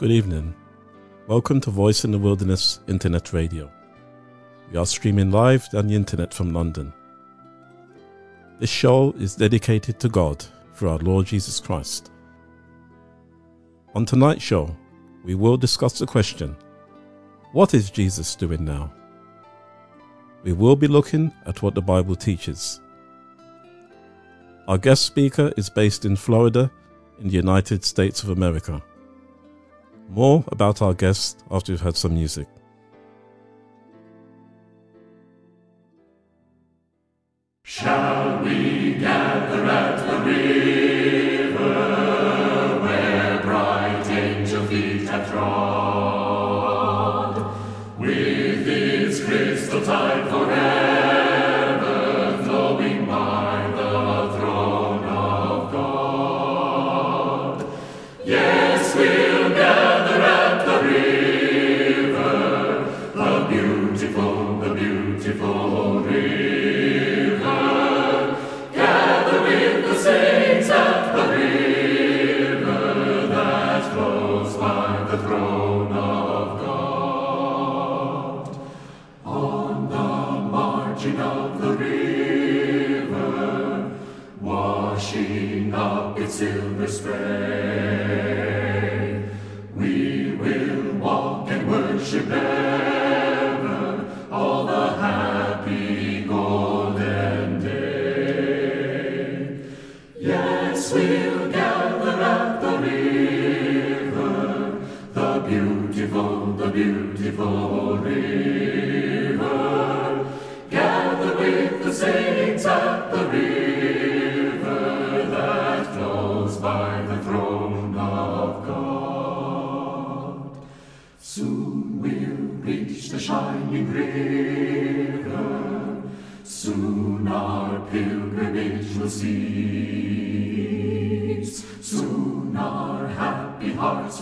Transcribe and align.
Good 0.00 0.12
evening. 0.12 0.54
Welcome 1.26 1.60
to 1.60 1.70
Voice 1.70 2.06
in 2.06 2.10
the 2.10 2.16
Wilderness 2.16 2.80
Internet 2.88 3.34
Radio. 3.34 3.70
We 4.72 4.78
are 4.78 4.86
streaming 4.86 5.30
live 5.30 5.68
on 5.74 5.88
the 5.88 5.94
internet 5.94 6.32
from 6.32 6.54
London. 6.54 6.90
This 8.60 8.70
show 8.70 9.12
is 9.18 9.36
dedicated 9.36 10.00
to 10.00 10.08
God 10.08 10.42
through 10.72 10.88
our 10.88 10.98
Lord 11.00 11.26
Jesus 11.26 11.60
Christ. 11.60 12.10
On 13.94 14.06
tonight's 14.06 14.42
show, 14.42 14.74
we 15.22 15.34
will 15.34 15.58
discuss 15.58 15.98
the 15.98 16.06
question 16.06 16.56
What 17.52 17.74
is 17.74 17.90
Jesus 17.90 18.34
doing 18.34 18.64
now? 18.64 18.90
We 20.44 20.54
will 20.54 20.76
be 20.76 20.88
looking 20.88 21.30
at 21.44 21.60
what 21.60 21.74
the 21.74 21.82
Bible 21.82 22.16
teaches. 22.16 22.80
Our 24.66 24.78
guest 24.78 25.04
speaker 25.04 25.52
is 25.58 25.68
based 25.68 26.06
in 26.06 26.16
Florida 26.16 26.70
in 27.18 27.28
the 27.28 27.36
United 27.36 27.84
States 27.84 28.22
of 28.22 28.30
America. 28.30 28.82
More 30.10 30.42
about 30.48 30.82
our 30.82 30.92
guest 30.92 31.44
after 31.52 31.72
we've 31.72 31.80
had 31.80 31.96
some 31.96 32.14
music. 32.14 32.48
Shall 37.62 38.42
we 38.42 38.89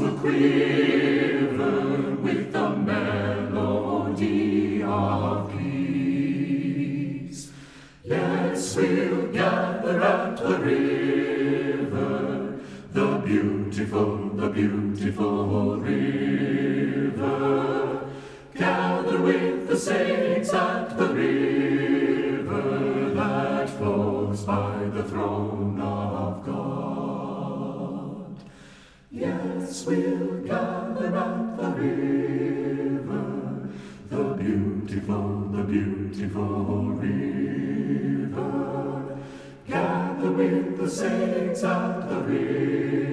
will 0.01 0.19
quiver 0.19 2.15
with 2.23 2.53
the 2.53 2.71
melody 2.71 4.83
of 4.83 5.51
peace. 5.51 7.51
Yes, 8.05 8.77
we'll 8.77 9.27
gather 9.33 10.01
at 10.01 10.37
the 10.37 10.59
river, 10.59 12.61
the 12.93 13.19
beautiful, 13.25 14.29
the 14.41 14.49
beautiful 14.49 15.28
Yes, 29.11 29.87
we'll 29.87 30.43
gather 30.45 31.17
at 31.17 31.57
the 31.57 31.71
river, 31.81 33.71
the 34.11 34.25
beautiful, 34.35 35.49
the 35.51 35.63
beautiful 35.63 36.91
river. 36.93 38.39
Gather 39.67 40.31
with 40.31 40.77
the 40.77 40.91
saints 40.91 41.65
at 41.65 42.07
the 42.07 42.21
river 42.21 43.08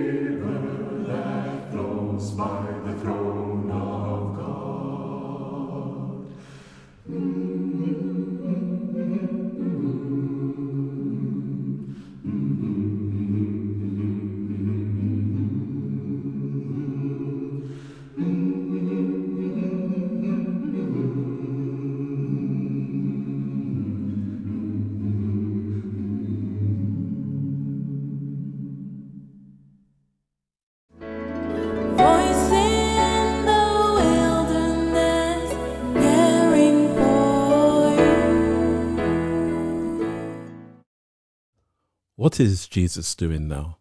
What 42.36 42.42
is 42.42 42.68
Jesus 42.68 43.16
doing 43.16 43.48
now? 43.48 43.78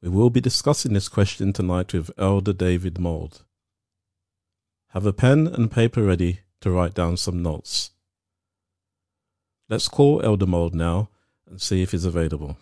We 0.00 0.08
will 0.08 0.30
be 0.30 0.40
discussing 0.40 0.94
this 0.94 1.10
question 1.10 1.52
tonight 1.52 1.92
with 1.92 2.10
Elder 2.16 2.54
David 2.54 2.98
Mould. 2.98 3.42
Have 4.92 5.04
a 5.04 5.12
pen 5.12 5.46
and 5.46 5.70
paper 5.70 6.02
ready 6.02 6.40
to 6.62 6.70
write 6.70 6.94
down 6.94 7.18
some 7.18 7.42
notes. 7.42 7.90
Let's 9.68 9.86
call 9.86 10.22
Elder 10.22 10.46
Mould 10.46 10.74
now 10.74 11.10
and 11.46 11.60
see 11.60 11.82
if 11.82 11.90
he's 11.90 12.06
available. 12.06 12.56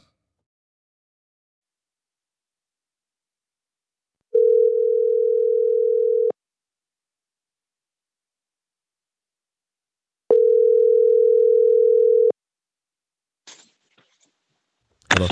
Hello. 15.18 15.26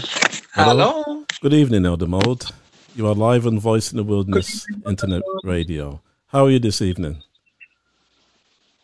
Hello. 0.53 1.25
Good 1.41 1.55
evening, 1.55 1.87
Elder 1.87 2.09
Mould. 2.09 2.53
You 2.97 3.07
are 3.07 3.15
live 3.15 3.47
on 3.47 3.61
Voice 3.61 3.93
in 3.93 3.99
the 3.99 4.03
Wilderness 4.03 4.67
Internet 4.85 5.23
Radio. 5.45 6.01
How 6.27 6.47
are 6.47 6.51
you 6.51 6.59
this 6.59 6.83
evening? 6.83 7.23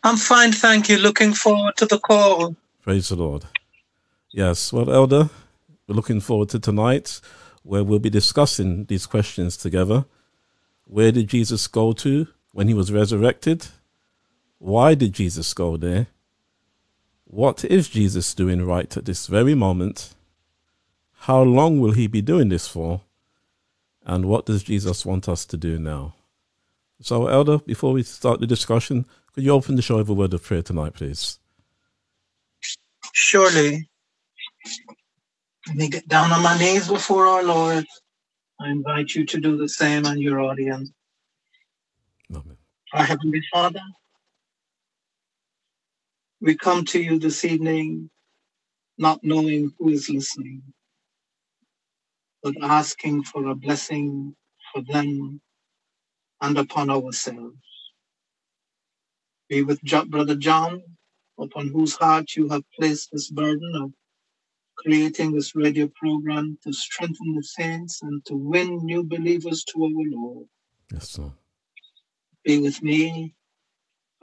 I'm 0.05 0.17
fine, 0.17 0.53
thank 0.53 0.89
you. 0.89 0.99
Looking 0.99 1.33
forward 1.33 1.77
to 1.79 1.87
the 1.87 1.99
call. 1.99 2.55
Praise 2.83 3.09
the 3.09 3.17
Lord. 3.17 3.47
Yes, 4.31 4.73
well, 4.73 4.93
Elder, 4.93 5.29
we're 5.89 5.97
looking 5.97 6.21
forward 6.21 6.51
to 6.51 6.61
tonight 6.61 7.21
where 7.65 7.83
we'll 7.83 7.99
be 7.99 8.09
discussing 8.09 8.85
these 8.85 9.07
questions 9.07 9.57
together. 9.57 10.05
Where 10.85 11.11
did 11.11 11.27
Jesus 11.27 11.67
go 11.67 11.93
to 11.95 12.29
when 12.53 12.69
he 12.69 12.75
was 12.75 12.93
resurrected? 12.93 13.67
Why 14.59 14.95
did 14.95 15.15
Jesus 15.15 15.53
go 15.53 15.77
there? 15.77 16.07
What 17.25 17.65
is 17.65 17.89
Jesus 17.89 18.35
doing 18.35 18.65
right 18.65 18.97
at 18.97 19.05
this 19.05 19.27
very 19.27 19.57
moment? 19.57 20.15
How 21.23 21.41
long 21.41 21.79
will 21.79 21.93
he 21.93 22.09
be 22.09 22.21
doing 22.21 22.49
this 22.49 22.67
for? 22.67 23.01
And 24.05 24.25
what 24.25 24.45
does 24.45 24.65
Jesus 24.65 25.07
want 25.07 25.29
us 25.29 25.45
to 25.47 25.57
do 25.57 25.79
now? 25.79 26.15
So, 27.01 27.29
Elder, 27.29 27.59
before 27.59 27.93
we 27.93 28.03
start 28.03 28.41
the 28.41 28.47
discussion, 28.47 29.07
could 29.33 29.45
you 29.45 29.53
open 29.53 29.77
the 29.77 29.83
show 29.83 29.99
with 29.99 30.09
a 30.09 30.15
word 30.15 30.35
of 30.35 30.43
prayer 30.43 30.63
tonight, 30.63 30.95
please? 30.95 31.39
Surely, 33.13 33.89
let 35.69 35.77
me 35.77 35.89
get 35.89 36.09
down 36.09 36.33
on 36.33 36.43
my 36.43 36.59
knees 36.59 36.89
before 36.89 37.27
our 37.27 37.45
Lord. 37.45 37.87
I 38.61 38.71
invite 38.71 39.15
you 39.15 39.25
to 39.27 39.39
do 39.39 39.57
the 39.57 39.69
same 39.69 40.07
and 40.07 40.21
your 40.21 40.41
audience. 40.41 40.91
Amen. 42.35 42.57
Our 42.95 43.05
Heavenly 43.05 43.43
Father, 43.53 43.83
we 46.41 46.57
come 46.57 46.85
to 46.87 47.01
you 47.01 47.21
this 47.21 47.45
evening 47.45 48.11
not 48.99 49.23
knowing 49.23 49.73
who 49.79 49.91
is 49.91 50.11
listening, 50.11 50.63
but 52.43 52.55
asking 52.62 53.25
for 53.25 53.47
a 53.47 53.55
blessing 53.55 54.35
for 54.73 54.83
them 54.83 55.41
and 56.41 56.59
upon 56.59 56.91
ourselves. 56.91 57.56
Be 59.49 59.62
with 59.62 59.81
Brother 59.83 60.35
John, 60.35 60.83
upon 61.39 61.69
whose 61.69 61.94
heart 61.94 62.37
you 62.37 62.49
have 62.49 62.65
placed 62.79 63.11
this 63.12 63.31
burden 63.31 63.73
of 63.77 63.93
creating 64.77 65.33
this 65.33 65.55
radio 65.55 65.89
program 65.94 66.59
to 66.65 66.73
strengthen 66.73 67.35
the 67.35 67.43
saints 67.43 68.03
and 68.03 68.25
to 68.27 68.35
win 68.35 68.85
new 68.85 69.05
believers 69.05 69.65
to 69.65 69.85
our 69.85 69.91
Lord. 69.91 70.47
Yes, 70.93 71.11
sir. 71.11 71.31
Be 72.44 72.59
with 72.59 72.83
me 72.83 73.35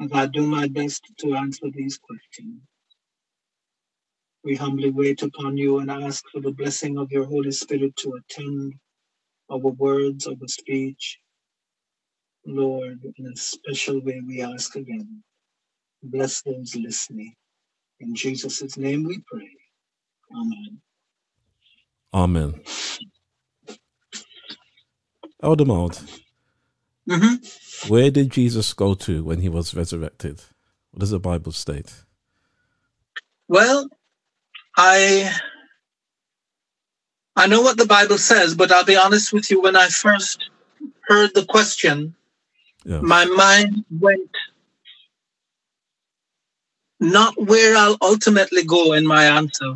as 0.01 0.12
I 0.12 0.25
do 0.25 0.45
my 0.45 0.68
best 0.68 1.04
to 1.19 1.36
answer 1.36 1.68
these 1.74 1.98
questions. 1.98 2.62
We 4.44 4.56
humbly 4.56 4.91
wait 4.91 5.24
upon 5.24 5.57
you 5.57 5.80
and 5.80 5.91
ask 5.91 6.24
for 6.31 6.41
the 6.41 6.51
blessing 6.51 6.97
of 6.97 7.12
your 7.12 7.25
Holy 7.25 7.51
Spirit 7.51 7.95
to 7.97 8.13
attend 8.19 8.75
our 9.51 9.59
words, 9.59 10.27
our 10.27 10.36
speech. 10.47 11.19
Lord, 12.45 13.00
in 13.18 13.27
a 13.27 13.38
special 13.38 14.01
way, 14.01 14.21
we 14.25 14.41
ask 14.44 14.75
again. 14.75 15.24
Bless 16.03 16.41
those 16.44 16.75
listening. 16.75 17.36
In 18.00 18.15
Jesus' 18.15 18.77
name 18.77 19.03
we 19.06 19.19
pray. 19.31 19.50
Amen. 20.36 20.81
Amen. 22.13 22.62
Elder 25.44 25.65
Mould, 25.65 26.01
hmm 27.09 27.35
where 27.81 28.12
did 28.12 28.31
Jesus 28.31 28.74
go 28.74 28.95
to 28.95 29.24
when 29.24 29.42
he 29.42 29.50
was 29.50 29.75
resurrected? 29.75 30.42
What 30.92 31.01
does 31.01 31.12
the 31.12 31.19
Bible 31.19 31.51
state? 31.53 31.94
Well, 33.50 33.89
I 34.81 35.36
I 37.36 37.48
know 37.48 37.62
what 37.62 37.78
the 37.78 37.86
Bible 37.86 38.18
says, 38.18 38.56
but 38.56 38.72
I'll 38.72 38.86
be 38.86 38.96
honest 38.96 39.34
with 39.34 39.52
you. 39.52 39.62
When 39.62 39.76
I 39.76 39.90
first 39.90 40.50
heard 41.02 41.31
the 41.36 41.46
question, 41.46 42.16
Yes. 42.86 43.02
my 43.04 43.26
mind 43.26 43.84
went 43.92 44.31
not 47.02 47.34
where 47.38 47.76
I'll 47.76 47.98
ultimately 48.02 48.64
go 48.64 48.94
in 48.94 49.06
my 49.06 49.26
answer, 49.26 49.76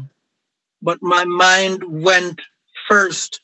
but 0.81 0.99
my 1.01 1.25
mind 1.25 1.83
went 1.83 2.39
first 2.87 3.41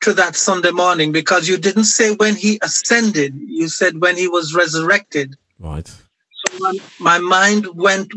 to 0.00 0.14
that 0.14 0.34
Sunday 0.34 0.70
morning 0.70 1.12
because 1.12 1.46
you 1.46 1.58
didn't 1.58 1.84
say 1.98 2.14
when 2.14 2.36
he 2.36 2.58
ascended, 2.62 3.34
you 3.36 3.68
said 3.68 4.00
when 4.00 4.16
he 4.16 4.28
was 4.28 4.54
resurrected. 4.54 5.36
Right. 5.58 5.86
So 5.86 6.58
my, 6.58 6.78
my 6.98 7.18
mind 7.18 7.66
went 7.74 8.12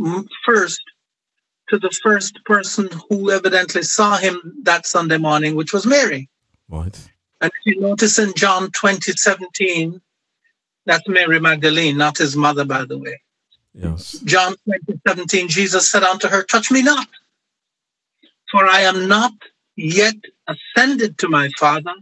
first 0.45 0.81
to 1.69 1.77
the 1.77 1.91
first 2.03 2.43
person 2.45 2.89
who 3.09 3.31
evidently 3.31 3.83
saw 3.83 4.17
him 4.17 4.59
that 4.63 4.85
Sunday 4.85 5.17
morning, 5.17 5.55
which 5.55 5.73
was 5.73 5.85
Mary. 5.85 6.29
Right. 6.69 6.97
And 7.41 7.51
if 7.53 7.65
you 7.65 7.81
notice 7.81 8.17
in 8.19 8.33
John 8.35 8.71
20, 8.71 9.11
17, 9.11 10.01
that's 10.85 11.07
Mary 11.07 11.39
Magdalene, 11.39 11.97
not 11.97 12.17
his 12.17 12.35
mother, 12.35 12.65
by 12.65 12.85
the 12.85 12.97
way. 12.97 13.19
Yes. 13.73 14.19
John 14.23 14.55
20, 14.65 15.01
17, 15.07 15.47
Jesus 15.49 15.89
said 15.89 16.03
unto 16.03 16.27
her, 16.27 16.43
Touch 16.43 16.71
me 16.71 16.81
not, 16.81 17.07
for 18.51 18.65
I 18.65 18.81
am 18.81 19.07
not 19.07 19.33
yet 19.75 20.15
ascended 20.47 21.17
to 21.19 21.29
my 21.29 21.49
Father, 21.59 21.93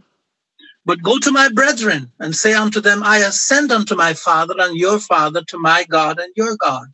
but 0.84 1.02
go 1.02 1.18
to 1.18 1.32
my 1.32 1.48
brethren 1.48 2.12
and 2.20 2.34
say 2.34 2.54
unto 2.54 2.80
them, 2.80 3.02
I 3.02 3.18
ascend 3.18 3.72
unto 3.72 3.96
my 3.96 4.14
Father 4.14 4.54
and 4.58 4.76
your 4.76 5.00
Father, 5.00 5.42
to 5.48 5.58
my 5.58 5.84
God 5.84 6.18
and 6.18 6.32
your 6.36 6.56
God. 6.56 6.86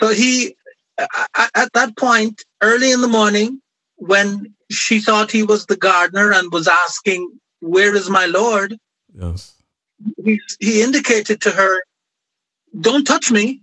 So 0.00 0.08
he, 0.08 0.56
at 0.98 1.72
that 1.74 1.96
point, 1.96 2.42
early 2.60 2.92
in 2.92 3.00
the 3.00 3.08
morning, 3.08 3.60
when 3.96 4.54
she 4.70 5.00
thought 5.00 5.30
he 5.30 5.42
was 5.42 5.66
the 5.66 5.76
gardener 5.76 6.32
and 6.32 6.52
was 6.52 6.68
asking, 6.68 7.38
Where 7.60 7.94
is 7.94 8.08
my 8.10 8.26
Lord? 8.26 8.76
Yes. 9.14 9.54
he, 10.24 10.40
he 10.60 10.82
indicated 10.82 11.40
to 11.42 11.50
her, 11.50 11.82
Don't 12.78 13.04
touch 13.04 13.30
me 13.30 13.62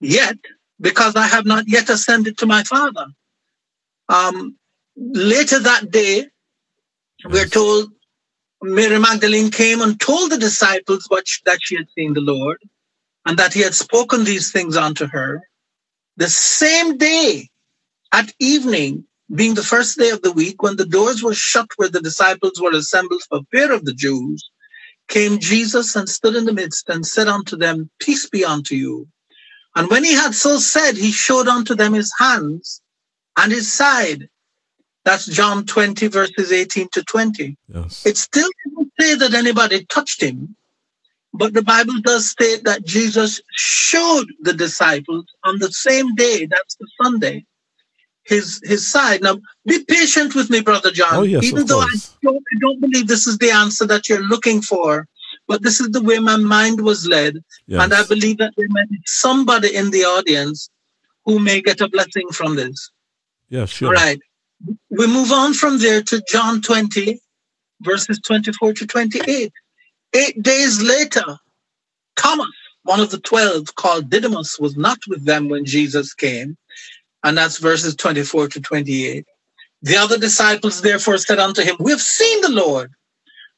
yet, 0.00 0.36
because 0.80 1.16
I 1.16 1.26
have 1.26 1.46
not 1.46 1.64
yet 1.68 1.90
ascended 1.90 2.38
to 2.38 2.46
my 2.46 2.62
Father. 2.62 3.06
Um, 4.08 4.56
later 4.96 5.58
that 5.58 5.90
day, 5.90 6.26
we're 7.24 7.46
told 7.46 7.90
Mary 8.62 8.98
Magdalene 8.98 9.50
came 9.50 9.82
and 9.82 10.00
told 10.00 10.30
the 10.30 10.38
disciples 10.38 11.04
what 11.08 11.28
she, 11.28 11.40
that 11.44 11.58
she 11.62 11.76
had 11.76 11.86
seen 11.94 12.14
the 12.14 12.20
Lord 12.20 12.58
and 13.26 13.38
that 13.38 13.52
he 13.52 13.60
had 13.60 13.74
spoken 13.74 14.24
these 14.24 14.50
things 14.50 14.76
unto 14.76 15.06
her. 15.06 15.42
The 16.18 16.28
same 16.28 16.98
day 16.98 17.48
at 18.10 18.34
evening, 18.40 19.04
being 19.32 19.54
the 19.54 19.62
first 19.62 19.96
day 19.96 20.10
of 20.10 20.20
the 20.20 20.32
week, 20.32 20.60
when 20.64 20.74
the 20.74 20.84
doors 20.84 21.22
were 21.22 21.32
shut 21.32 21.68
where 21.76 21.88
the 21.88 22.00
disciples 22.00 22.60
were 22.60 22.72
assembled 22.72 23.22
for 23.28 23.42
fear 23.52 23.70
of 23.72 23.84
the 23.84 23.94
Jews, 23.94 24.50
came 25.06 25.38
Jesus 25.38 25.94
and 25.94 26.08
stood 26.08 26.34
in 26.34 26.44
the 26.44 26.52
midst 26.52 26.88
and 26.88 27.06
said 27.06 27.28
unto 27.28 27.56
them, 27.56 27.88
Peace 28.00 28.28
be 28.28 28.44
unto 28.44 28.74
you. 28.74 29.06
And 29.76 29.88
when 29.88 30.02
he 30.02 30.12
had 30.12 30.34
so 30.34 30.58
said, 30.58 30.96
he 30.96 31.12
showed 31.12 31.46
unto 31.46 31.76
them 31.76 31.92
his 31.92 32.12
hands 32.18 32.82
and 33.36 33.52
his 33.52 33.72
side. 33.72 34.28
That's 35.04 35.26
John 35.26 35.66
20, 35.66 36.08
verses 36.08 36.50
18 36.50 36.88
to 36.94 37.04
20. 37.04 37.56
Yes. 37.68 38.04
It 38.04 38.16
still 38.16 38.50
doesn't 38.66 38.92
say 38.98 39.14
that 39.14 39.34
anybody 39.34 39.84
touched 39.84 40.20
him, 40.20 40.56
but 41.32 41.54
the 41.54 41.62
Bible 41.62 42.00
does 42.02 42.28
state 42.28 42.64
that 42.64 42.84
Jesus 42.84 43.40
showed 43.52 44.26
the 44.40 44.52
disciples 44.52 45.26
on 45.44 45.58
the 45.58 45.70
same 45.70 46.14
day, 46.14 46.46
that's 46.46 46.76
the 46.76 46.88
Sunday, 47.02 47.44
his 48.24 48.60
his 48.64 48.90
side. 48.90 49.22
Now, 49.22 49.38
be 49.66 49.84
patient 49.84 50.34
with 50.34 50.50
me, 50.50 50.60
Brother 50.60 50.90
John. 50.90 51.14
Oh, 51.14 51.22
yes, 51.22 51.44
Even 51.44 51.62
of 51.62 51.68
though 51.68 51.80
I 51.80 51.96
don't, 52.22 52.36
I 52.36 52.58
don't 52.60 52.80
believe 52.80 53.06
this 53.06 53.26
is 53.26 53.38
the 53.38 53.50
answer 53.50 53.86
that 53.86 54.08
you're 54.08 54.26
looking 54.26 54.62
for, 54.62 55.06
but 55.46 55.62
this 55.62 55.80
is 55.80 55.90
the 55.90 56.02
way 56.02 56.18
my 56.18 56.36
mind 56.36 56.80
was 56.80 57.06
led. 57.06 57.34
Yes. 57.66 57.84
And 57.84 57.94
I 57.94 58.04
believe 58.06 58.38
that 58.38 58.54
there 58.56 58.68
may 58.70 58.84
be 58.90 59.00
somebody 59.06 59.74
in 59.74 59.90
the 59.90 60.04
audience 60.04 60.70
who 61.24 61.38
may 61.38 61.60
get 61.60 61.80
a 61.80 61.88
blessing 61.88 62.28
from 62.32 62.56
this. 62.56 62.90
yeah, 63.50 63.66
sure. 63.66 63.88
All 63.88 63.94
right. 63.94 64.18
We 64.90 65.06
move 65.06 65.30
on 65.30 65.54
from 65.54 65.78
there 65.78 66.02
to 66.02 66.22
John 66.28 66.62
20, 66.62 67.20
verses 67.82 68.18
24 68.26 68.72
to 68.74 68.86
28. 68.86 69.52
Eight 70.18 70.42
days 70.42 70.82
later, 70.82 71.38
Thomas, 72.16 72.48
one 72.82 72.98
of 72.98 73.10
the 73.10 73.20
twelve, 73.20 73.74
called 73.76 74.10
Didymus, 74.10 74.58
was 74.58 74.76
not 74.76 74.98
with 75.06 75.24
them 75.24 75.48
when 75.48 75.64
Jesus 75.64 76.12
came. 76.12 76.56
And 77.22 77.38
that's 77.38 77.58
verses 77.58 77.94
24 77.94 78.48
to 78.48 78.60
28. 78.60 79.24
The 79.82 79.96
other 79.96 80.18
disciples 80.18 80.82
therefore 80.82 81.18
said 81.18 81.38
unto 81.38 81.62
him, 81.62 81.76
We 81.78 81.92
have 81.92 82.00
seen 82.00 82.40
the 82.40 82.50
Lord. 82.50 82.90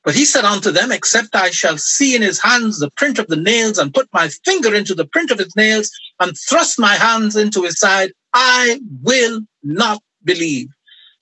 But 0.05 0.15
he 0.15 0.27
said 0.27 0.45
unto 0.45 0.71
them, 0.71 0.93
Except 0.93 1.35
I 1.35 1.51
shall 1.51 1.79
see 1.79 2.15
in 2.15 2.21
his 2.21 2.41
hands 2.43 2.79
the 2.79 2.91
print 2.91 3.19
of 3.19 3.29
the 3.29 3.37
nails, 3.37 3.79
and 3.79 3.95
put 3.95 4.09
my 4.13 4.29
finger 4.45 4.75
into 4.75 4.95
the 4.95 5.07
print 5.07 5.31
of 5.31 5.39
his 5.39 5.57
nails, 5.57 5.91
and 6.21 6.37
thrust 6.37 6.79
my 6.79 6.95
hands 6.95 7.37
into 7.37 7.63
his 7.63 7.79
side, 7.79 8.13
I 8.35 8.81
will 9.03 9.41
not 9.63 10.03
believe. 10.25 10.69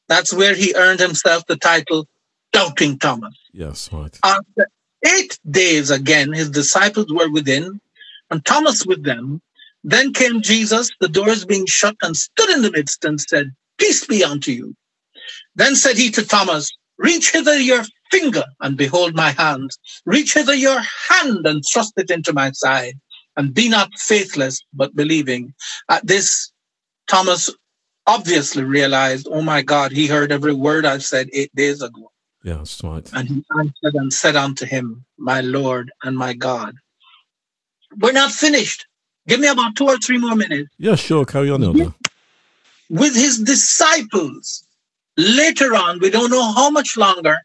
That's 0.08 0.32
where 0.32 0.54
he 0.54 0.74
earned 0.74 1.00
himself 1.00 1.46
the 1.46 1.56
title 1.56 2.08
Doubting 2.52 2.98
Thomas. 2.98 3.36
Yes, 3.52 3.90
right. 3.92 4.18
After 4.24 4.66
eight 5.04 5.38
days 5.50 5.90
again, 5.90 6.32
his 6.32 6.50
disciples 6.50 7.12
were 7.12 7.30
within, 7.30 7.80
and 8.30 8.44
Thomas 8.44 8.86
with 8.86 9.04
them. 9.04 9.40
Then 9.84 10.12
came 10.12 10.42
Jesus, 10.42 10.90
the 11.00 11.08
doors 11.08 11.44
being 11.44 11.66
shut, 11.66 11.96
and 12.02 12.16
stood 12.16 12.50
in 12.50 12.62
the 12.62 12.70
midst 12.70 13.04
and 13.04 13.20
said, 13.20 13.52
Peace 13.78 14.06
be 14.06 14.24
unto 14.24 14.50
you. 14.50 14.74
Then 15.54 15.76
said 15.76 15.96
he 15.96 16.10
to 16.10 16.26
Thomas, 16.26 16.70
Reach 16.98 17.30
hither 17.30 17.56
your 17.58 17.84
finger 18.10 18.44
and 18.60 18.76
behold 18.76 19.14
my 19.14 19.30
hand. 19.30 19.70
Reach 20.04 20.34
hither 20.34 20.54
your 20.54 20.80
hand 21.08 21.46
and 21.46 21.62
thrust 21.72 21.92
it 21.96 22.10
into 22.10 22.32
my 22.32 22.50
side. 22.52 22.94
And 23.36 23.54
be 23.54 23.68
not 23.68 23.90
faithless, 23.96 24.60
but 24.72 24.96
believing. 24.96 25.54
At 25.88 26.04
this, 26.04 26.50
Thomas 27.06 27.50
obviously 28.06 28.64
realized, 28.64 29.28
oh 29.30 29.42
my 29.42 29.62
God, 29.62 29.92
he 29.92 30.08
heard 30.08 30.32
every 30.32 30.54
word 30.54 30.84
I've 30.84 31.04
said 31.04 31.28
eight 31.32 31.54
days 31.54 31.82
ago. 31.82 32.10
Yeah, 32.42 32.54
that's 32.54 32.82
right. 32.84 33.08
And 33.14 33.28
he 33.28 33.44
answered 33.58 33.94
and 33.94 34.12
said 34.12 34.36
unto 34.36 34.64
him, 34.64 35.04
My 35.16 35.40
Lord 35.40 35.90
and 36.02 36.16
my 36.16 36.34
God. 36.34 36.76
We're 37.98 38.12
not 38.12 38.32
finished. 38.32 38.86
Give 39.26 39.40
me 39.40 39.48
about 39.48 39.76
two 39.76 39.86
or 39.86 39.98
three 39.98 40.18
more 40.18 40.36
minutes. 40.36 40.70
Yeah, 40.78 40.94
sure. 40.94 41.24
Carry 41.24 41.50
on, 41.50 41.62
Elder. 41.62 41.94
With 42.88 43.14
his 43.14 43.38
disciples, 43.38 44.64
later 45.16 45.74
on, 45.74 45.98
we 45.98 46.10
don't 46.10 46.30
know 46.30 46.52
how 46.52 46.70
much 46.70 46.96
longer, 46.96 47.38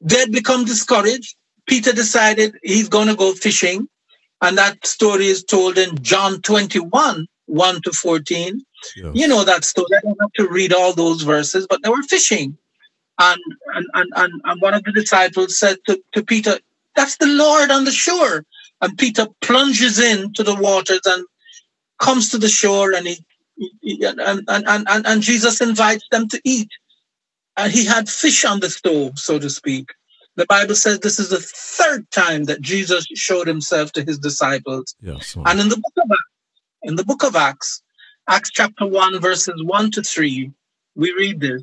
they'd 0.00 0.32
become 0.32 0.64
discouraged. 0.64 1.36
Peter 1.66 1.92
decided 1.92 2.56
he's 2.62 2.88
going 2.88 3.08
to 3.08 3.16
go 3.16 3.32
fishing. 3.32 3.88
And 4.40 4.56
that 4.56 4.86
story 4.86 5.26
is 5.26 5.44
told 5.44 5.76
in 5.76 6.02
John 6.02 6.40
21, 6.40 7.26
1 7.46 7.82
to 7.82 7.92
14. 7.92 8.62
Yeah. 8.96 9.10
You 9.12 9.28
know 9.28 9.44
that 9.44 9.64
story. 9.64 9.88
I 9.98 10.00
don't 10.00 10.18
have 10.20 10.32
to 10.34 10.48
read 10.48 10.72
all 10.72 10.94
those 10.94 11.22
verses, 11.22 11.66
but 11.68 11.82
they 11.82 11.90
were 11.90 12.02
fishing. 12.02 12.56
And, 13.20 13.40
and, 13.74 13.86
and, 13.92 14.12
and, 14.16 14.32
and 14.44 14.62
one 14.62 14.72
of 14.72 14.82
the 14.82 14.92
disciples 14.92 15.58
said 15.58 15.76
to, 15.86 16.02
to 16.14 16.24
Peter, 16.24 16.58
That's 16.96 17.18
the 17.18 17.26
Lord 17.26 17.70
on 17.70 17.84
the 17.84 17.92
shore. 17.92 18.44
And 18.80 18.96
Peter 18.96 19.26
plunges 19.42 19.98
into 19.98 20.42
the 20.42 20.54
waters 20.54 21.02
and 21.04 21.26
comes 21.98 22.30
to 22.30 22.38
the 22.38 22.48
shore 22.48 22.94
and 22.94 23.06
he, 23.06 23.18
and, 23.82 24.20
and, 24.48 24.48
and, 24.48 25.06
and, 25.06 25.22
Jesus 25.22 25.60
invites 25.60 26.04
them 26.10 26.28
to 26.28 26.40
eat. 26.44 26.70
And 27.58 27.70
he 27.70 27.84
had 27.84 28.08
fish 28.08 28.46
on 28.46 28.60
the 28.60 28.70
stove, 28.70 29.18
so 29.18 29.38
to 29.38 29.50
speak. 29.50 29.90
The 30.36 30.46
Bible 30.46 30.74
says 30.74 31.00
this 31.00 31.18
is 31.18 31.28
the 31.28 31.40
third 31.40 32.10
time 32.10 32.44
that 32.44 32.62
Jesus 32.62 33.04
showed 33.14 33.46
himself 33.46 33.92
to 33.92 34.02
his 34.02 34.18
disciples. 34.18 34.94
Yeah. 35.02 35.18
And 35.44 35.60
in 35.60 35.68
the 35.68 35.76
book 35.76 35.92
of 35.98 36.10
Acts, 36.10 36.30
in 36.82 36.96
the 36.96 37.04
book 37.04 37.22
of 37.22 37.36
Acts, 37.36 37.82
Acts 38.28 38.50
chapter 38.50 38.86
1, 38.86 39.20
verses 39.20 39.62
1 39.62 39.90
to 39.90 40.02
3, 40.02 40.50
we 40.94 41.12
read 41.12 41.40
this. 41.40 41.62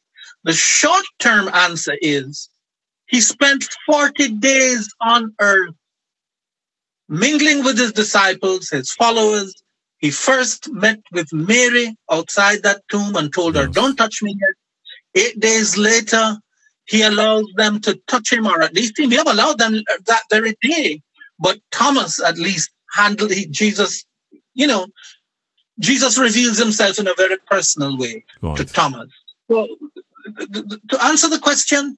the 0.43 0.53
short 0.53 1.05
term 1.19 1.47
answer 1.53 1.95
is 2.01 2.49
he 3.07 3.21
spent 3.21 3.65
40 3.85 4.29
days 4.35 4.89
on 5.01 5.33
earth 5.39 5.75
mingling 7.09 7.63
with 7.63 7.77
his 7.77 7.91
disciples, 7.91 8.69
his 8.69 8.91
followers. 8.91 9.53
He 9.97 10.09
first 10.09 10.71
met 10.71 10.99
with 11.11 11.31
Mary 11.31 11.95
outside 12.09 12.63
that 12.63 12.81
tomb 12.89 13.15
and 13.15 13.31
told 13.31 13.55
her, 13.55 13.67
Don't 13.67 13.95
touch 13.97 14.23
me 14.23 14.35
yet. 14.39 15.23
Eight 15.23 15.39
days 15.39 15.77
later, 15.77 16.37
he 16.85 17.03
allows 17.03 17.45
them 17.55 17.79
to 17.81 17.95
touch 18.07 18.31
him, 18.33 18.47
or 18.47 18.61
at 18.61 18.73
least 18.73 18.93
he 18.97 19.07
may 19.07 19.17
have 19.17 19.27
allowed 19.27 19.59
them 19.59 19.73
that 20.07 20.23
very 20.31 20.55
day. 20.61 21.01
But 21.39 21.59
Thomas, 21.71 22.19
at 22.19 22.37
least, 22.37 22.71
handled 22.93 23.31
he, 23.31 23.45
Jesus, 23.47 24.03
you 24.53 24.67
know, 24.67 24.87
Jesus 25.79 26.17
reveals 26.17 26.57
himself 26.57 26.97
in 26.99 27.07
a 27.07 27.13
very 27.15 27.37
personal 27.47 27.97
way 27.97 28.23
to 28.55 28.65
Thomas. 28.65 29.09
So, 29.49 29.67
th- 29.67 29.79
th- 29.93 30.05
to 30.89 31.03
answer 31.03 31.29
the 31.29 31.39
question, 31.39 31.97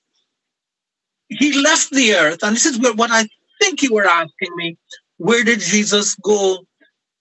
he 1.29 1.53
left 1.61 1.91
the 1.91 2.15
earth, 2.15 2.39
and 2.43 2.55
this 2.55 2.65
is 2.65 2.79
what 2.79 3.11
I 3.11 3.27
think 3.61 3.81
you 3.81 3.93
were 3.93 4.05
asking 4.05 4.55
me. 4.55 4.77
Where 5.17 5.43
did 5.43 5.59
Jesus 5.59 6.15
go 6.15 6.65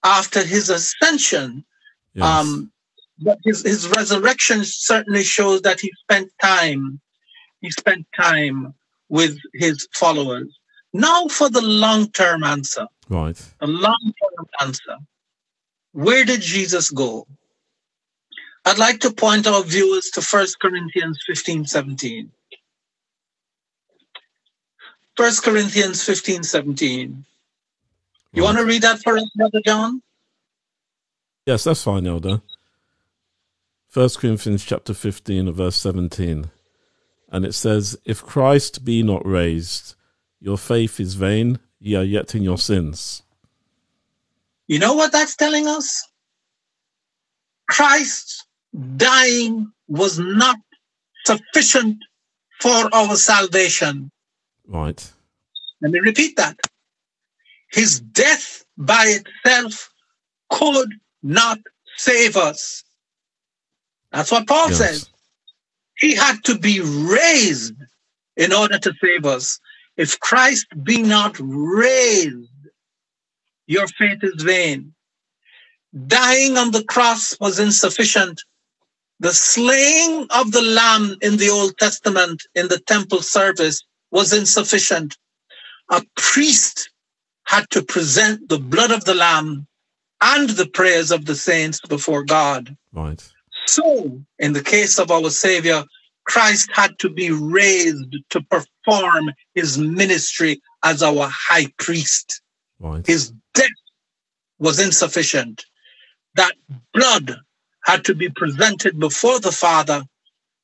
after 0.03 0.43
his 0.43 0.69
ascension? 0.69 1.63
Yes. 2.13 2.25
Um, 2.25 2.71
but 3.19 3.37
his, 3.45 3.61
his 3.63 3.87
resurrection 3.89 4.63
certainly 4.65 5.23
shows 5.23 5.61
that 5.61 5.79
he 5.79 5.91
spent 6.01 6.31
time. 6.41 6.99
He 7.61 7.71
spent 7.71 8.05
time 8.15 8.73
with 9.09 9.37
his 9.53 9.87
followers. 9.93 10.53
Now 10.93 11.27
for 11.27 11.49
the 11.49 11.61
long-term 11.61 12.43
answer. 12.43 12.87
right. 13.09 13.35
The 13.59 13.67
long-term 13.67 14.45
answer. 14.61 14.97
Where 15.93 16.25
did 16.25 16.41
Jesus 16.41 16.89
go? 16.89 17.27
I'd 18.65 18.77
like 18.77 19.01
to 19.01 19.11
point 19.11 19.45
our 19.45 19.63
viewers 19.63 20.09
to 20.11 20.21
1 20.21 20.47
Corinthians 20.61 21.19
15, 21.27 21.65
17. 21.65 22.31
1 25.15 25.31
Corinthians 25.43 26.03
15, 26.03 26.43
17. 26.43 27.25
You 28.33 28.41
mm. 28.41 28.45
Right. 28.45 28.45
want 28.45 28.57
to 28.57 28.65
read 28.65 28.81
that 28.83 29.01
for 29.03 29.17
us, 29.17 29.29
Brother 29.35 29.61
John? 29.65 30.01
Yes, 31.45 31.65
that's 31.65 31.83
fine, 31.83 32.07
Elder. 32.07 32.41
First 33.89 34.19
Corinthians 34.19 34.63
chapter 34.63 34.93
15 34.93 35.51
verse 35.51 35.75
17. 35.75 36.49
And 37.29 37.45
it 37.45 37.53
says, 37.53 37.97
If 38.05 38.23
Christ 38.23 38.85
be 38.85 39.03
not 39.03 39.25
raised, 39.25 39.95
your 40.39 40.57
faith 40.57 40.99
is 40.99 41.15
vain, 41.15 41.59
ye 41.79 41.95
are 41.95 42.03
yet 42.03 42.33
in 42.33 42.43
your 42.43 42.57
sins. 42.57 43.23
You 44.67 44.79
know 44.79 44.93
what 44.93 45.11
that's 45.11 45.35
telling 45.35 45.67
us? 45.67 46.07
Christ 47.67 48.45
dying 48.97 49.71
was 49.87 50.19
not 50.19 50.57
sufficient 51.25 51.97
for 52.59 52.89
our 52.93 53.15
salvation. 53.15 54.11
Right. 54.67 55.11
Let 55.81 55.91
me 55.91 55.99
repeat 55.99 56.37
that. 56.37 56.57
His 57.71 57.99
death 57.99 58.63
by 58.77 59.19
itself 59.19 59.91
could 60.49 60.89
not 61.21 61.59
save 61.97 62.37
us. 62.37 62.83
That's 64.11 64.31
what 64.31 64.47
Paul 64.47 64.69
Yes. 64.69 64.77
says. 64.77 65.09
He 65.97 66.15
had 66.15 66.43
to 66.45 66.57
be 66.57 66.79
raised 66.81 67.75
in 68.37 68.53
order 68.53 68.77
to 68.79 68.93
save 69.01 69.25
us. 69.25 69.59
If 69.97 70.19
Christ 70.19 70.67
be 70.83 71.01
not 71.01 71.35
raised, 71.39 72.49
your 73.67 73.87
faith 73.87 74.19
is 74.23 74.41
vain. 74.43 74.93
Dying 76.07 76.57
on 76.57 76.71
the 76.71 76.83
cross 76.83 77.37
was 77.39 77.59
insufficient. 77.59 78.41
The 79.23 79.31
slaying 79.31 80.27
of 80.31 80.51
the 80.51 80.61
lamb 80.61 81.15
in 81.21 81.37
the 81.37 81.49
Old 81.49 81.77
Testament 81.77 82.43
in 82.55 82.67
the 82.67 82.79
temple 82.79 83.21
service 83.21 83.81
was 84.11 84.33
insufficient. 84.33 85.17
A 85.89 86.03
priest 86.17 86.89
had 87.45 87.69
to 87.69 87.83
present 87.83 88.49
the 88.49 88.59
blood 88.59 88.91
of 88.91 89.05
the 89.05 89.15
lamb 89.15 89.65
and 90.19 90.49
the 90.49 90.67
prayers 90.67 91.09
of 91.09 91.23
the 91.23 91.35
saints 91.35 91.79
before 91.87 92.25
God. 92.25 92.75
Right. 92.91 93.25
So, 93.65 94.21
in 94.39 94.51
the 94.51 94.61
case 94.61 94.99
of 94.99 95.09
our 95.09 95.29
Savior, 95.29 95.85
Christ 96.25 96.69
had 96.73 96.99
to 96.99 97.09
be 97.09 97.31
raised 97.31 98.17
to 98.31 98.41
perform 98.41 99.31
his 99.55 99.77
ministry 99.77 100.61
as 100.83 101.01
our 101.01 101.29
high 101.31 101.67
priest. 101.79 102.41
Right. 102.77 103.07
His 103.07 103.31
death 103.53 103.69
was 104.59 104.81
insufficient. 104.81 105.63
That 106.35 106.55
blood 106.93 107.37
had 107.85 108.05
to 108.05 108.15
be 108.15 108.29
presented 108.29 108.99
before 108.99 109.39
the 109.39 109.51
Father 109.51 110.03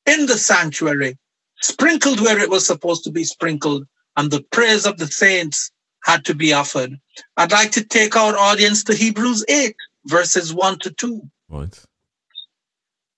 in 0.06 0.26
the 0.26 0.38
sanctuary, 0.38 1.18
sprinkled 1.62 2.22
where 2.22 2.40
it 2.40 2.50
was 2.50 2.66
supposed 2.66 3.04
to 3.04 3.12
be 3.12 3.24
sprinkled, 3.24 3.86
and 4.18 4.32
the 4.32 4.42
prayers 4.52 4.86
of 4.86 4.98
the 4.98 5.08
saints 5.08 5.72
had 6.04 6.26
to 6.26 6.34
be 6.34 6.54
offered. 6.54 6.98
I'd 7.38 7.52
like 7.52 7.72
to 7.74 7.84
take 7.84 8.16
our 8.16 8.38
audience 8.38 8.84
to 8.86 8.96
Hebrews 8.96 9.46
8, 9.48 9.76
verses 10.06 10.54
1 10.54 10.80
to 10.80 10.92
2 10.92 11.22
Right. 11.50 11.86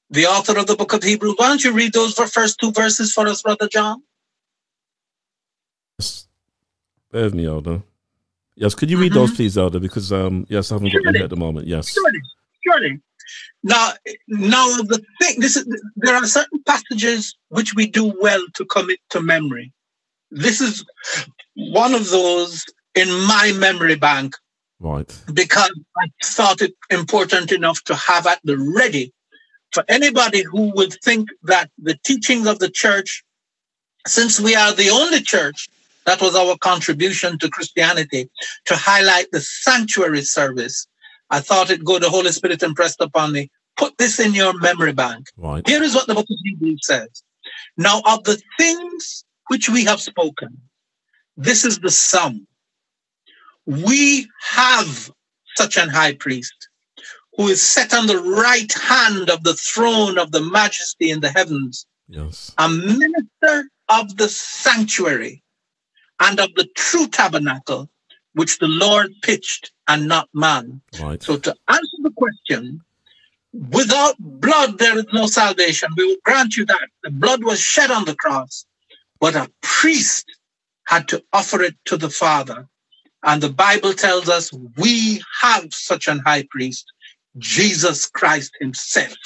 the 0.10 0.25
author 0.25 0.58
of 0.58 0.67
the 0.67 0.75
book 0.75 0.93
of 0.93 1.03
Hebrews. 1.03 1.36
Why 1.38 1.48
don't 1.48 1.63
you 1.63 1.74
read 1.74 1.93
those 1.93 2.13
for 2.13 2.27
first 2.27 2.60
two 2.60 2.72
verses 2.72 3.13
for 3.13 3.27
us, 3.27 3.41
Brother 3.43 3.67
John? 3.67 4.01
Yes. 6.00 6.27
Bear 7.12 7.25
with 7.25 7.36
me, 7.36 7.46
Elder. 7.46 7.84
Yes, 8.55 8.75
could 8.75 8.89
you 8.89 8.98
read 8.98 9.13
those, 9.13 9.34
please, 9.34 9.58
Elder? 9.58 9.79
Because, 9.79 10.12
um, 10.12 10.46
yes, 10.50 10.72
I 10.72 10.75
haven't 10.75 10.91
got 10.91 11.03
them 11.03 11.15
here 11.15 11.24
at 11.24 11.29
the 11.29 11.36
moment. 11.36 11.67
Yes. 11.67 11.89
Surely, 11.89 12.20
surely. 12.65 13.00
Now, 13.63 13.93
now 14.27 14.67
the 14.77 15.03
thing, 15.21 15.39
this 15.39 15.55
is, 15.55 15.65
there 15.95 16.15
are 16.15 16.25
certain 16.25 16.63
passages 16.63 17.35
which 17.50 17.75
we 17.75 17.88
do 17.88 18.13
well 18.19 18.43
to 18.55 18.65
commit 18.65 19.00
to 19.11 19.21
memory. 19.21 19.71
This 20.31 20.61
is 20.61 20.85
one 21.55 21.93
of 21.93 22.09
those 22.09 22.65
in 22.95 23.09
my 23.27 23.53
memory 23.57 23.95
bank 23.95 24.35
Right. 24.79 25.13
because 25.33 25.71
I 25.97 26.07
thought 26.23 26.61
it 26.61 26.73
important 26.89 27.51
enough 27.51 27.83
to 27.83 27.95
have 27.95 28.25
at 28.25 28.39
the 28.43 28.57
ready 28.57 29.13
for 29.71 29.83
anybody 29.88 30.43
who 30.43 30.71
would 30.75 30.93
think 31.03 31.29
that 31.43 31.69
the 31.77 31.97
teachings 32.03 32.47
of 32.47 32.59
the 32.59 32.69
church, 32.69 33.23
since 34.07 34.39
we 34.39 34.55
are 34.55 34.73
the 34.73 34.89
only 34.89 35.21
church, 35.21 35.69
that 36.05 36.21
was 36.21 36.35
our 36.35 36.57
contribution 36.57 37.38
to 37.39 37.50
Christianity, 37.50 38.29
to 38.65 38.75
highlight 38.75 39.27
the 39.31 39.39
sanctuary 39.39 40.23
service. 40.23 40.88
I 41.31 41.39
thought 41.39 41.69
it 41.71 41.83
go, 41.83 41.97
the 41.97 42.09
Holy 42.09 42.31
Spirit 42.31 42.61
impressed 42.61 43.00
upon 43.01 43.31
me. 43.31 43.50
Put 43.77 43.97
this 43.97 44.19
in 44.19 44.33
your 44.33 44.53
memory 44.59 44.91
bank. 44.91 45.27
Right. 45.38 45.65
Here 45.67 45.81
is 45.81 45.95
what 45.95 46.05
the 46.07 46.13
book 46.13 46.27
of 46.29 46.38
Hebrews 46.43 46.81
says. 46.83 47.23
Now, 47.77 48.01
of 48.05 48.23
the 48.25 48.39
things 48.59 49.23
which 49.47 49.69
we 49.69 49.85
have 49.85 50.01
spoken, 50.01 50.61
this 51.38 51.63
is 51.65 51.79
the 51.79 51.89
sum. 51.89 52.45
We 53.65 54.27
have 54.51 55.09
such 55.55 55.77
an 55.77 55.89
high 55.89 56.15
priest 56.15 56.53
who 57.38 57.47
is 57.47 57.61
set 57.61 57.93
on 57.93 58.07
the 58.07 58.19
right 58.19 58.71
hand 58.73 59.29
of 59.29 59.43
the 59.43 59.53
throne 59.53 60.17
of 60.17 60.31
the 60.31 60.41
majesty 60.41 61.09
in 61.11 61.21
the 61.21 61.29
heavens, 61.29 61.85
Yes. 62.09 62.53
a 62.57 62.67
minister 62.67 63.69
of 63.88 64.17
the 64.17 64.27
sanctuary 64.27 65.41
and 66.19 66.39
of 66.41 66.53
the 66.55 66.67
true 66.75 67.07
tabernacle 67.07 67.89
which 68.33 68.59
the 68.59 68.67
Lord 68.67 69.13
pitched 69.23 69.71
and 69.91 70.07
not 70.07 70.29
man. 70.33 70.81
Right. 71.00 71.21
So 71.21 71.38
to 71.38 71.55
answer 71.67 71.98
the 72.01 72.12
question, 72.12 72.81
without 73.53 74.15
blood 74.19 74.77
there 74.77 74.98
is 74.98 75.05
no 75.13 75.27
salvation. 75.27 75.89
We 75.98 76.05
will 76.07 76.21
grant 76.24 76.55
you 76.55 76.65
that. 76.65 76.88
The 77.03 77.10
blood 77.12 77.43
was 77.43 77.60
shed 77.60 77.91
on 77.91 78.05
the 78.05 78.15
cross, 78.15 78.65
but 79.19 79.36
a 79.36 79.51
priest 79.62 80.25
had 80.86 81.07
to 81.10 81.24
offer 81.33 81.62
it 81.62 81.75
to 81.86 81.98
the 81.98 82.10
Father. 82.10 82.67
And 83.24 83.43
the 83.43 83.50
Bible 83.67 83.93
tells 83.93 84.29
us 84.29 84.51
we 84.77 85.21
have 85.41 85.74
such 85.74 86.07
an 86.07 86.19
high 86.19 86.45
priest, 86.50 86.86
Jesus 87.38 88.07
Christ 88.07 88.51
himself. 88.60 89.17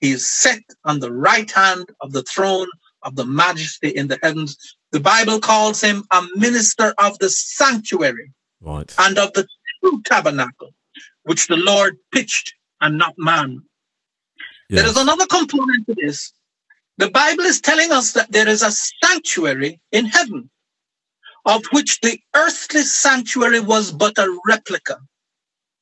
He 0.00 0.12
is 0.12 0.26
set 0.26 0.62
on 0.84 1.00
the 1.00 1.12
right 1.12 1.50
hand 1.50 1.86
of 2.00 2.12
the 2.12 2.22
throne 2.22 2.68
of 3.02 3.16
the 3.16 3.26
majesty 3.26 3.88
in 3.90 4.08
the 4.08 4.18
heavens. 4.22 4.56
The 4.92 5.00
Bible 5.00 5.38
calls 5.40 5.80
him 5.80 6.04
a 6.10 6.22
minister 6.36 6.94
of 6.98 7.18
the 7.18 7.28
sanctuary 7.28 8.32
Right. 8.60 8.92
and 8.98 9.16
of 9.18 9.32
the 9.34 9.46
true 9.88 10.02
tabernacle, 10.04 10.70
which 11.24 11.48
the 11.48 11.56
Lord 11.56 11.98
pitched 12.12 12.54
and 12.80 12.98
not 12.98 13.14
man. 13.18 13.62
There 14.70 14.84
Yes. 14.84 14.92
is 14.92 14.98
another 14.98 15.26
component 15.26 15.86
to 15.88 15.94
this. 15.96 16.32
The 16.98 17.10
Bible 17.10 17.44
is 17.44 17.60
telling 17.60 17.92
us 17.92 18.12
that 18.12 18.32
there 18.32 18.48
is 18.48 18.62
a 18.62 18.72
sanctuary 18.72 19.80
in 19.92 20.06
heaven, 20.06 20.50
of 21.46 21.64
which 21.72 22.00
the 22.02 22.20
earthly 22.34 22.82
sanctuary 22.82 23.60
was 23.60 23.92
but 23.92 24.18
a 24.18 24.28
replica. 24.46 24.98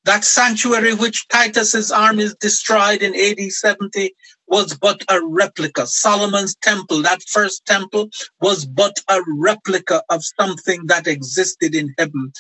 That 0.05 0.25
sanctuary 0.25 0.95
which 0.95 1.29
Titus's 1.29 1.93
armies 1.93 2.35
destroyed 2.41 3.03
in 3.03 3.15
AD 3.15 3.53
70 3.53 4.15
was 4.49 4.75
but 4.77 5.05
a 5.11 5.21
replica. 5.25 5.87
Solomon's 5.87 6.57
temple, 6.57 7.03
that 7.03 7.23
first 7.23 7.67
temple, 7.67 8.11
was 8.41 8.67
but 8.67 8.97
a 9.09 9.21
replica 9.29 10.03
of 10.11 10.23
something 10.41 10.87
that 10.87 11.07
existed 11.07 11.75
in 11.75 11.95
heaven. 11.99 12.33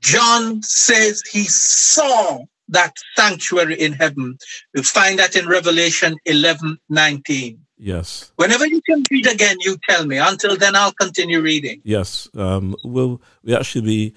John 0.00 0.62
says 0.62 1.22
he 1.30 1.44
saw 1.44 2.44
that 2.68 2.94
sanctuary 3.16 3.80
in 3.80 3.92
heaven. 3.92 4.38
You 4.74 4.82
find 4.82 5.18
that 5.18 5.36
in 5.36 5.46
Revelation 5.48 6.16
11 6.24 6.78
19. 6.88 7.58
Yes. 7.76 8.32
Whenever 8.36 8.66
you 8.66 8.80
can 8.82 9.02
read 9.10 9.26
again, 9.26 9.56
you 9.60 9.76
tell 9.88 10.06
me. 10.06 10.18
Until 10.18 10.56
then, 10.56 10.76
I'll 10.76 10.92
continue 10.92 11.40
reading. 11.40 11.82
Yes. 11.84 12.28
Um, 12.34 12.76
we'll 12.84 13.20
we 13.42 13.54
actually 13.54 13.82
be 13.82 14.14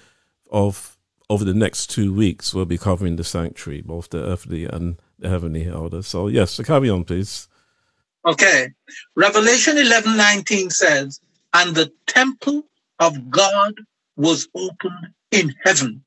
of 0.50 0.96
over 1.28 1.44
the 1.44 1.54
next 1.54 1.88
two 1.88 2.14
weeks. 2.14 2.54
We'll 2.54 2.64
be 2.64 2.78
covering 2.78 3.16
the 3.16 3.24
sanctuary, 3.24 3.82
both 3.82 4.10
the 4.10 4.24
earthly 4.24 4.64
and 4.64 4.96
the 5.18 5.28
heavenly 5.28 5.68
order. 5.68 6.02
So 6.02 6.28
yes, 6.28 6.52
so 6.52 6.64
carry 6.64 6.88
on, 6.88 7.04
please. 7.04 7.48
Okay. 8.24 8.68
Revelation 9.16 9.78
11 9.78 10.16
19 10.16 10.70
says, 10.70 11.20
And 11.52 11.74
the 11.74 11.92
temple 12.06 12.64
of 13.00 13.30
God 13.30 13.74
was 14.16 14.48
opened 14.54 15.14
in 15.30 15.54
heaven. 15.64 16.04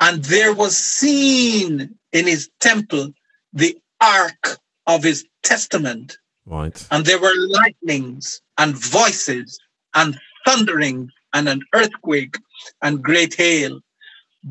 And 0.00 0.24
there 0.24 0.54
was 0.54 0.76
seen 0.76 1.96
in 2.12 2.26
his 2.26 2.50
temple 2.60 3.12
the 3.52 3.76
ark 4.00 4.58
of 4.86 5.02
his 5.02 5.26
testament. 5.42 6.18
Right. 6.46 6.86
And 6.90 7.04
there 7.04 7.20
were 7.20 7.34
lightnings 7.36 8.40
and 8.56 8.74
voices 8.74 9.58
and 9.94 10.18
thunderings 10.46 11.10
and 11.34 11.48
an 11.48 11.60
earthquake 11.74 12.36
and 12.82 13.02
great 13.02 13.34
hail. 13.34 13.80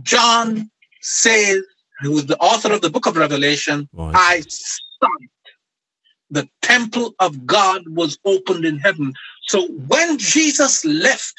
John 0.04 0.70
says, 1.02 1.62
who 2.02 2.18
is 2.18 2.26
the 2.28 2.38
author 2.38 2.74
of 2.74 2.82
the 2.82 2.90
book 2.90 3.08
of 3.08 3.18
Revelation, 3.18 3.90
Right. 3.94 4.14
I 4.16 4.42
saw 4.42 5.08
it. 5.22 5.30
The 6.30 6.50
temple 6.62 7.16
of 7.20 7.46
God 7.46 7.84
was 7.88 8.20
opened 8.26 8.66
in 8.66 8.78
heaven. 8.80 9.14
So 9.44 9.66
when 9.68 10.18
Jesus 10.18 10.84
left, 10.84 11.34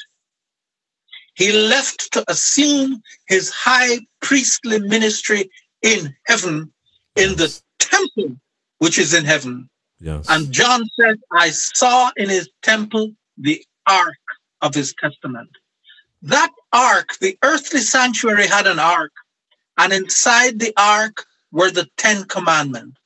he 1.39 1.53
left 1.53 2.11
to 2.11 2.23
assume 2.29 3.01
his 3.27 3.49
high 3.49 3.99
priestly 4.21 4.77
ministry 4.77 5.49
in 5.81 6.13
heaven, 6.27 6.71
in 7.15 7.37
the 7.37 7.49
temple 7.79 8.35
which 8.79 8.99
is 8.99 9.13
in 9.13 9.23
heaven. 9.23 9.69
Yes. 10.01 10.25
And 10.27 10.51
John 10.51 10.83
said, 10.99 11.15
I 11.31 11.51
saw 11.51 12.11
in 12.17 12.27
his 12.27 12.49
temple 12.61 13.13
the 13.37 13.63
ark 13.87 14.17
of 14.61 14.75
his 14.75 14.93
testament. 14.99 15.49
That 16.21 16.51
ark, 16.73 17.17
the 17.21 17.37
earthly 17.41 17.79
sanctuary 17.79 18.47
had 18.47 18.67
an 18.67 18.79
ark, 18.79 19.13
and 19.77 19.93
inside 19.93 20.59
the 20.59 20.73
ark 20.75 21.25
were 21.53 21.71
the 21.71 21.87
Ten 21.95 22.25
Commandments. 22.25 22.99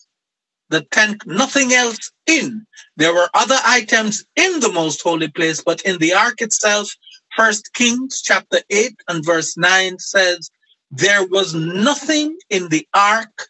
The 0.69 0.82
ten, 0.89 1.19
nothing 1.28 1.72
else 1.72 2.12
in. 2.26 2.65
There 2.98 3.13
were 3.13 3.30
other 3.36 3.60
items 3.63 4.26
in 4.36 4.60
the 4.60 4.72
most 4.72 5.04
holy 5.04 5.28
place, 5.28 5.62
but 5.62 5.84
in 5.84 6.00
the 6.00 6.13
ark 6.13 6.41
itself, 6.41 6.96
First 7.36 7.74
Kings 7.74 8.22
chapter 8.22 8.60
8 8.69 8.96
and 9.08 9.26
verse 9.26 9.58
9 9.58 9.98
says, 10.00 10.52
There 10.91 11.26
was 11.26 11.56
nothing 11.56 12.38
in 12.50 12.69
the 12.69 12.88
ark 12.93 13.48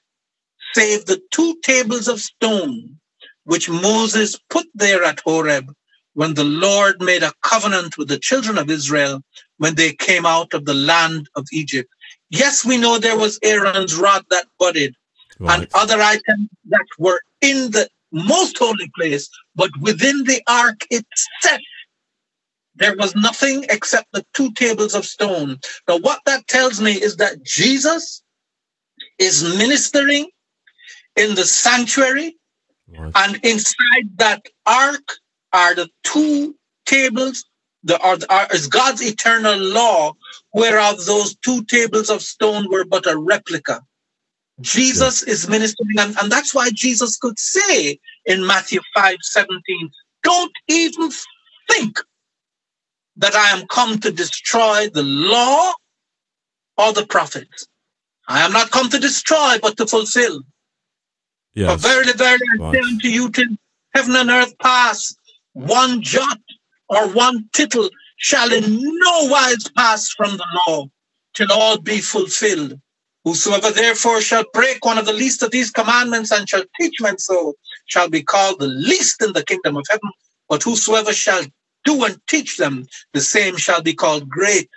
save 0.74 1.06
the 1.06 1.22
two 1.32 1.56
tables 1.64 2.08
of 2.08 2.20
stone 2.20 2.98
which 3.44 3.70
Moses 3.70 4.40
put 4.50 4.68
there 4.74 5.04
at 5.04 5.20
Horeb 5.20 5.74
when 6.14 6.34
the 6.34 6.46
Lord 6.46 7.02
made 7.02 7.24
a 7.24 7.34
covenant 7.42 7.98
with 7.98 8.08
the 8.08 8.20
children 8.20 8.58
of 8.58 8.70
Israel 8.70 9.22
when 9.58 9.76
they 9.76 9.94
came 9.94 10.26
out 10.26 10.54
of 10.54 10.66
the 10.66 10.74
land 10.74 11.30
of 11.36 11.46
Egypt. 11.52 11.90
Yes, 12.30 12.64
we 12.64 12.78
know 12.78 12.98
there 12.98 13.18
was 13.18 13.40
Aaron's 13.44 13.96
rod 13.96 14.24
that 14.30 14.48
budded 14.60 14.96
and 15.40 15.68
other 15.74 16.02
items 16.02 16.50
that 16.70 16.86
were 16.98 17.20
in 17.42 17.72
the 17.72 17.90
most 18.12 18.58
holy 18.58 18.90
place, 18.96 19.30
but 19.56 19.72
within 19.82 20.24
the 20.24 20.42
ark 20.48 20.86
itself, 20.90 21.62
there 22.76 22.96
was 22.96 23.16
nothing 23.16 23.66
except 23.70 24.08
the 24.14 24.26
two 24.34 24.52
tables 24.54 24.96
of 24.96 25.06
stone. 25.06 25.60
Now, 25.88 26.00
what 26.00 26.22
that 26.26 26.48
tells 26.48 26.82
me 26.82 26.94
is 26.94 27.18
that 27.18 27.44
Jesus 27.44 28.24
is 29.20 29.44
ministering 29.58 30.30
in 31.16 31.36
the 31.36 31.46
sanctuary, 31.46 32.36
right. 32.88 33.12
and 33.16 33.36
inside 33.44 34.18
that 34.18 34.46
ark 34.66 35.08
are 35.52 35.76
the 35.76 35.90
two 36.04 36.56
tables. 36.86 37.46
The 37.84 38.00
are, 38.00 38.18
are 38.30 38.48
is 38.54 38.68
God's 38.68 39.04
eternal 39.04 39.58
law, 39.58 40.14
whereof 40.54 41.06
those 41.06 41.36
two 41.36 41.64
tables 41.66 42.10
of 42.10 42.22
stone 42.22 42.72
were 42.72 42.86
but 42.86 43.06
a 43.06 43.18
replica. 43.18 43.82
Jesus 44.62 45.24
is 45.24 45.50
ministering, 45.50 46.00
and, 46.00 46.16
and 46.18 46.32
that's 46.32 46.54
why 46.56 46.70
Jesus 46.74 47.18
could 47.18 47.38
say 47.38 48.00
in 48.26 48.46
Matthew 48.46 48.80
5 48.96 49.18
17, 49.22 49.92
Don't 50.24 50.54
even 50.70 51.12
think 51.70 52.00
that 53.18 53.36
I 53.36 53.50
am 53.58 53.68
come 53.68 54.00
to 54.00 54.12
destroy 54.12 54.90
the 54.90 55.04
law 55.04 55.74
or 56.78 56.94
the 56.94 57.06
prophets. 57.06 57.68
I 58.28 58.42
am 58.42 58.54
not 58.54 58.72
come 58.72 58.90
to 58.90 59.00
destroy, 59.00 59.58
but 59.62 59.78
to 59.78 59.88
fulfill. 59.88 60.42
For 61.56 61.60
Yes. 61.60 61.82
verily, 61.82 62.14
verily, 62.14 62.46
I 62.62 62.74
say 62.74 62.80
unto 62.80 63.08
you, 63.10 63.30
till 63.30 63.46
heaven 63.94 64.16
and 64.16 64.30
earth 64.32 64.58
pass, 64.60 65.16
one 65.54 66.02
jot 66.02 66.40
or 66.90 67.08
one 67.10 67.50
tittle 67.54 67.90
shall 68.18 68.52
in 68.52 68.64
no 68.82 69.26
wise 69.26 69.68
pass 69.76 70.10
from 70.10 70.38
the 70.38 70.46
law, 70.68 70.88
till 71.36 71.52
all 71.52 71.78
be 71.80 72.02
fulfilled. 72.02 72.80
Whosoever 73.24 73.72
therefore 73.72 74.22
shall 74.22 74.46
break 74.54 74.84
one 74.84 74.98
of 74.98 75.06
the 75.06 75.14
least 75.14 75.44
of 75.44 75.52
these 75.52 75.72
commandments 75.72 76.32
and 76.32 76.50
shall 76.50 76.64
teach 76.80 77.00
men 77.02 77.18
so, 77.20 77.54
shall 77.86 78.10
be 78.10 78.24
called 78.24 78.60
the 78.60 78.68
least 78.68 79.22
in 79.22 79.34
the 79.34 79.44
kingdom 79.46 79.78
of 79.78 79.86
heaven. 79.90 80.10
But 80.50 80.64
whosoever 80.64 81.14
shall 81.14 81.44
do 81.84 82.04
and 82.04 82.20
teach 82.28 82.58
them, 82.58 82.86
the 83.14 83.22
same 83.22 83.58
shall 83.58 83.82
be 83.82 83.94
called 83.94 84.30
great 84.30 84.70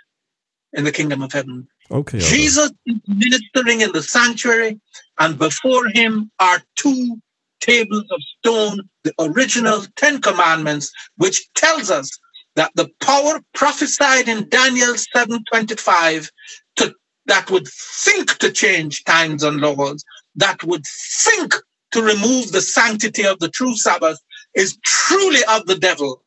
in 0.73 0.83
the 0.83 0.91
kingdom 0.91 1.21
of 1.21 1.31
heaven. 1.31 1.67
Okay. 1.89 2.19
Jesus 2.19 2.71
is 2.85 2.97
ministering 3.07 3.81
in 3.81 3.91
the 3.93 4.03
sanctuary, 4.03 4.79
and 5.19 5.37
before 5.37 5.87
him 5.87 6.31
are 6.39 6.61
two 6.75 7.17
tables 7.59 8.05
of 8.11 8.21
stone, 8.39 8.81
the 9.03 9.13
original 9.19 9.83
Ten 9.95 10.21
Commandments, 10.21 10.91
which 11.15 11.51
tells 11.53 11.89
us 11.89 12.09
that 12.55 12.71
the 12.75 12.89
power 13.01 13.39
prophesied 13.53 14.27
in 14.27 14.49
Daniel 14.49 14.95
7:25 14.95 16.29
to 16.77 16.93
that 17.25 17.49
would 17.51 17.67
think 17.67 18.37
to 18.37 18.51
change 18.51 19.03
times 19.03 19.43
and 19.43 19.57
laws, 19.57 20.03
that 20.35 20.63
would 20.63 20.85
think 21.23 21.55
to 21.91 22.01
remove 22.01 22.51
the 22.51 22.61
sanctity 22.61 23.25
of 23.25 23.39
the 23.39 23.49
true 23.49 23.75
Sabbath 23.75 24.19
is 24.55 24.77
truly 24.83 25.43
of 25.45 25.65
the 25.65 25.77
devil 25.77 26.23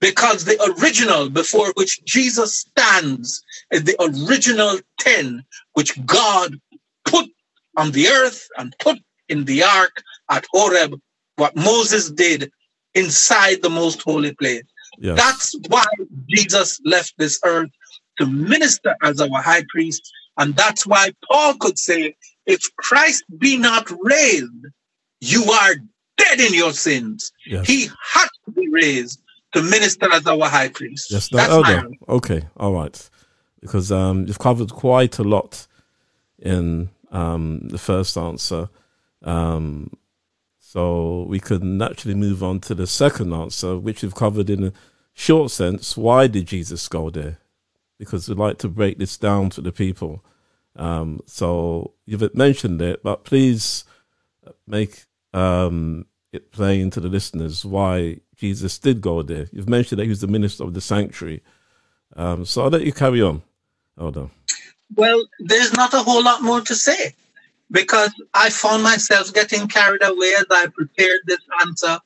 because 0.00 0.44
the 0.44 0.60
original 0.78 1.28
before 1.28 1.72
which 1.76 2.04
Jesus 2.04 2.56
stands 2.56 3.42
is 3.72 3.84
the 3.84 3.96
original 4.00 4.78
10 5.00 5.44
which 5.74 6.04
God 6.06 6.56
put 7.04 7.28
on 7.76 7.90
the 7.92 8.08
earth 8.08 8.48
and 8.56 8.74
put 8.78 8.98
in 9.28 9.44
the 9.44 9.62
ark 9.62 10.02
at 10.30 10.46
Horeb, 10.52 11.00
what 11.36 11.56
Moses 11.56 12.10
did 12.10 12.50
inside 12.94 13.62
the 13.62 13.70
most 13.70 14.02
holy 14.02 14.34
place. 14.34 14.64
Yes. 14.98 15.16
That's 15.16 15.56
why 15.68 15.84
Jesus 16.28 16.80
left 16.84 17.14
this 17.18 17.38
earth 17.44 17.70
to 18.18 18.26
minister 18.26 18.96
as 19.02 19.20
our 19.20 19.40
high 19.42 19.64
priest. 19.68 20.10
And 20.38 20.56
that's 20.56 20.86
why 20.86 21.12
Paul 21.30 21.54
could 21.54 21.78
say, 21.78 22.16
if 22.46 22.62
Christ 22.76 23.24
be 23.38 23.56
not 23.56 23.90
raised, 24.02 24.66
you 25.20 25.44
are 25.44 25.74
dead 26.16 26.40
in 26.40 26.54
your 26.54 26.72
sins. 26.72 27.32
Yes. 27.46 27.66
He 27.66 27.88
had 28.12 28.28
to 28.46 28.52
be 28.52 28.68
raised 28.68 29.20
to 29.52 29.62
minister 29.62 30.12
as 30.12 30.26
our 30.26 30.48
high 30.48 30.68
priest. 30.68 31.10
Yes, 31.10 31.32
no, 31.32 31.38
That's 31.38 31.88
my 31.88 32.14
Okay, 32.14 32.42
all 32.56 32.72
right. 32.72 33.10
Because 33.60 33.90
um, 33.90 34.26
you've 34.26 34.38
covered 34.38 34.70
quite 34.70 35.18
a 35.18 35.24
lot 35.24 35.66
in 36.38 36.90
um, 37.10 37.60
the 37.68 37.78
first 37.78 38.16
answer. 38.16 38.68
Um, 39.22 39.90
so 40.58 41.24
we 41.28 41.40
could 41.40 41.62
naturally 41.62 42.14
move 42.14 42.42
on 42.42 42.60
to 42.60 42.74
the 42.74 42.86
second 42.86 43.32
answer, 43.32 43.78
which 43.78 44.02
we've 44.02 44.14
covered 44.14 44.50
in 44.50 44.64
a 44.64 44.72
short 45.14 45.50
sense. 45.50 45.96
Why 45.96 46.26
did 46.26 46.46
Jesus 46.46 46.86
go 46.88 47.10
there? 47.10 47.38
Because 47.98 48.28
we'd 48.28 48.38
like 48.38 48.58
to 48.58 48.68
break 48.68 48.98
this 48.98 49.16
down 49.16 49.50
to 49.50 49.60
the 49.60 49.72
people. 49.72 50.24
Um, 50.76 51.20
so 51.26 51.94
you've 52.06 52.34
mentioned 52.34 52.80
it, 52.82 53.02
but 53.02 53.24
please 53.24 53.84
make 54.66 55.06
um, 55.32 56.06
it 56.32 56.52
plain 56.52 56.90
to 56.90 57.00
the 57.00 57.08
listeners 57.08 57.64
why 57.64 58.18
Jesus 58.38 58.78
did 58.78 59.00
go 59.00 59.22
there. 59.22 59.48
You've 59.52 59.68
mentioned 59.68 59.98
that 59.98 60.04
he 60.04 60.10
was 60.10 60.20
the 60.20 60.28
minister 60.28 60.64
of 60.64 60.72
the 60.72 60.80
sanctuary. 60.80 61.42
Um, 62.16 62.44
so 62.44 62.62
I'll 62.62 62.70
let 62.70 62.82
you 62.82 62.92
carry 62.92 63.20
on. 63.20 63.42
Hold 63.98 64.16
on. 64.16 64.30
Well, 64.94 65.26
there's 65.40 65.74
not 65.74 65.92
a 65.92 65.98
whole 65.98 66.22
lot 66.22 66.42
more 66.42 66.60
to 66.62 66.74
say 66.74 67.14
because 67.70 68.12
I 68.32 68.50
found 68.50 68.82
myself 68.82 69.34
getting 69.34 69.68
carried 69.68 70.02
away 70.02 70.32
as 70.38 70.46
I 70.50 70.68
prepared 70.68 71.20
this 71.26 71.40
answer 71.60 71.98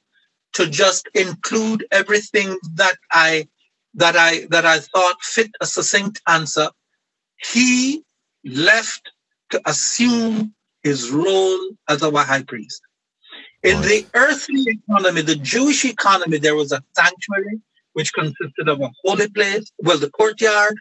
to 0.55 0.67
just 0.69 1.09
include 1.15 1.87
everything 1.93 2.57
that 2.75 2.97
I 3.11 3.49
that 3.95 4.17
I 4.17 4.47
that 4.51 4.65
I 4.65 4.81
thought 4.81 5.23
fit 5.23 5.51
a 5.61 5.67
succinct 5.67 6.21
answer. 6.27 6.71
He 7.37 8.05
left 8.45 9.13
to 9.51 9.61
assume 9.67 10.55
his 10.83 11.11
role 11.11 11.61
as 11.89 12.03
our 12.03 12.25
high 12.25 12.43
priest. 12.43 12.83
In 13.63 13.77
Right. 13.79 13.85
the 13.89 14.07
earthly 14.15 14.65
economy, 14.69 15.23
the 15.23 15.37
Jewish 15.37 15.85
economy, 15.85 16.39
there 16.39 16.57
was 16.57 16.73
a 16.73 16.83
sanctuary 16.97 17.61
which 17.93 18.13
consisted 18.13 18.69
of 18.69 18.81
a 18.81 18.91
holy 19.05 19.29
place, 19.29 19.71
well, 19.79 19.99
the 19.99 20.11
courtyard, 20.11 20.75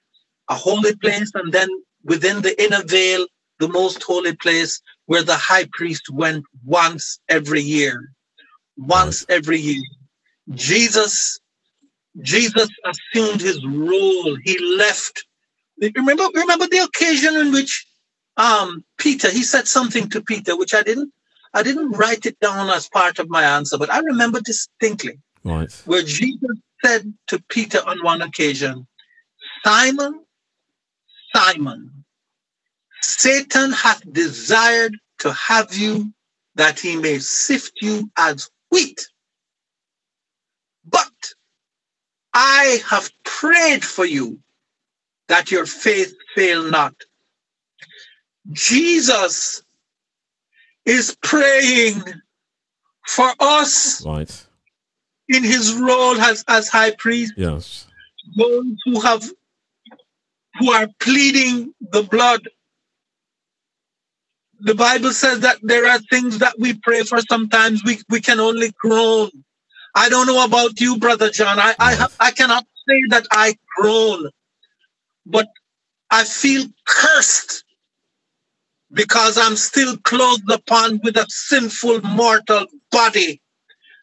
a 0.47 0.55
holy 0.55 0.95
place, 0.95 1.31
and 1.35 1.53
then 1.53 1.69
within 2.03 2.41
the 2.41 2.61
inner 2.63 2.83
veil, 2.83 3.27
the 3.59 3.67
most 3.67 4.01
holy 4.03 4.35
place 4.35 4.81
where 5.05 5.23
the 5.23 5.35
high 5.35 5.67
priest 5.73 6.09
went 6.11 6.43
once 6.65 7.19
every 7.29 7.61
year. 7.61 8.13
Once 8.77 9.25
every 9.29 9.59
year. 9.59 9.83
Jesus, 10.51 11.39
Jesus 12.21 12.69
assumed 12.85 13.41
his 13.41 13.63
role. 13.65 14.37
He 14.43 14.57
left. 14.77 15.25
Remember, 15.79 16.27
remember 16.33 16.67
the 16.67 16.79
occasion 16.79 17.35
in 17.35 17.51
which 17.51 17.85
um, 18.37 18.83
Peter, 18.97 19.29
he 19.29 19.43
said 19.43 19.67
something 19.67 20.09
to 20.09 20.21
Peter, 20.21 20.57
which 20.57 20.73
I 20.73 20.83
didn't, 20.83 21.13
I 21.53 21.63
didn't 21.63 21.91
write 21.91 22.25
it 22.25 22.39
down 22.39 22.69
as 22.69 22.87
part 22.89 23.19
of 23.19 23.29
my 23.29 23.43
answer, 23.43 23.77
but 23.77 23.91
I 23.91 23.99
remember 23.99 24.39
distinctly 24.41 25.19
Right. 25.43 25.71
where 25.85 26.03
Jesus 26.03 26.57
said 26.83 27.13
to 27.27 27.41
Peter 27.49 27.79
on 27.85 28.03
one 28.03 28.21
occasion, 28.21 28.87
Simon, 29.65 30.25
Simon, 31.35 32.05
Satan 33.01 33.71
hath 33.71 34.01
desired 34.11 34.95
to 35.19 35.33
have 35.33 35.75
you 35.75 36.13
that 36.55 36.79
he 36.79 36.95
may 36.95 37.19
sift 37.19 37.73
you 37.81 38.09
as 38.17 38.49
wheat. 38.69 39.07
But 40.85 41.11
I 42.33 42.81
have 42.89 43.11
prayed 43.23 43.83
for 43.83 44.05
you 44.05 44.39
that 45.27 45.51
your 45.51 45.65
faith 45.65 46.13
fail 46.35 46.63
not. 46.63 46.95
Jesus 48.51 49.63
is 50.85 51.15
praying 51.21 52.01
for 53.07 53.31
us 53.39 54.05
Right. 54.05 54.47
in 55.27 55.43
his 55.43 55.73
role 55.75 56.19
as, 56.19 56.43
as 56.47 56.69
high 56.69 56.91
priest, 56.91 57.33
Yes. 57.37 57.87
those 58.37 58.65
who 58.85 58.99
have 59.01 59.23
who 60.59 60.71
are 60.71 60.87
pleading 60.99 61.73
the 61.91 62.03
blood. 62.03 62.41
The 64.59 64.75
Bible 64.75 65.11
says 65.11 65.39
that 65.39 65.57
there 65.63 65.87
are 65.87 65.97
things 66.11 66.39
that 66.39 66.55
we 66.59 66.73
pray 66.73 67.03
for. 67.03 67.19
Sometimes 67.21 67.83
we, 67.83 67.99
we 68.09 68.19
can 68.21 68.39
only 68.39 68.71
groan. 68.79 69.31
I 69.95 70.09
don't 70.09 70.27
know 70.27 70.43
about 70.43 70.79
you, 70.79 70.97
brother 70.97 71.29
John. 71.29 71.57
I, 71.57 71.73
I 71.79 71.93
have 71.95 72.13
I 72.19 72.31
cannot 72.31 72.65
say 72.87 73.01
that 73.09 73.25
I 73.31 73.55
groan, 73.77 74.29
but 75.25 75.47
I 76.11 76.25
feel 76.25 76.65
cursed 76.85 77.63
because 78.93 79.37
I'm 79.37 79.55
still 79.55 79.97
clothed 79.97 80.49
upon 80.51 80.99
with 81.03 81.17
a 81.17 81.25
sinful 81.29 82.01
mortal 82.01 82.65
body. 82.91 83.41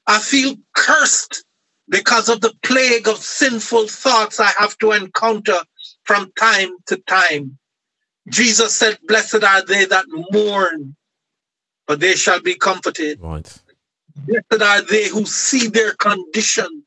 I 0.06 0.18
feel 0.18 0.56
cursed 0.74 1.44
because 1.88 2.28
of 2.28 2.40
the 2.40 2.54
plague 2.62 3.08
of 3.08 3.18
sinful 3.18 3.88
thoughts 3.88 4.40
I 4.40 4.50
have 4.58 4.76
to 4.78 4.92
encounter 4.92 5.58
from 6.04 6.32
time 6.38 6.70
to 6.86 6.96
time. 6.96 7.58
Jesus 8.28 8.74
said, 8.74 8.98
Blessed 9.06 9.42
are 9.42 9.64
they 9.64 9.84
that 9.86 10.04
mourn, 10.08 10.96
for 11.86 11.96
they 11.96 12.14
shall 12.14 12.40
be 12.40 12.54
comforted. 12.54 13.20
Right. 13.20 13.58
Blessed 14.26 14.62
are 14.62 14.82
they 14.82 15.08
who 15.08 15.24
see 15.24 15.68
their 15.68 15.92
condition. 15.92 16.84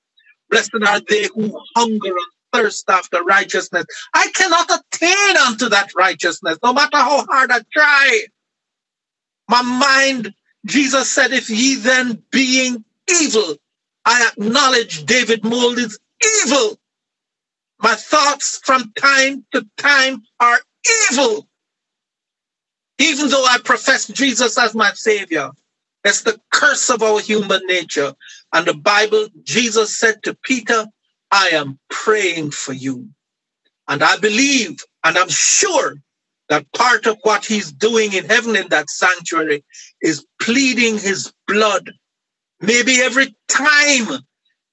Blessed 0.50 0.76
are 0.86 1.02
they 1.08 1.28
who 1.34 1.60
hunger 1.76 2.10
and 2.10 2.41
thirst 2.54 2.90
after 2.90 3.24
righteousness. 3.24 3.86
I 4.14 4.30
cannot 4.36 4.70
attain 4.72 5.38
unto 5.38 5.70
that 5.70 5.92
righteousness, 5.96 6.58
no 6.64 6.74
matter 6.74 6.98
how 6.98 7.26
hard 7.26 7.52
I 7.52 7.62
try. 7.74 8.26
My 9.50 9.62
mind, 9.62 10.34
Jesus 10.66 11.12
said, 11.12 11.34
if 11.34 11.50
ye 11.50 11.76
then 11.76 12.24
being 12.32 12.84
evil, 13.10 13.56
I 14.06 14.30
acknowledge 14.32 15.06
David 15.06 15.44
Mould 15.44 15.78
is 15.78 16.00
evil. 16.46 16.80
My 17.80 17.96
thoughts 17.96 18.60
from 18.64 18.94
time 18.98 19.46
to 19.54 19.68
time 19.78 20.24
are 20.40 20.60
evil. 21.12 21.48
Even 23.00 23.30
though 23.30 23.46
I 23.46 23.58
profess 23.64 24.08
Jesus 24.08 24.58
as 24.58 24.76
my 24.76 24.92
savior, 24.94 25.52
it's 26.04 26.22
the 26.22 26.40
curse 26.52 26.90
of 26.90 27.04
our 27.04 27.20
human 27.20 27.66
nature. 27.68 28.14
And 28.54 28.66
the 28.66 28.74
Bible, 28.74 29.28
Jesus 29.44 29.98
said 29.98 30.24
to 30.24 30.36
Peter, 30.36 30.88
I 31.32 31.50
am 31.54 31.80
praying 31.90 32.52
for 32.52 32.74
you. 32.74 33.10
And 33.88 34.04
I 34.04 34.18
believe 34.18 34.80
and 35.04 35.18
I'm 35.18 35.30
sure 35.30 35.96
that 36.50 36.72
part 36.74 37.06
of 37.08 37.18
what 37.24 37.46
he's 37.46 37.72
doing 37.72 38.14
in 38.14 38.26
heaven 38.26 38.56
in 38.56 38.68
that 38.70 38.90
sanctuary 38.90 39.64
is 40.02 40.26
pleading 40.42 40.98
his 41.00 41.34
blood. 41.48 41.92
Maybe 42.60 43.02
every 43.02 43.36
time 43.48 44.20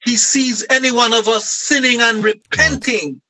he 0.04 0.16
sees 0.16 0.66
any 0.70 0.92
one 0.92 1.12
of 1.12 1.28
us 1.28 1.50
sinning 1.50 2.00
and 2.00 2.22
repenting, 2.22 3.20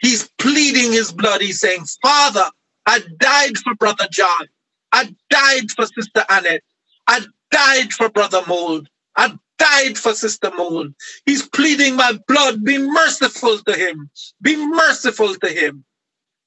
he's 0.00 0.28
pleading 0.38 0.92
his 0.92 1.12
blood. 1.12 1.40
He's 1.40 1.60
saying, 1.60 1.84
Father, 2.02 2.50
I 2.86 3.00
died 3.18 3.56
for 3.58 3.74
Brother 3.76 4.06
John. 4.10 4.46
I 4.92 5.14
died 5.30 5.70
for 5.70 5.86
Sister 5.86 6.24
Annette. 6.28 6.62
I 7.06 7.20
died 7.50 7.92
for 7.92 8.08
Brother 8.08 8.42
Mould. 8.46 8.88
I 9.16 9.36
died 9.58 9.98
for 9.98 10.14
Sister 10.14 10.50
Mould. 10.56 10.94
He's 11.26 11.48
pleading 11.48 11.96
my 11.96 12.18
blood. 12.28 12.64
Be 12.64 12.78
merciful 12.78 13.58
to 13.66 13.74
him. 13.74 14.10
Be 14.42 14.56
merciful 14.56 15.34
to 15.36 15.48
him. 15.48 15.84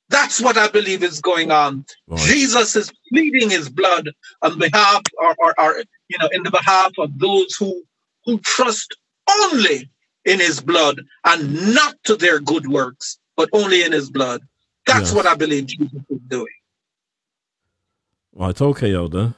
That's 0.10 0.42
what 0.42 0.58
I 0.58 0.68
believe 0.70 1.04
is 1.04 1.22
going 1.22 1.52
on. 1.52 1.86
Right. 2.08 2.20
Jesus 2.20 2.76
is 2.76 2.92
pleading 3.12 3.50
his 3.50 3.70
blood 3.70 4.10
on 4.42 4.58
behalf 4.58 5.04
or, 5.20 5.36
or, 5.40 5.60
or 5.60 5.84
you 6.10 6.18
know 6.20 6.30
in 6.32 6.44
the 6.44 6.52
behalf 6.52 6.92
of 6.98 7.18
those 7.20 7.56
who 7.56 7.84
who 8.26 8.40
trust 8.40 8.96
only 9.42 9.90
in 10.26 10.40
his 10.40 10.62
blood 10.62 11.02
and 11.26 11.74
not 11.76 11.96
to 12.06 12.16
their 12.16 12.40
good 12.40 12.68
works, 12.68 13.20
but 13.38 13.50
only 13.54 13.84
in 13.84 13.92
his 13.92 14.10
blood. 14.10 14.42
That's 14.88 15.12
Yes. 15.12 15.14
what 15.14 15.28
I 15.28 15.36
believe 15.36 15.68
Jesus 15.68 16.02
is 16.10 16.20
doing. 16.28 16.48
Right. 18.34 18.60
Okay, 18.60 18.94
Elder. 18.94 19.36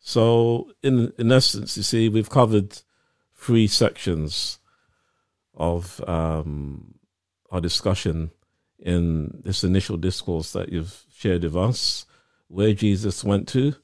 So, 0.00 0.70
in 0.82 1.12
in 1.18 1.32
essence, 1.32 1.76
you 1.76 1.82
see, 1.82 2.08
we've 2.08 2.30
covered 2.30 2.82
three 3.40 3.66
sections 3.66 4.58
of 5.54 6.02
um, 6.06 6.94
our 7.50 7.60
discussion 7.60 8.30
in 8.78 9.40
this 9.44 9.64
initial 9.64 9.96
discourse 9.96 10.52
that 10.52 10.70
you've 10.70 11.04
shared 11.12 11.42
with 11.42 11.56
us. 11.56 12.04
Where 12.48 12.74
Jesus 12.74 13.24
went 13.24 13.48
to, 13.48 13.74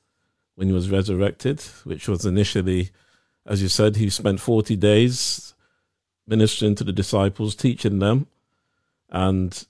when 0.56 0.68
he 0.68 0.74
was 0.74 0.90
resurrected, 0.90 1.60
which 1.84 2.08
was 2.08 2.26
initially, 2.26 2.90
as 3.46 3.62
you 3.62 3.68
said, 3.68 3.96
he 3.96 4.10
spent 4.10 4.40
40 4.40 4.76
days 4.76 5.54
ministering 6.26 6.74
to 6.74 6.84
the 6.84 6.92
disciples, 6.92 7.54
teaching 7.54 8.00
them. 8.00 8.26
And 9.08 9.66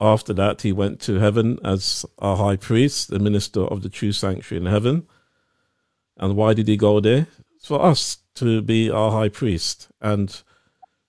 after 0.00 0.32
that, 0.34 0.62
he 0.62 0.70
went 0.70 1.00
to 1.02 1.18
heaven 1.18 1.58
as 1.64 2.04
our 2.18 2.36
high 2.36 2.56
priest, 2.56 3.08
the 3.08 3.18
minister 3.18 3.62
of 3.62 3.82
the 3.82 3.88
true 3.88 4.12
sanctuary 4.12 4.64
in 4.64 4.70
heaven. 4.70 5.06
And 6.16 6.36
why 6.36 6.54
did 6.54 6.68
he 6.68 6.76
go 6.76 7.00
there? 7.00 7.26
For 7.62 7.82
us 7.82 8.18
to 8.38 8.62
be 8.62 8.90
our 8.90 9.10
high 9.10 9.28
priest. 9.28 9.88
And, 10.00 10.42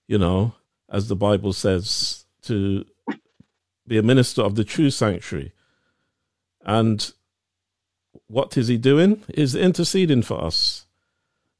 you 0.06 0.18
know, 0.18 0.54
as 0.88 1.08
the 1.08 1.16
Bible 1.16 1.52
says, 1.52 2.26
to 2.42 2.84
be 3.86 3.98
a 3.98 4.02
minister 4.02 4.42
of 4.42 4.54
the 4.54 4.64
true 4.64 4.90
sanctuary. 4.90 5.52
And 6.64 7.12
what 8.26 8.56
is 8.56 8.68
he 8.68 8.78
doing? 8.78 9.22
Is 9.28 9.54
interceding 9.54 10.22
for 10.22 10.44
us, 10.44 10.86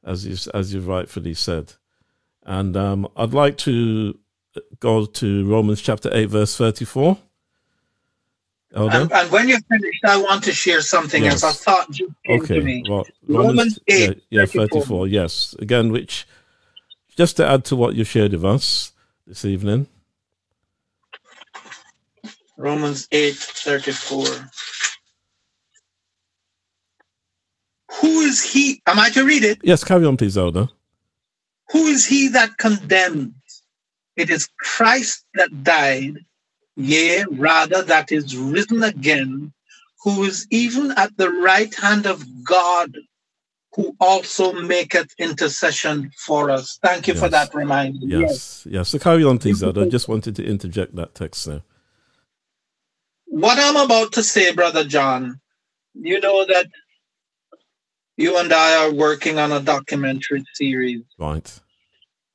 as 0.05 0.27
you 0.27 0.37
as 0.55 0.73
you 0.73 0.81
rightfully 0.81 1.35
said. 1.35 1.75
And 2.45 2.77
um, 2.77 3.09
I'd 3.17 3.35
like 3.35 3.57
to 3.59 4.19
go 4.79 5.07
to 5.07 5.51
Romans 5.51 5.81
chapter 5.81 6.11
eight, 6.13 6.31
verse 6.31 6.57
thirty-four. 6.57 7.19
And, 8.73 9.13
and 9.13 9.31
when 9.33 9.49
you're 9.49 9.61
finished, 9.61 10.05
I 10.05 10.17
want 10.23 10.45
to 10.45 10.53
share 10.53 10.81
something 10.81 11.25
Yes. 11.25 11.37
as 11.37 11.45
I 11.45 11.53
thought 11.53 11.91
just 11.91 12.13
came 12.25 12.49
to 12.49 12.61
Okay, 12.61 12.61
me. 12.63 12.85
well, 12.87 13.07
Romans 13.29 13.79
8, 13.89 13.99
yeah, 13.99 14.15
yeah, 14.31 14.47
34. 14.47 14.69
34, 14.69 15.09
yes. 15.09 15.57
Again, 15.59 15.93
which, 15.93 16.27
just 17.17 17.37
to 17.39 17.47
add 17.47 17.65
to 17.67 17.77
what 17.77 17.95
you 17.97 18.05
shared 18.05 18.33
with 18.33 18.45
us 18.45 18.93
this 19.27 19.45
evening, 19.45 19.89
Romans 22.59 23.09
8 23.13 23.35
34. 23.37 24.51
Who 28.01 28.21
is 28.21 28.43
he? 28.43 28.83
Am 28.87 28.99
I 28.99 29.11
to 29.11 29.25
read 29.25 29.45
it? 29.45 29.59
yes, 29.63 29.85
carry 29.85 30.07
on, 30.07 30.17
please, 30.17 30.39
Elder. 30.39 30.69
Who 31.73 31.87
is 31.87 32.07
he 32.07 32.29
that 32.29 32.57
condemns? 32.59 33.35
It 34.17 34.31
is 34.31 34.49
Christ 34.61 35.25
that 35.35 35.65
died, 35.65 36.19
yea, 36.77 37.25
rather 37.31 37.83
that 37.83 38.13
is 38.13 38.37
risen 38.37 38.83
again, 38.83 39.53
who 40.03 40.25
is 40.25 40.47
even 40.51 40.93
at 40.93 41.17
the 41.17 41.31
right 41.31 41.75
hand 41.75 42.07
of 42.07 42.25
God, 42.45 42.97
who 43.75 43.95
also 44.01 44.53
maketh 44.53 45.15
intercession 45.19 46.11
for 46.27 46.51
us. 46.51 46.79
Thank 46.83 47.09
you 47.09 47.15
for 47.15 47.29
that 47.29 47.55
reminder. 47.55 47.99
Yes, 48.03 48.67
yes. 48.69 48.89
So 48.89 48.99
carry 48.99 49.25
on, 49.25 49.39
please. 49.39 49.63
I 49.63 49.71
just 49.89 50.09
wanted 50.09 50.37
to 50.37 50.45
interject 50.45 50.97
that 50.97 51.15
text 51.15 51.47
there. 51.47 51.63
What 53.27 53.59
I'm 53.61 53.77
about 53.77 54.13
to 54.15 54.23
say, 54.25 54.53
Brother 54.53 54.85
John, 54.85 55.41
you 55.95 56.21
know 56.21 56.45
that 56.47 56.67
you 58.17 58.39
and 58.39 58.53
I 58.53 58.85
are 58.85 58.93
working 58.93 59.39
on 59.39 59.53
a 59.53 59.61
documentary 59.61 60.45
series 60.55 61.03
Right. 61.19 61.61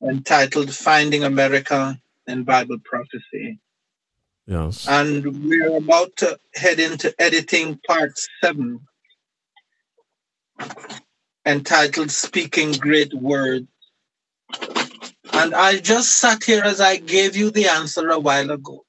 entitled 0.02 0.74
Finding 0.74 1.24
America 1.24 1.98
in 2.26 2.44
Bible 2.44 2.78
Prophecy. 2.84 3.60
Yes. 4.46 4.86
And 4.88 5.44
we're 5.48 5.76
about 5.76 6.16
to 6.18 6.38
head 6.54 6.78
into 6.78 7.12
editing 7.20 7.80
part 7.86 8.12
seven, 8.40 8.80
entitled 11.44 12.10
Speaking 12.12 12.72
Great 12.72 13.12
Words. 13.12 13.66
And 15.32 15.54
I 15.54 15.78
just 15.78 16.16
sat 16.16 16.44
here 16.44 16.62
as 16.62 16.80
I 16.80 16.96
gave 16.96 17.36
you 17.36 17.50
the 17.50 17.66
answer 17.66 18.08
a 18.08 18.18
while 18.20 18.50
ago. 18.50 18.84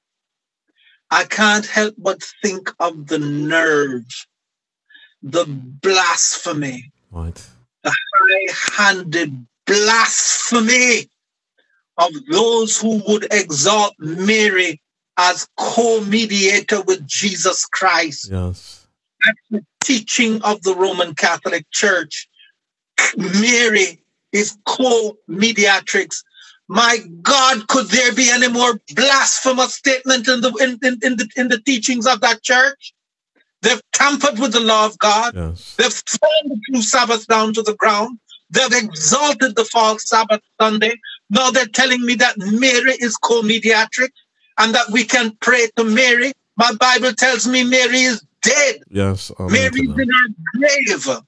I 1.10 1.24
can't 1.24 1.66
help 1.66 1.96
but 1.98 2.22
think 2.44 2.72
of 2.80 3.08
the 3.08 3.20
nerve, 3.20 4.06
the 5.24 5.46
blasphemy, 5.46 6.92
Right. 7.12 7.42
the 7.84 7.96
high-handed 8.16 9.48
blasphemy 9.66 11.10
of 11.98 12.12
those 12.30 12.80
who 12.80 13.02
would 13.08 13.28
exalt 13.32 13.96
Mary 14.00 14.82
as 15.18 15.48
co-mediator 15.58 16.82
with 16.84 17.06
Jesus 17.08 17.66
Christ. 17.66 18.30
Yes. 18.32 18.88
That's 19.26 19.40
the 19.50 19.66
teaching 19.84 20.42
of 20.44 20.62
the 20.62 20.76
Roman 20.76 21.16
Catholic 21.16 21.66
Church. 21.72 22.28
Mary 23.18 24.04
is 24.32 24.58
co-mediatrix. 24.66 26.24
My 26.70 27.00
God, 27.22 27.68
could 27.68 27.88
there 27.88 28.14
be 28.14 28.30
any 28.30 28.50
more 28.50 28.80
blasphemous 28.94 29.74
statement 29.74 30.28
in 30.28 30.42
the 30.42 30.50
in, 30.60 30.78
in, 30.84 31.00
in 31.02 31.18
the 31.18 31.30
in 31.36 31.48
the 31.48 31.60
teachings 31.62 32.06
of 32.06 32.20
that 32.22 32.44
church? 32.44 32.94
They've 33.62 33.82
tampered 33.94 34.38
with 34.38 34.52
the 34.52 34.60
law 34.60 34.86
of 34.86 35.00
God. 35.00 35.34
Yes. 35.36 35.76
They've 35.78 35.92
thrown 35.92 36.50
the 36.50 36.60
true 36.70 36.82
Sabbath 36.82 37.26
down 37.28 37.54
to 37.54 37.64
the 37.64 37.76
ground. 37.76 38.20
They've 38.50 38.84
exalted 38.84 39.56
the 39.56 39.66
false 39.66 40.08
Sabbath 40.08 40.42
Sunday. 40.62 40.94
Now 41.30 41.52
they're 41.52 41.66
telling 41.66 42.06
me 42.06 42.16
that 42.16 42.38
Mary 42.38 42.94
is 43.00 43.18
co-mediatrix 43.18 44.14
and 44.58 44.74
that 44.76 44.90
we 44.92 45.04
can 45.04 45.36
pray 45.42 45.68
to 45.76 45.84
Mary. 45.84 46.34
My 46.56 46.74
Bible 46.74 47.14
tells 47.14 47.48
me 47.48 47.64
Mary 47.64 48.02
is 48.02 48.24
dead. 48.42 48.78
Yes. 48.90 49.32
Amen 49.40 49.52
Mary 49.52 49.82
is 49.82 50.00
in 50.00 50.10
her 50.10 51.06
grave. 51.06 51.24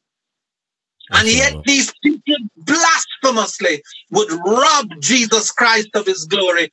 And 1.12 1.28
yet 1.28 1.64
these 1.66 1.92
people 2.04 2.36
blasphemously 2.58 3.82
would 4.12 4.32
rob 4.32 4.90
Jesus 5.00 5.52
Christ 5.52 5.90
of 5.96 6.06
his 6.06 6.26
glory. 6.26 6.72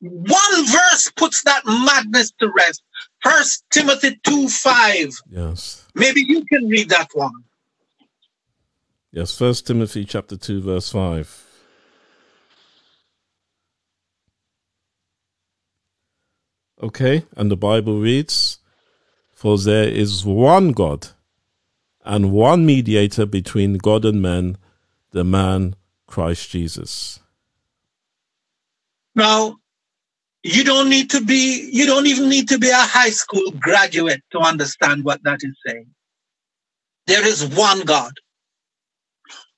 One 0.00 0.66
verse 0.66 1.10
puts 1.16 1.42
that 1.44 1.62
madness 1.66 2.32
to 2.40 2.50
rest. 2.56 2.82
First 3.22 3.64
Timothy 3.70 4.18
2 4.24 4.48
5. 4.48 5.10
Yes. 5.30 5.86
Maybe 5.94 6.22
you 6.22 6.44
can 6.44 6.68
read 6.68 6.88
that 6.90 7.08
one. 7.14 7.32
Yes. 9.10 9.36
First 9.36 9.66
Timothy 9.66 10.04
chapter 10.04 10.36
two, 10.36 10.60
verse 10.60 10.92
five. 10.92 11.47
Okay, 16.80 17.24
and 17.36 17.50
the 17.50 17.56
Bible 17.56 17.98
reads, 17.98 18.58
"For 19.32 19.58
there 19.58 19.88
is 19.88 20.24
one 20.24 20.72
God, 20.72 21.08
and 22.04 22.32
one 22.32 22.64
mediator 22.64 23.26
between 23.26 23.78
God 23.78 24.04
and 24.04 24.22
men, 24.22 24.58
the 25.10 25.24
man 25.24 25.74
Christ 26.06 26.50
Jesus." 26.50 27.18
Now, 29.14 29.58
you 30.44 30.62
don't 30.62 30.88
need 30.88 31.10
to 31.10 31.20
be, 31.24 31.68
you 31.72 31.84
don't 31.86 32.06
even 32.06 32.28
need 32.28 32.48
to 32.50 32.58
be 32.58 32.70
a 32.70 32.76
high 32.76 33.10
school 33.10 33.50
graduate 33.50 34.22
to 34.30 34.38
understand 34.38 35.04
what 35.04 35.22
that 35.24 35.40
is 35.42 35.56
saying. 35.66 35.92
There 37.06 37.26
is 37.26 37.44
one 37.44 37.80
God, 37.80 38.12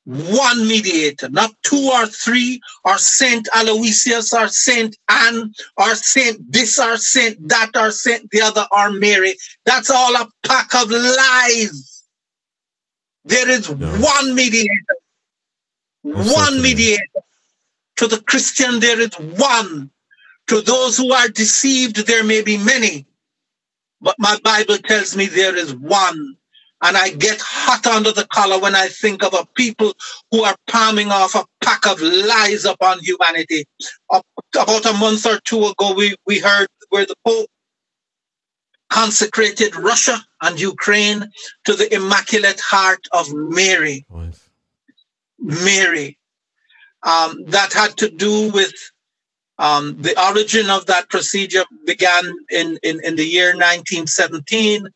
one 0.05 0.67
mediator, 0.67 1.29
not 1.29 1.53
two 1.63 1.91
or 1.93 2.07
three, 2.07 2.61
or 2.85 2.99
Saint 2.99 3.49
Aloysius, 3.57 4.33
or 4.35 4.49
Saint 4.49 4.97
Anne, 5.09 5.55
or 5.77 5.95
Saint 5.95 6.51
this, 6.53 6.79
or 6.79 6.97
Saint 6.97 7.49
that, 7.49 7.71
or 7.77 7.91
Saint 7.93 8.31
the 8.31 8.41
other, 8.43 8.67
or 8.73 8.91
Mary. 8.91 9.35
That's 9.65 9.91
all 9.91 10.17
a 10.17 10.29
pack 10.47 10.75
of 10.75 10.91
lies. 10.91 12.05
There 13.25 13.49
is 13.49 13.69
Yes. 13.69 14.03
one 14.03 14.35
mediator, 14.35 14.97
one 16.03 16.63
mediator. 16.63 17.05
To 17.97 18.07
the 18.09 18.23
Christian, 18.23 18.81
there 18.81 18.99
is 19.01 19.13
one. 19.19 19.91
To 20.49 20.61
those 20.63 20.97
who 20.97 21.13
are 21.13 21.29
deceived, 21.29 22.07
there 22.07 22.25
may 22.25 22.43
be 22.43 22.57
many. 22.57 23.07
But 24.01 24.17
my 24.19 24.39
Bible 24.43 24.79
tells 24.79 25.17
me 25.17 25.27
there 25.27 25.57
is 25.57 25.75
one. 25.75 26.37
And 26.83 26.97
I 26.97 27.11
get 27.11 27.41
hot 27.43 27.87
under 27.87 28.13
the 28.13 28.27
collar 28.27 28.59
when 28.59 28.75
I 28.75 28.89
think 28.89 29.23
of 29.23 29.35
a 29.35 29.47
people 29.55 29.93
who 30.31 30.45
are 30.45 30.57
palming 30.67 31.11
off 31.11 31.35
a 31.35 31.45
pack 31.63 31.87
of 31.87 32.01
lies 32.01 32.65
upon 32.65 33.01
humanity. 33.01 33.67
About 34.11 34.87
a 34.87 34.95
month 34.95 35.27
or 35.27 35.39
two 35.45 35.67
ago, 35.67 35.95
we, 35.95 36.17
we 36.27 36.39
heard 36.39 36.69
where 36.89 37.05
the 37.05 37.17
Pope 37.27 37.49
consecrated 38.89 39.77
Russia 39.77 40.19
and 40.43 40.61
Ukraine 40.61 41.31
to 41.65 41.75
the 41.75 41.95
Immaculate 41.95 42.61
Heart 42.61 43.07
of 43.13 43.33
Mary. 43.33 44.05
Right. 44.09 44.35
Mary. 45.39 46.19
Um, 47.03 47.45
that 47.47 47.73
had 47.73 47.97
to 47.99 48.11
do 48.11 48.51
with 48.51 48.75
um, 49.59 49.97
the 50.01 50.19
origin 50.29 50.71
of 50.71 50.87
that 50.87 51.09
procedure 51.09 51.65
began 51.87 52.25
in, 52.51 52.79
in, 52.83 53.01
in 53.05 53.17
the 53.17 53.25
year 53.25 53.49
1917 53.49 54.89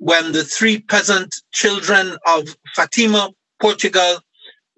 when 0.00 0.32
the 0.32 0.42
three 0.42 0.80
peasant 0.80 1.34
children 1.52 2.16
of 2.26 2.56
Fatima, 2.74 3.30
Portugal, 3.60 4.18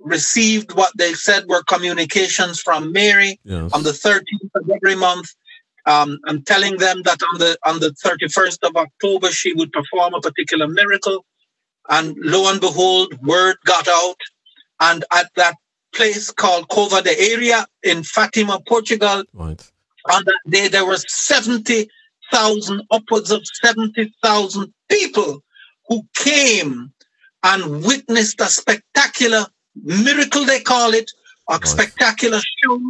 received 0.00 0.74
what 0.74 0.92
they 0.98 1.14
said 1.14 1.46
were 1.46 1.62
communications 1.62 2.60
from 2.60 2.90
Mary 2.92 3.38
Yes. 3.44 3.72
on 3.72 3.84
the 3.84 3.92
13th 3.92 4.50
of 4.56 4.68
every 4.68 4.96
month. 4.96 5.28
Um, 5.86 6.18
and 6.26 6.44
telling 6.46 6.76
them 6.76 7.02
that 7.02 7.20
on 7.32 7.38
the 7.40 7.56
on 7.66 7.80
the 7.80 7.90
31st 8.04 8.58
of 8.68 8.76
October 8.76 9.28
she 9.32 9.52
would 9.52 9.72
perform 9.72 10.14
a 10.14 10.20
particular 10.20 10.68
miracle, 10.68 11.24
and 11.88 12.14
lo 12.18 12.48
and 12.50 12.60
behold, 12.60 13.08
word 13.20 13.56
got 13.64 13.88
out, 13.88 14.14
and 14.78 15.04
at 15.12 15.28
that 15.34 15.56
place 15.92 16.30
called 16.30 16.68
Cova 16.68 17.02
da 17.02 17.10
Iria 17.10 17.66
in 17.82 18.04
Fatima, 18.04 18.60
Portugal, 18.64 19.24
right. 19.32 19.60
on 20.08 20.22
that 20.24 20.40
day 20.48 20.68
there 20.68 20.86
were 20.86 20.98
70,000, 22.32 22.82
upwards 22.90 23.30
of 23.30 23.42
70,000 23.62 24.72
people 24.90 25.42
who 25.88 26.02
came 26.14 26.92
and 27.42 27.84
witnessed 27.84 28.40
a 28.40 28.46
spectacular 28.46 29.46
miracle, 29.74 30.44
they 30.44 30.60
call 30.60 30.94
it, 30.94 31.10
a 31.50 31.66
spectacular 31.66 32.40
show. 32.62 32.80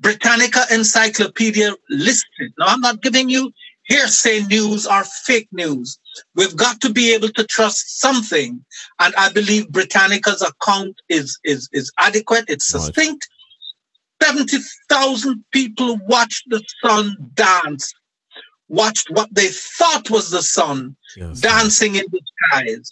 Britannica 0.00 0.64
Encyclopedia 0.70 1.72
listed. 1.88 2.52
Now, 2.58 2.66
I'm 2.68 2.80
not 2.80 3.00
giving 3.00 3.30
you 3.30 3.52
hearsay 3.84 4.42
news 4.42 4.86
or 4.86 5.04
fake 5.04 5.48
news. 5.52 5.98
We've 6.34 6.56
got 6.56 6.80
to 6.82 6.92
be 6.92 7.14
able 7.14 7.28
to 7.30 7.44
trust 7.44 8.00
something. 8.00 8.64
And 8.98 9.14
I 9.16 9.32
believe 9.32 9.70
Britannica's 9.70 10.42
account 10.42 10.96
is, 11.08 11.38
is, 11.44 11.68
is 11.72 11.92
adequate, 11.98 12.44
it's 12.48 12.66
succinct. 12.66 13.28
70,000 14.22 15.44
people 15.52 15.98
watched 16.06 16.44
the 16.48 16.62
sun 16.84 17.16
dance, 17.34 17.92
watched 18.72 19.10
what 19.10 19.28
they 19.32 19.48
thought 19.48 20.10
was 20.10 20.30
the 20.30 20.42
sun 20.42 20.96
Yes. 21.16 21.40
dancing 21.40 21.94
in 21.94 22.06
the 22.10 22.20
skies. 22.32 22.90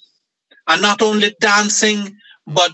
And 0.68 0.82
not 0.82 1.02
only 1.02 1.34
dancing, 1.40 2.16
but 2.46 2.72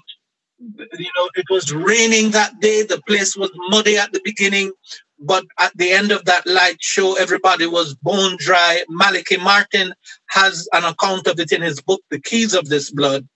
you 0.58 1.10
know, 1.16 1.28
it 1.36 1.46
was 1.50 1.72
raining 1.72 2.30
that 2.32 2.60
day. 2.60 2.82
The 2.82 3.00
place 3.06 3.36
was 3.36 3.50
muddy 3.68 3.96
at 3.96 4.10
the 4.12 4.20
beginning, 4.24 4.72
but 5.18 5.44
at 5.58 5.76
the 5.76 5.90
end 5.92 6.10
of 6.12 6.24
that 6.24 6.46
light 6.46 6.78
show, 6.82 7.14
everybody 7.16 7.66
was 7.66 7.94
bone 7.94 8.36
dry. 8.38 8.82
Malachi 8.88 9.36
Martin 9.36 9.92
has 10.30 10.68
an 10.72 10.84
account 10.84 11.26
of 11.26 11.38
it 11.38 11.52
in 11.52 11.62
his 11.62 11.80
book, 11.80 12.02
The 12.10 12.20
Keys 12.20 12.54
of 12.54 12.68
This 12.68 12.90
Blood. 12.90 13.28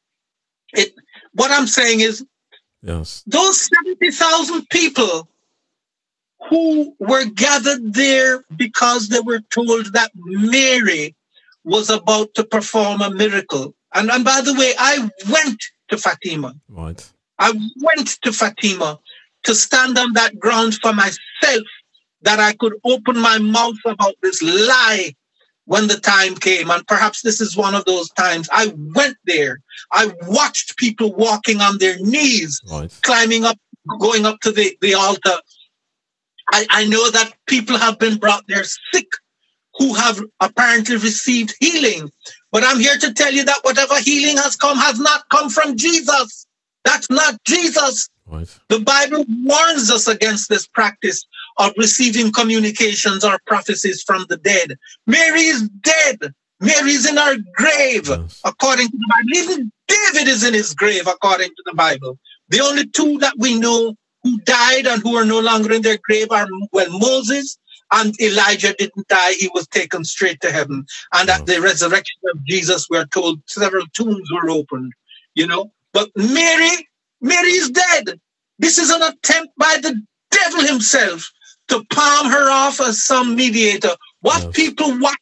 It 0.73 0.95
what 1.35 1.51
I'm 1.53 1.67
saying 1.67 2.01
is 2.01 2.25
Yes. 2.83 3.23
those 3.27 3.69
70,000 3.85 4.67
people 4.71 5.29
who 6.49 6.95
were 6.99 7.25
gathered 7.27 7.93
there 7.95 8.45
because 8.57 9.09
they 9.09 9.21
were 9.21 9.41
told 9.51 9.93
that 9.93 10.11
Mary 10.15 11.15
was 11.65 11.91
about 11.91 12.35
to 12.35 12.45
perform 12.45 13.03
a 13.03 13.11
miracle. 13.11 13.75
And, 13.95 14.11
and 14.11 14.25
by 14.25 14.41
the 14.41 14.55
way, 14.55 14.73
I 14.79 15.11
went 15.31 15.63
to 15.89 15.99
Fatima. 15.99 16.55
Right. 16.69 17.11
I 17.39 17.53
went 17.81 18.09
to 18.23 18.33
Fatima 18.33 18.99
to 19.45 19.55
stand 19.55 19.99
on 19.99 20.13
that 20.15 20.39
ground 20.39 20.75
for 20.75 20.93
myself 20.93 21.67
that 22.23 22.39
I 22.39 22.53
could 22.55 22.75
open 22.85 23.19
my 23.19 23.39
mouth 23.39 23.77
about 23.85 24.15
this 24.23 24.43
lie 24.43 25.15
when 25.65 25.87
the 25.89 25.99
time 25.99 26.35
came. 26.35 26.71
And 26.71 26.87
perhaps 26.87 27.23
this 27.23 27.41
is 27.41 27.57
one 27.57 27.75
of 27.75 27.85
those 27.85 28.11
times. 28.11 28.49
I 28.53 28.73
went 28.95 29.17
there. 29.25 29.61
I 29.93 30.13
watched 30.27 30.77
people 30.77 31.15
walking 31.15 31.61
on 31.61 31.79
their 31.79 31.99
knees 31.99 32.61
Right. 32.71 32.91
climbing 33.03 33.45
up, 33.45 33.59
going 33.99 34.27
up 34.27 34.41
to 34.41 34.53
the, 34.53 34.77
the 34.81 34.95
altar. 34.95 35.39
I, 36.53 36.67
I 36.71 36.87
know 36.87 37.11
that 37.11 37.33
people 37.47 37.77
have 37.79 37.99
been 37.99 38.19
brought 38.19 38.45
there 38.49 38.65
sick 38.65 39.07
who 39.79 39.95
have 39.95 40.21
apparently 40.41 40.97
received 40.97 41.55
healing. 41.61 42.11
But 42.53 42.65
I'm 42.65 42.81
here 42.81 42.97
to 42.99 43.13
tell 43.15 43.33
you 43.33 43.45
that 43.45 43.61
whatever 43.63 43.99
healing 44.01 44.37
has 44.37 44.57
come 44.57 44.77
has 44.77 44.99
not 44.99 45.29
come 45.31 45.49
from 45.49 45.77
Jesus. 45.77 46.47
That's 46.85 47.09
not 47.11 47.43
Jesus. 47.45 48.09
Right. 48.27 48.49
The 48.69 48.81
Bible 48.81 49.25
warns 49.29 49.91
us 49.91 50.09
against 50.09 50.49
this 50.49 50.67
practice 50.67 51.25
of 51.59 51.73
receiving 51.77 52.33
communications 52.33 53.25
or 53.25 53.39
prophecies 53.47 54.03
from 54.03 54.27
the 54.29 54.37
dead. 54.37 54.77
Mary 55.07 55.43
is 55.43 55.69
dead. 55.69 56.19
Mary 56.61 56.93
is 56.93 57.09
in 57.09 57.17
her 57.17 57.37
grave, 57.55 58.09
Yes. 58.09 58.41
according 58.45 58.89
to 58.89 58.97
the 58.97 59.07
Bible. 59.09 59.53
Even 59.53 59.73
David 59.89 60.29
is 60.29 60.45
in 60.45 60.55
his 60.55 60.75
grave, 60.75 61.07
according 61.07 61.49
to 61.49 61.63
the 61.65 61.75
Bible. 61.75 62.19
The 62.49 62.61
only 62.61 62.87
two 62.87 63.19
that 63.19 63.35
we 63.39 63.59
know 63.59 63.95
who 64.23 64.39
died 64.41 64.87
and 64.87 65.03
who 65.03 65.17
are 65.17 65.25
no 65.25 65.41
longer 65.41 65.73
in 65.73 65.83
their 65.83 65.99
grave 66.03 66.31
are, 66.31 66.47
well, 66.73 66.91
Moses 66.99 67.59
and 67.93 68.19
Elijah 68.21 68.75
didn't 68.79 69.09
die. 69.09 69.33
He 69.33 69.51
was 69.55 69.67
taken 69.69 70.05
straight 70.05 70.41
to 70.43 70.53
heaven. 70.53 70.87
And 71.13 71.29
at 71.29 71.47
the 71.47 71.55
mm. 71.55 71.63
resurrection 71.63 72.21
of 72.33 72.45
Jesus, 72.45 72.89
we 72.89 72.99
are 72.99 73.07
told 73.07 73.41
several 73.47 73.87
tombs 73.95 74.29
were 74.33 74.51
opened, 74.51 74.93
you 75.35 75.47
know. 75.47 75.73
But 75.93 76.11
Mary, 76.17 76.89
Mary 77.21 77.51
is 77.51 77.71
dead. 77.71 78.21
This 78.59 78.79
is 78.79 78.91
an 78.91 79.03
attempt 79.03 79.53
by 79.57 79.79
the 79.83 80.01
devil 80.31 80.67
himself 80.67 81.31
to 81.69 81.85
palm 81.91 82.31
her 82.31 82.51
off 82.51 82.81
as 82.81 83.03
some 83.03 83.35
mediator. 83.35 83.91
What 84.21 84.43
Yes. 84.43 84.53
people 84.55 84.99
watch, 84.99 85.19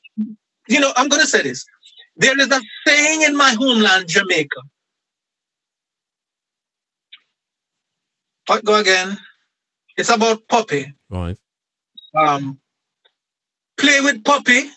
you 0.66 0.80
know, 0.80 0.92
I'm 0.96 1.08
going 1.08 1.22
to 1.22 1.28
say 1.28 1.42
this. 1.42 1.64
There 2.16 2.38
is 2.38 2.50
a 2.50 2.60
saying 2.86 3.22
in 3.22 3.36
my 3.36 3.50
homeland, 3.50 4.08
Jamaica. 4.08 4.60
Go 8.64 8.76
again? 8.76 9.18
It's 9.96 10.08
about 10.08 10.48
Poppy. 10.48 10.94
Right. 11.10 11.36
Um, 12.14 12.58
play 13.76 14.00
with 14.00 14.24
Poppy. 14.24 14.70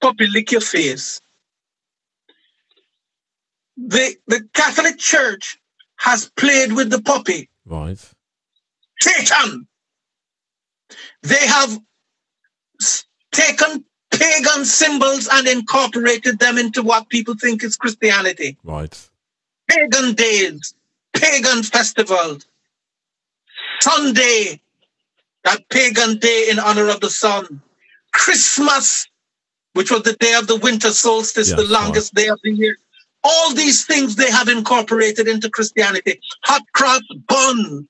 Poppy 0.00 0.26
lick 0.28 0.52
your 0.52 0.60
face. 0.60 1.20
The 3.76 4.16
the 4.26 4.48
Catholic 4.54 4.98
Church 4.98 5.58
has 5.96 6.30
played 6.36 6.72
with 6.72 6.90
the 6.90 7.00
poppy. 7.00 7.48
Right. 7.64 7.98
Satan. 9.00 9.66
They 11.22 11.46
have 11.46 11.78
taken 13.32 13.84
pagan 14.10 14.64
symbols 14.64 15.28
and 15.30 15.46
incorporated 15.46 16.38
them 16.38 16.58
into 16.58 16.82
what 16.82 17.08
people 17.08 17.34
think 17.34 17.64
is 17.64 17.76
Christianity. 17.76 18.56
Right. 18.62 19.10
Pagan 19.68 20.14
days, 20.14 20.74
pagan 21.12 21.62
festivals, 21.62 22.46
Sunday, 23.80 24.60
that 25.44 25.68
pagan 25.68 26.18
day 26.18 26.48
in 26.50 26.58
honor 26.58 26.88
of 26.88 27.00
the 27.00 27.10
sun, 27.10 27.62
Christmas, 28.12 29.06
which 29.74 29.90
was 29.90 30.02
the 30.02 30.14
day 30.14 30.34
of 30.34 30.46
the 30.46 30.56
winter 30.56 30.90
solstice, 30.90 31.50
the 31.56 31.62
longest 31.72 32.14
day 32.14 32.28
of 32.28 32.40
the 32.42 32.50
year. 32.50 32.76
All 33.22 33.52
these 33.54 33.84
things 33.86 34.16
they 34.16 34.30
have 34.30 34.48
incorporated 34.48 35.28
into 35.28 35.50
Christianity. 35.50 36.20
Hot 36.44 36.62
cross 36.74 37.02
bun. 37.28 37.88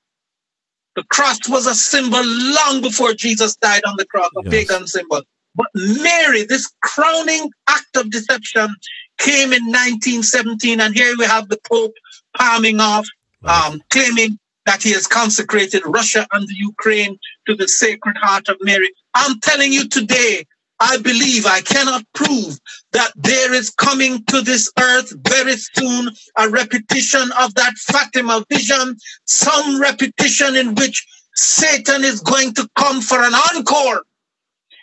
The 0.95 1.03
cross 1.03 1.39
was 1.47 1.67
a 1.67 1.75
symbol 1.75 2.23
long 2.23 2.81
before 2.81 3.13
Jesus 3.13 3.55
died 3.57 3.83
on 3.85 3.95
the 3.97 4.05
cross, 4.05 4.31
a 4.35 4.41
Yes. 4.43 4.67
pagan 4.67 4.87
symbol. 4.87 5.21
But 5.55 5.67
Mary, 5.75 6.43
this 6.43 6.71
crowning 6.81 7.51
act 7.67 7.95
of 7.95 8.09
deception, 8.09 8.75
came 9.19 9.53
in 9.53 9.65
1917, 9.65 10.79
and 10.79 10.95
here 10.95 11.15
we 11.17 11.25
have 11.25 11.49
the 11.49 11.59
Pope 11.69 11.93
palming 12.35 12.79
off, 12.79 13.07
um, 13.43 13.81
claiming 13.89 14.39
that 14.67 14.83
he 14.83 14.91
has 14.91 15.07
consecrated 15.07 15.81
Russia 15.85 16.27
and 16.33 16.47
the 16.47 16.53
Ukraine 16.53 17.17
to 17.47 17.55
the 17.55 17.67
Sacred 17.67 18.17
Heart 18.17 18.49
of 18.49 18.57
Mary. 18.61 18.91
I'm 19.15 19.39
telling 19.39 19.71
you 19.73 19.87
today, 19.87 20.45
I 20.79 20.97
believe, 20.97 21.45
I 21.47 21.61
cannot 21.61 22.03
prove 22.13 22.59
that 22.91 23.11
there 23.15 23.53
is 23.53 23.71
coming 23.71 24.23
to 24.25 24.41
this 24.41 24.69
earth 24.79 25.11
very 25.21 25.55
soon 25.57 26.11
a 26.37 26.49
repetition 26.49 27.31
of 27.39 27.55
that 27.55 27.73
Fatima 27.77 28.45
vision, 28.51 28.97
some 29.25 29.81
repetition 29.81 30.55
in 30.55 30.75
which 30.75 31.03
Satan 31.33 32.03
is 32.03 32.19
going 32.19 32.53
to 32.55 32.69
come 32.75 33.01
for 33.01 33.23
an 33.23 33.33
encore. 33.33 34.03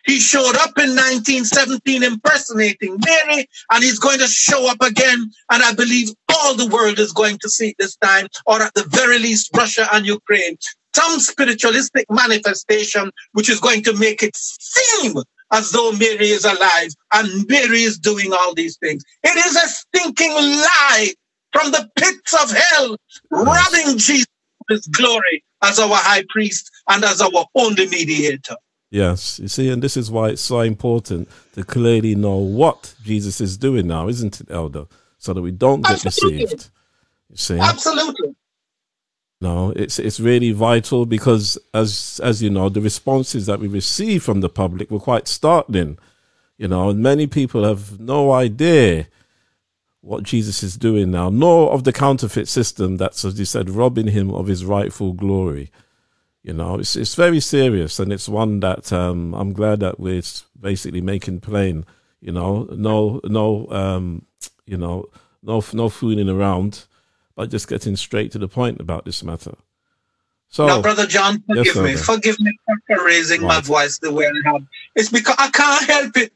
He 0.05 0.21
showed 0.21 0.57
up 0.57 0.79
in 0.79 0.91
1917 0.91 2.03
impersonating 2.03 2.99
Mary, 3.05 3.49
and 3.71 3.85
he's 3.85 3.99
going 3.99 4.19
to 4.19 4.27
show 4.27 4.71
up 4.71 4.83
again. 4.83 5.31
And 5.51 5.63
I 5.63 5.73
believe 5.73 6.11
all 6.29 6.55
the 6.55 6.69
world 6.69 6.99
is 6.99 7.13
going 7.13 7.39
to 7.39 7.49
see 7.49 7.71
it 7.71 7.77
this 7.79 7.97
time, 7.97 8.27
or 8.47 8.61
at 8.63 8.75
the 8.75 8.85
very 8.85 9.19
least, 9.19 9.51
Russia 9.57 9.89
and 9.93 10.07
Ukraine. 10.07 10.59
Some 10.95 11.19
spiritualistic 11.21 12.07
manifestation 12.11 13.11
which 13.33 13.49
is 13.49 13.61
going 13.61 13.83
to 13.85 13.97
make 13.97 14.23
it 14.23 14.37
seem 14.37 15.17
as 15.53 15.71
though 15.73 15.93
Mary 15.93 16.29
is 16.29 16.45
alive 16.45 16.91
and 17.13 17.47
Mary 17.49 17.83
is 17.83 17.99
doing 17.99 18.33
all 18.33 18.55
these 18.55 18.77
things. 18.79 19.03
It 19.23 19.37
is 19.47 19.57
a 19.57 19.69
stinking 19.69 20.33
lie 20.33 21.15
from 21.53 21.71
the 21.71 21.89
pits 21.97 22.35
of 22.43 22.51
hell, 22.51 22.97
robbing 23.31 23.99
Jesus 23.99 24.27
of 24.61 24.77
his 24.77 24.87
glory 24.89 25.45
as 25.63 25.79
our 25.79 25.95
high 25.95 26.25
priest 26.29 26.71
and 26.89 27.05
as 27.05 27.21
our 27.21 27.47
only 27.55 27.89
mediator. 27.89 28.57
Yes, 28.91 29.41
you 29.41 29.49
see, 29.49 29.71
and 29.71 29.83
this 29.83 29.97
is 29.97 30.11
why 30.11 30.29
it's 30.29 30.43
so 30.43 30.61
important 30.61 31.29
to 31.55 31.65
clearly 31.65 32.15
know 32.15 32.37
what 32.37 32.95
Jesus 33.03 33.41
is 33.41 33.57
doing 33.57 33.89
now, 33.89 34.09
isn't 34.09 34.41
it, 34.41 34.51
Elder? 34.51 34.87
So 35.19 35.33
that 35.33 35.43
we 35.43 35.51
don't 35.51 35.83
get 35.83 36.05
Absolutely. 36.05 36.45
deceived. 36.45 36.71
You 37.31 37.37
see, 37.37 37.59
Absolutely. 37.59 38.37
no, 39.41 39.71
it's 39.71 39.99
it's 39.99 40.21
really 40.21 40.53
vital 40.53 41.07
because, 41.07 41.59
as 41.73 42.21
as 42.23 42.43
you 42.43 42.51
know, 42.51 42.69
the 42.69 42.81
responses 42.81 43.47
that 43.47 43.59
we 43.59 43.67
receive 43.69 44.23
from 44.23 44.41
the 44.43 44.49
public 44.49 44.91
were 44.91 45.01
quite 45.01 45.27
startling. 45.27 45.99
You 46.57 46.69
know, 46.69 46.91
and 46.91 47.01
many 47.01 47.27
people 47.27 47.65
have 47.65 47.99
no 47.99 48.31
idea 48.31 49.09
what 50.03 50.23
Jesus 50.23 50.63
is 50.63 50.77
doing 50.77 51.11
now, 51.11 51.31
nor 51.31 51.73
of 51.73 51.85
the 51.85 51.93
counterfeit 51.93 52.47
system 52.47 52.99
that's, 52.99 53.25
as 53.25 53.39
you 53.39 53.45
said, 53.47 53.71
robbing 53.71 54.09
him 54.09 54.31
of 54.31 54.47
his 54.47 54.65
rightful 54.65 55.15
glory. 55.15 55.73
You 56.45 56.53
know, 56.53 56.79
it's 56.79 56.95
it's 56.95 57.15
very 57.15 57.41
serious, 57.41 57.99
and 57.99 58.13
it's 58.13 58.29
one 58.29 58.61
that 58.61 58.93
um, 58.93 59.35
I'm 59.35 59.55
glad 59.55 59.81
that 59.81 59.99
we're 59.99 60.23
basically 60.61 61.01
making 61.01 61.41
plain. 61.41 61.87
You 62.21 62.33
know, 62.33 62.69
no, 62.71 63.21
no, 63.25 63.67
um, 63.71 64.27
you 64.67 64.77
know, 64.77 65.07
no, 65.43 65.65
no 65.73 65.89
fooling 65.89 66.29
around, 66.29 66.85
but 67.35 67.51
just 67.51 67.67
getting 67.67 67.97
straight 67.97 68.31
to 68.33 68.39
the 68.39 68.47
point 68.47 68.79
about 68.79 69.07
this 69.07 69.25
matter. 69.25 69.55
So, 70.51 70.67
Now, 70.67 70.83
Brother 70.83 71.07
John, 71.07 71.43
forgive 71.49 71.67
Yes, 71.67 71.77
me. 71.77 71.97
Forgive 71.97 72.39
me 72.39 72.53
for- 72.87 73.05
raising 73.05 73.41
my 73.43 73.61
voice 73.61 73.99
the 73.99 74.13
way 74.13 74.27
I 74.27 74.51
have. 74.53 74.63
It's 74.95 75.09
because 75.09 75.37
I 75.39 75.49
can't 75.49 75.87
help 75.91 76.17
it. 76.19 76.33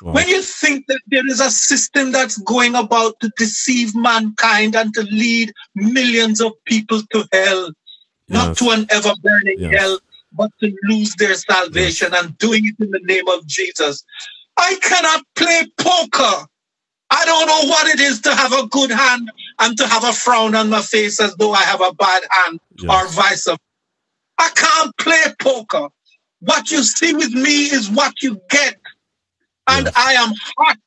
Right. 0.00 0.14
When 0.14 0.28
you 0.28 0.40
think 0.40 0.86
that 0.86 1.00
there 1.08 1.26
is 1.26 1.40
a 1.40 1.50
system 1.50 2.12
that's 2.12 2.38
going 2.38 2.76
about 2.76 3.18
to 3.20 3.30
deceive 3.36 3.96
mankind 3.96 4.76
and 4.76 4.94
to 4.94 5.02
lead 5.02 5.52
millions 5.74 6.40
of 6.40 6.52
people 6.64 7.02
to 7.12 7.28
hell, 7.32 7.72
not 8.28 8.56
to 8.58 8.70
an 8.70 8.86
ever 8.90 9.12
burning 9.22 9.70
hell, 9.70 9.98
but 10.32 10.50
to 10.60 10.72
lose 10.84 11.14
their 11.16 11.34
salvation 11.34 12.12
and 12.14 12.36
doing 12.38 12.66
it 12.66 12.74
in 12.82 12.90
the 12.90 13.00
name 13.00 13.28
of 13.28 13.46
Jesus. 13.46 14.04
I 14.56 14.76
cannot 14.82 15.24
play 15.34 15.66
poker. 15.78 16.46
I 17.10 17.24
don't 17.24 17.46
know 17.46 17.70
what 17.70 17.88
it 17.88 18.00
is 18.00 18.20
to 18.22 18.34
have 18.34 18.52
a 18.52 18.66
good 18.66 18.90
hand 18.90 19.30
and 19.60 19.76
to 19.78 19.86
have 19.86 20.04
a 20.04 20.12
frown 20.12 20.54
on 20.54 20.68
my 20.68 20.82
face 20.82 21.20
as 21.20 21.34
though 21.36 21.52
I 21.52 21.62
have 21.62 21.80
a 21.80 21.92
bad 21.94 22.22
hand 22.30 22.60
or 22.88 23.06
vice 23.08 23.44
versa. 23.46 23.58
I 24.38 24.50
can't 24.54 24.96
play 24.98 25.22
poker. 25.40 25.88
What 26.40 26.70
you 26.70 26.82
see 26.82 27.14
with 27.14 27.32
me 27.32 27.66
is 27.66 27.90
what 27.90 28.22
you 28.22 28.40
get. 28.50 28.76
And 29.66 29.86
Yes. 29.86 29.94
I 29.96 30.12
am 30.14 30.32
hot, 30.56 30.78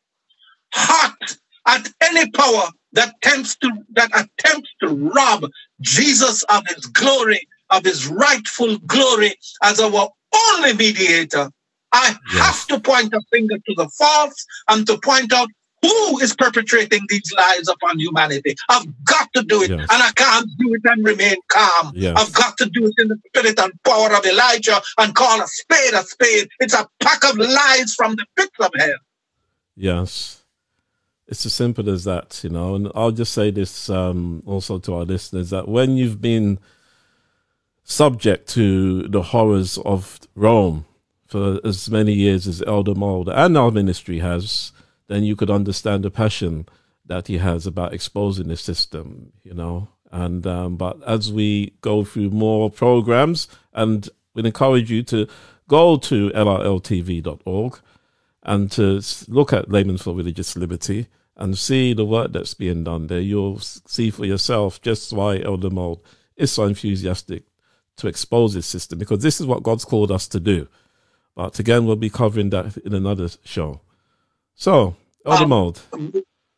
hot 0.74 1.38
at 1.68 1.90
any 2.02 2.30
power 2.32 2.70
that 2.94 3.16
attempts 3.24 3.56
to 3.58 3.72
that 3.94 4.10
attempts 4.14 4.70
to 4.82 4.88
rob 4.90 5.46
Jesus 5.82 6.44
of 6.44 6.64
his 6.68 6.86
glory, 6.88 7.48
of 7.70 7.84
his 7.84 8.08
rightful 8.08 8.78
glory 8.80 9.36
as 9.64 9.80
our 9.80 10.10
only 10.54 10.74
mediator. 10.74 11.50
I 11.94 12.16
Yes. 12.34 12.42
have 12.46 12.68
to 12.68 12.80
point 12.80 13.14
a 13.14 13.22
finger 13.32 13.58
to 13.58 13.74
the 13.76 13.90
false 13.98 14.46
and 14.70 14.88
to 14.88 14.98
point 15.00 15.34
out 15.34 15.50
who 15.82 16.20
is 16.20 16.36
perpetrating 16.36 17.02
these 17.10 17.34
lies 17.36 17.68
upon 17.68 18.00
humanity. 18.00 18.56
I've 18.70 18.86
got 19.04 19.28
to 19.34 19.42
do 19.44 19.64
it, 19.64 19.72
Yes. 19.72 19.88
and 19.92 20.04
I 20.04 20.12
can't 20.12 20.48
do 20.60 20.74
it 20.76 20.82
and 20.86 21.04
remain 21.04 21.36
calm. 21.48 21.92
Yes. 21.96 22.16
I've 22.18 22.34
got 22.34 22.56
to 22.60 22.66
do 22.68 22.86
it 22.86 22.94
in 23.00 23.08
the 23.10 23.18
spirit 23.28 23.60
and 23.60 23.74
power 23.84 24.16
of 24.16 24.26
Elijah 24.26 24.80
and 25.00 25.14
call 25.16 25.42
a 25.42 25.48
spade 25.48 25.94
a 25.96 26.04
spade. 26.04 26.48
It's 26.60 26.76
a 26.76 26.88
pack 27.00 27.24
of 27.24 27.36
lies 27.38 27.96
from 27.96 28.16
the 28.16 28.26
pits 28.38 28.52
of 28.60 28.70
hell. 28.78 29.00
Yes. 29.76 30.41
It's 31.32 31.46
as 31.46 31.54
simple 31.54 31.90
as 31.90 32.04
that, 32.04 32.42
you 32.44 32.50
know. 32.50 32.76
And 32.76 32.92
I'll 32.94 33.12
just 33.12 33.34
say 33.34 33.52
this 33.52 33.90
um, 33.90 34.44
also 34.46 34.80
to 34.80 34.96
our 34.96 35.06
listeners 35.06 35.50
that 35.52 35.70
when 35.70 35.96
you've 35.96 36.20
been 36.20 36.60
subject 37.86 38.50
to 38.50 39.08
the 39.08 39.22
horrors 39.22 39.78
of 39.78 40.20
Rome 40.36 40.86
for 41.28 41.62
as 41.64 41.90
many 41.90 42.12
years 42.12 42.48
as 42.48 42.62
Elder 42.62 42.94
Mould 42.94 43.30
and 43.30 43.58
our 43.58 43.72
ministry 43.72 44.20
has, 44.20 44.74
then 45.08 45.24
you 45.24 45.38
could 45.38 45.50
understand 45.50 46.04
the 46.04 46.12
passion 46.12 46.68
that 47.06 47.28
he 47.28 47.38
has 47.38 47.66
about 47.66 47.94
exposing 47.94 48.50
the 48.50 48.58
system, 48.58 49.32
you 49.42 49.54
know. 49.54 49.88
And 50.12 50.46
um, 50.46 50.76
but 50.76 51.02
as 51.08 51.32
we 51.32 51.76
go 51.80 52.04
through 52.04 52.32
more 52.32 52.70
programs, 52.70 53.48
and 53.72 54.10
we 54.34 54.44
encourage 54.44 54.92
you 54.92 55.02
to 55.04 55.28
go 55.70 55.96
to 55.96 56.30
lrltv.org 56.32 57.80
and 58.44 58.70
to 58.74 59.02
look 59.30 59.54
at 59.54 59.72
Laymen 59.72 59.98
for 59.98 60.14
Religious 60.14 60.58
Liberty 60.58 61.08
and 61.42 61.58
see 61.58 61.94
the 61.94 62.06
work 62.06 62.32
that's 62.32 62.54
being 62.54 62.84
done 62.84 63.08
there. 63.08 63.20
You'll 63.20 63.60
see 63.60 64.12
for 64.12 64.26
yourself 64.26 64.80
just 64.82 65.12
why 65.12 65.40
Elder 65.40 65.72
Mould 65.72 66.02
is 66.38 66.52
so 66.52 66.66
enthusiastic 66.66 67.44
to 67.98 68.08
expose 68.08 68.54
this 68.54 68.68
system 68.68 69.00
because 69.00 69.24
this 69.24 69.42
is 69.42 69.48
what 69.48 69.64
God's 69.64 69.84
called 69.84 70.12
us 70.12 70.28
to 70.30 70.40
do. 70.40 70.68
But 71.36 71.58
again, 71.60 71.86
we'll 71.86 71.96
be 71.96 72.12
covering 72.12 72.52
that 72.52 72.78
in 72.78 72.94
another 72.94 73.30
show. 73.44 73.82
So, 74.54 74.96
Elder 75.26 75.44
Um, 75.44 75.50
Mould, 75.50 75.82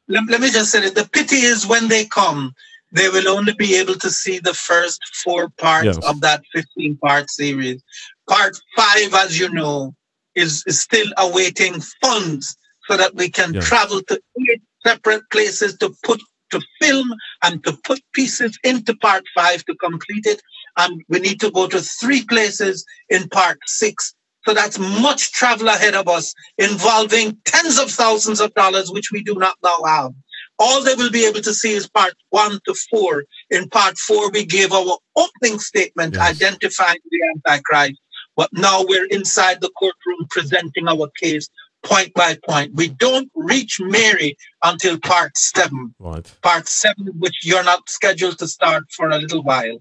Let, 0.09 0.23
let 0.27 0.41
me 0.41 0.51
just 0.51 0.69
say 0.71 0.81
that 0.81 0.95
the 0.95 1.09
pity 1.09 1.37
is 1.37 1.65
when 1.65 1.87
they 1.87 2.03
come, 2.05 2.53
they 2.91 3.07
will 3.09 3.29
only 3.29 3.53
be 3.53 3.75
able 3.75 3.95
to 3.95 4.09
see 4.09 4.39
the 4.39 4.53
first 4.53 4.99
four 5.23 5.47
parts 5.57 5.85
Yes. 5.85 5.97
of 6.03 6.19
that 6.21 6.43
15 6.53 6.97
part 6.97 7.29
series. 7.29 7.81
Part 8.29 8.57
five, 8.75 9.13
as 9.13 9.39
you 9.39 9.49
know, 9.49 9.95
is, 10.35 10.63
is 10.67 10.81
still 10.81 11.07
awaiting 11.17 11.79
funds 12.03 12.57
so 12.89 12.97
that 12.97 13.15
we 13.15 13.29
can 13.29 13.53
Yes. 13.53 13.65
travel 13.65 14.01
to 14.09 14.21
eight 14.49 14.61
separate 14.85 15.23
places 15.31 15.77
to 15.79 15.93
put 16.03 16.21
to 16.51 16.61
film 16.81 17.13
and 17.43 17.63
to 17.65 17.77
put 17.85 18.01
pieces 18.13 18.57
into 18.63 18.95
part 18.97 19.23
five 19.35 19.65
to 19.65 19.75
complete 19.75 20.25
it. 20.27 20.41
And 20.77 21.01
we 21.09 21.19
need 21.19 21.39
to 21.41 21.51
go 21.51 21.67
to 21.67 21.81
three 21.81 22.25
places 22.25 22.85
in 23.09 23.29
part 23.29 23.59
six. 23.67 24.13
So 24.47 24.53
that's 24.53 24.79
much 24.79 25.31
travel 25.33 25.69
ahead 25.69 25.95
of 25.95 26.07
us 26.07 26.33
involving 26.57 27.37
tens 27.45 27.79
of 27.79 27.91
thousands 27.91 28.41
of 28.41 28.53
dollars, 28.55 28.91
which 28.91 29.11
we 29.11 29.23
do 29.23 29.35
not 29.35 29.55
now 29.63 29.77
have. 29.87 30.11
All 30.59 30.83
they 30.83 30.95
will 30.95 31.11
be 31.11 31.25
able 31.25 31.41
to 31.41 31.53
see 31.53 31.73
is 31.73 31.89
part 31.89 32.13
one 32.31 32.59
to 32.67 32.75
four. 32.91 33.25
In 33.51 33.69
part 33.69 33.97
four, 33.97 34.31
we 34.31 34.45
gave 34.45 34.73
our 34.73 34.97
opening 35.17 35.59
statement 35.59 36.15
Yes. 36.15 36.31
identifying 36.41 36.99
the 37.11 37.19
Antichrist. 37.35 37.99
But 38.37 38.49
now 38.53 38.83
we're 38.87 39.07
inside 39.07 39.61
the 39.61 39.71
courtroom 39.79 40.27
presenting 40.29 40.87
our 40.87 41.09
case 41.21 41.49
point 41.83 42.13
by 42.13 42.37
point. 42.47 42.73
We 42.73 42.89
don't 42.89 43.29
reach 43.35 43.79
Mary 43.79 44.37
until 44.63 44.99
part 44.99 45.37
seven 45.37 45.93
right? 45.99 46.31
part 46.41 46.67
seven, 46.67 47.07
which 47.17 47.35
you're 47.43 47.63
not 47.63 47.87
scheduled 47.89 48.39
to 48.39 48.47
start 48.47 48.85
for 48.91 49.09
a 49.09 49.17
little 49.17 49.43
while. 49.43 49.79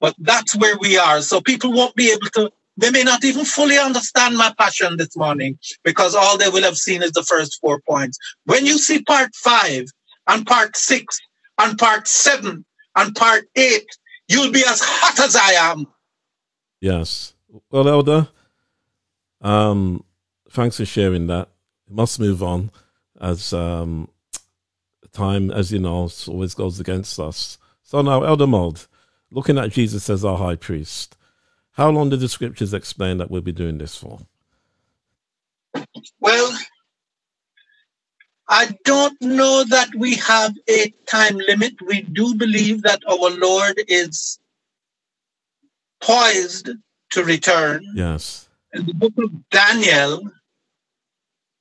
But 0.00 0.14
that's 0.18 0.56
where 0.56 0.76
we 0.78 0.98
are. 0.98 1.22
So 1.22 1.40
people 1.40 1.72
won't 1.72 1.94
be 1.94 2.10
able 2.10 2.28
to, 2.34 2.50
they 2.76 2.90
may 2.90 3.04
not 3.04 3.24
even 3.24 3.44
fully 3.44 3.78
understand 3.78 4.36
my 4.36 4.52
passion 4.58 4.96
this 4.96 5.16
morning 5.16 5.58
because 5.84 6.14
all 6.14 6.36
they 6.36 6.48
will 6.48 6.64
have 6.64 6.76
seen 6.76 7.02
is 7.02 7.12
the 7.12 7.22
first 7.22 7.58
four 7.60 7.80
points. 7.88 8.18
When 8.44 8.66
you 8.66 8.78
see 8.78 9.02
part 9.02 9.34
five 9.34 9.84
and 10.26 10.46
part 10.46 10.76
six 10.76 11.18
and 11.58 11.78
part 11.78 12.08
seven 12.08 12.64
and 12.96 13.14
part 13.14 13.44
eight, 13.54 13.86
you'll 14.28 14.50
be 14.50 14.64
as 14.66 14.80
hot 14.82 15.20
as 15.20 15.36
I 15.36 15.70
am. 15.70 15.86
Yes. 16.80 17.34
Well, 17.70 17.88
Elder, 17.88 18.28
um, 19.40 20.04
thanks 20.52 20.76
for 20.76 20.84
sharing 20.84 21.26
that. 21.28 21.48
We 21.88 21.96
must 21.96 22.20
move 22.20 22.42
on 22.42 22.70
as 23.20 23.52
um, 23.52 24.08
time, 25.12 25.50
as 25.50 25.72
you 25.72 25.78
know, 25.78 26.08
always 26.28 26.54
goes 26.54 26.78
against 26.78 27.18
us. 27.18 27.58
So 27.82 28.02
now, 28.02 28.22
Elder 28.22 28.46
Mould, 28.46 28.86
looking 29.30 29.58
at 29.58 29.72
Jesus 29.72 30.08
as 30.10 30.24
our 30.24 30.38
high 30.38 30.56
priest, 30.56 31.16
how 31.72 31.90
long 31.90 32.10
did 32.10 32.20
the 32.20 32.28
scriptures 32.28 32.74
explain 32.74 33.18
that 33.18 33.30
we'll 33.30 33.40
be 33.40 33.52
doing 33.52 33.78
this 33.78 33.96
for? 33.96 34.20
Well, 36.20 36.58
I 38.48 38.76
don't 38.84 39.20
know 39.22 39.64
that 39.64 39.94
we 39.96 40.16
have 40.16 40.54
a 40.68 40.92
time 41.06 41.38
limit. 41.38 41.74
We 41.86 42.02
do 42.02 42.34
believe 42.34 42.82
that 42.82 43.00
our 43.08 43.30
Lord 43.30 43.80
is 43.88 44.38
poised 46.02 46.68
to 47.12 47.24
return. 47.24 47.86
Yes. 47.94 48.48
In 48.74 48.86
the 48.86 48.94
book 48.94 49.12
of 49.18 49.48
Daniel, 49.50 50.30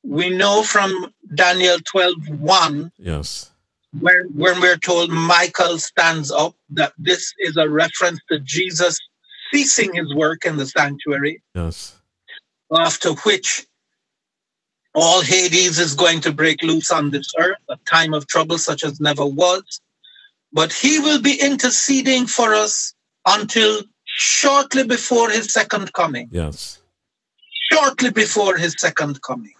we 0.03 0.29
know 0.29 0.63
from 0.63 1.13
Daniel 1.35 1.77
12 1.85 2.13
1, 2.39 2.91
Yes. 2.97 3.51
where, 3.99 4.25
when 4.25 4.59
we're 4.61 4.77
told 4.77 5.09
Michael 5.11 5.77
stands 5.77 6.31
up, 6.31 6.55
that 6.71 6.93
this 6.97 7.33
is 7.39 7.57
a 7.57 7.69
reference 7.69 8.19
to 8.31 8.39
Jesus 8.39 8.97
ceasing 9.53 9.93
his 9.93 10.13
work 10.15 10.45
in 10.45 10.57
the 10.57 10.65
sanctuary 10.65 11.41
Yes. 11.53 11.95
after 12.73 13.13
which 13.13 13.65
all 14.93 15.21
Hades 15.21 15.79
is 15.79 15.93
going 15.93 16.19
to 16.21 16.33
break 16.33 16.61
loose 16.63 16.91
on 16.91 17.11
this 17.11 17.31
earth, 17.39 17.57
a 17.69 17.77
time 17.89 18.13
of 18.13 18.27
trouble 18.27 18.57
such 18.57 18.83
as 18.83 18.99
never 18.99 19.25
was. 19.25 19.63
But 20.53 20.73
he 20.73 20.99
will 20.99 21.21
be 21.21 21.39
interceding 21.39 22.27
for 22.27 22.53
us 22.53 22.93
until 23.25 23.83
shortly 24.05 24.83
before 24.83 25.29
his 25.29 25.53
second 25.53 25.93
coming, 25.93 26.27
Yes. 26.31 26.81
shortly 27.71 28.11
before 28.11 28.57
his 28.57 28.75
second 28.77 29.21
coming, 29.21 29.53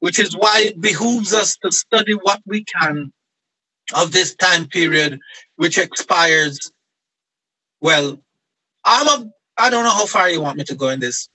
which 0.00 0.18
is 0.18 0.36
why 0.36 0.62
it 0.66 0.80
behooves 0.80 1.32
us 1.32 1.56
to 1.58 1.72
study 1.72 2.12
what 2.12 2.40
we 2.46 2.64
can 2.64 3.12
of 3.94 4.12
this 4.12 4.34
time 4.34 4.66
period, 4.66 5.18
which 5.56 5.78
expires. 5.78 6.58
Well, 7.80 8.20
I'm 8.84 9.08
a, 9.08 9.30
I 9.56 9.70
don't 9.70 9.84
know 9.84 9.90
how 9.90 10.06
far 10.06 10.28
you 10.30 10.40
want 10.40 10.58
me 10.58 10.64
to 10.64 10.74
go 10.74 10.88
in 10.88 11.00
this 11.00 11.28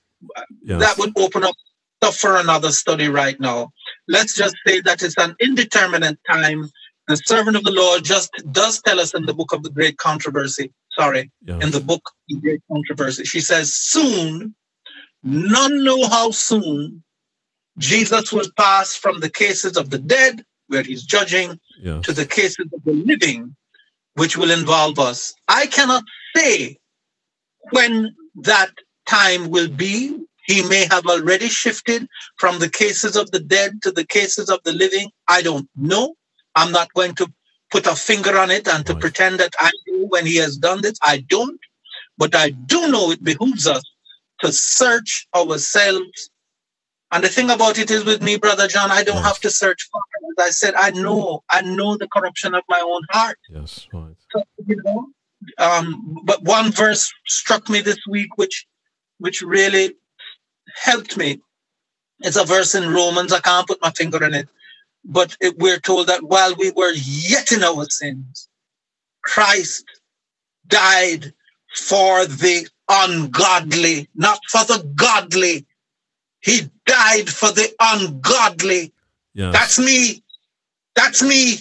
Yes. 0.63 0.79
that 0.79 0.97
would 0.97 1.17
open 1.17 1.43
up 1.43 1.55
stuff 1.97 2.17
for 2.17 2.37
another 2.37 2.71
study 2.71 3.07
right 3.07 3.39
now. 3.39 3.71
Let's 4.07 4.35
just 4.35 4.55
say 4.65 4.81
that 4.81 5.01
it's 5.01 5.17
an 5.17 5.35
indeterminate 5.39 6.19
time. 6.29 6.69
The 7.07 7.17
servant 7.17 7.57
of 7.57 7.63
the 7.63 7.71
Lord 7.71 8.03
just 8.03 8.31
does 8.51 8.81
tell 8.81 8.99
us 8.99 9.13
in 9.13 9.25
the 9.25 9.33
book 9.33 9.51
of 9.51 9.63
the 9.63 9.69
Great 9.69 9.97
Controversy, 9.97 10.71
sorry, 10.97 11.31
yes. 11.45 11.63
in 11.63 11.71
the 11.71 11.79
book 11.79 12.01
of 12.05 12.13
the 12.29 12.39
Great 12.39 12.61
Controversy, 12.71 13.25
she 13.25 13.39
says, 13.41 13.73
soon, 13.73 14.55
none 15.23 15.83
know 15.83 16.07
how 16.07 16.31
soon 16.31 17.03
Jesus 17.81 18.31
will 18.31 18.49
pass 18.57 18.95
from 18.95 19.19
the 19.19 19.29
cases 19.29 19.75
of 19.75 19.89
the 19.89 19.97
dead, 19.97 20.45
where 20.67 20.83
he's 20.83 21.03
judging, 21.03 21.59
yes. 21.81 22.05
to 22.05 22.13
the 22.13 22.25
cases 22.25 22.67
of 22.73 22.83
the 22.83 22.93
living, 22.93 23.55
which 24.13 24.37
will 24.37 24.51
involve 24.51 24.99
us. 24.99 25.33
I 25.47 25.65
cannot 25.65 26.03
say 26.35 26.77
when 27.71 28.15
that 28.35 28.71
time 29.07 29.49
will 29.49 29.67
be. 29.67 30.17
He 30.45 30.67
may 30.67 30.85
have 30.89 31.05
already 31.05 31.47
shifted 31.47 32.07
from 32.37 32.59
the 32.59 32.69
cases 32.69 33.15
of 33.15 33.29
the 33.31 33.39
dead 33.39 33.81
to 33.83 33.91
the 33.91 34.05
cases 34.05 34.49
of 34.49 34.59
the 34.63 34.73
living. 34.73 35.11
I 35.27 35.41
don't 35.41 35.69
know. 35.75 36.15
I'm 36.55 36.71
not 36.71 36.93
going 36.93 37.15
to 37.15 37.31
put 37.69 37.85
a 37.85 37.95
finger 37.95 38.37
on 38.37 38.49
it 38.51 38.67
and 38.67 38.85
to 38.87 38.93
Right. 38.93 39.01
pretend 39.01 39.39
that 39.39 39.53
I 39.59 39.71
do 39.85 40.07
when 40.09 40.25
he 40.25 40.37
has 40.37 40.57
done 40.57 40.81
this. 40.81 40.97
I 41.03 41.19
don't. 41.29 41.59
But 42.17 42.35
I 42.35 42.49
do 42.49 42.89
know 42.89 43.11
it 43.11 43.23
behooves 43.23 43.67
us 43.67 43.83
to 44.41 44.51
search 44.51 45.27
ourselves 45.33 46.29
And 47.11 47.23
the 47.23 47.29
thing 47.29 47.49
about 47.49 47.77
it 47.77 47.91
is 47.91 48.05
with 48.05 48.21
me, 48.21 48.37
Brother 48.37 48.67
John, 48.67 48.89
I 48.89 49.03
don't 49.03 49.17
Yes. 49.17 49.25
have 49.25 49.39
to 49.41 49.49
search 49.49 49.89
far. 49.91 50.01
As 50.39 50.47
I 50.47 50.49
said, 50.51 50.75
I 50.75 50.91
know, 50.91 51.43
I 51.49 51.61
know 51.61 51.97
the 51.97 52.07
corruption 52.07 52.55
of 52.55 52.63
my 52.69 52.79
own 52.79 53.03
heart. 53.09 53.37
Yes, 53.49 53.87
right. 53.93 54.15
So, 54.31 54.43
you 54.65 54.81
know, 54.83 55.07
um, 55.57 56.19
but 56.23 56.43
one 56.43 56.71
verse 56.71 57.11
struck 57.27 57.67
me 57.69 57.81
this 57.81 57.97
week, 58.09 58.37
which, 58.37 58.65
which 59.17 59.41
really 59.41 59.95
helped 60.73 61.17
me. 61.17 61.41
It's 62.19 62.37
a 62.37 62.45
verse 62.45 62.75
in 62.75 62.93
Romans. 62.93 63.33
I 63.33 63.39
can't 63.39 63.67
put 63.67 63.81
my 63.81 63.91
finger 63.91 64.23
on 64.23 64.33
it, 64.33 64.47
but 65.03 65.35
it, 65.41 65.57
we're 65.57 65.79
told 65.79 66.07
that 66.07 66.23
while 66.23 66.55
we 66.55 66.71
were 66.71 66.93
yet 66.93 67.51
in 67.51 67.63
our 67.63 67.85
sins, 67.89 68.47
Christ 69.23 69.83
died 70.67 71.33
for 71.75 72.25
the 72.25 72.67
ungodly, 72.87 74.07
not 74.15 74.39
for 74.49 74.63
the 74.65 74.83
godly. 74.95 75.65
He 76.41 76.69
died 76.85 77.29
for 77.29 77.51
the 77.51 77.73
ungodly. 77.79 78.91
Yes. 79.33 79.53
That's 79.53 79.79
me. 79.79 80.23
That's 80.95 81.21
me. 81.23 81.59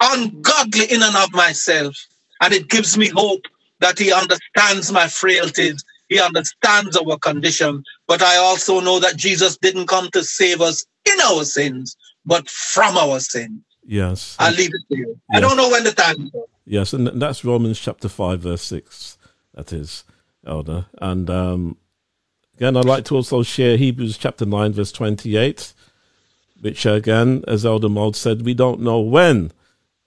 Ungodly 0.00 0.84
in 0.84 1.02
and 1.02 1.16
of 1.16 1.32
myself. 1.32 1.96
And 2.40 2.54
it 2.54 2.68
gives 2.68 2.96
me 2.96 3.08
hope 3.08 3.44
that 3.80 3.98
he 3.98 4.12
understands 4.12 4.92
my 4.92 5.08
frailties. 5.08 5.84
He 6.08 6.20
understands 6.20 6.96
our 6.96 7.18
condition. 7.18 7.84
But 8.06 8.22
I 8.22 8.36
also 8.36 8.80
know 8.80 8.98
that 9.00 9.16
Jesus 9.16 9.56
didn't 9.56 9.86
come 9.86 10.08
to 10.12 10.24
save 10.24 10.60
us 10.60 10.84
in 11.06 11.20
our 11.22 11.44
sins, 11.44 11.96
but 12.26 12.48
from 12.48 12.96
our 12.96 13.20
sins. 13.20 13.60
yes. 13.86 14.36
I'll 14.38 14.52
leave 14.52 14.70
it 14.74 14.82
to 14.90 14.96
you. 14.98 15.20
I 15.32 15.40
don't 15.40 15.56
know 15.56 15.70
when 15.70 15.84
the 15.84 15.92
time 15.92 16.26
is. 16.26 16.32
Yes, 16.66 16.92
and 16.92 17.08
that's 17.20 17.44
Romans 17.44 17.80
chapter 17.80 18.08
5, 18.08 18.40
verse 18.40 18.62
6. 18.62 19.18
That 19.54 19.72
is, 19.72 20.04
Elder. 20.46 20.86
And 21.00 21.28
um, 21.28 21.76
again, 22.60 22.76
I'd 22.76 22.84
like 22.84 23.06
to 23.06 23.16
also 23.16 23.42
share 23.42 23.78
Hebrews 23.78 24.18
chapter 24.18 24.44
9, 24.44 24.74
verse 24.74 24.92
28, 24.92 25.72
which 26.60 26.84
again, 26.84 27.42
as 27.48 27.64
Elder 27.64 27.88
Mould 27.88 28.14
said, 28.14 28.42
we 28.42 28.52
don't 28.52 28.80
know 28.80 29.00
when 29.00 29.50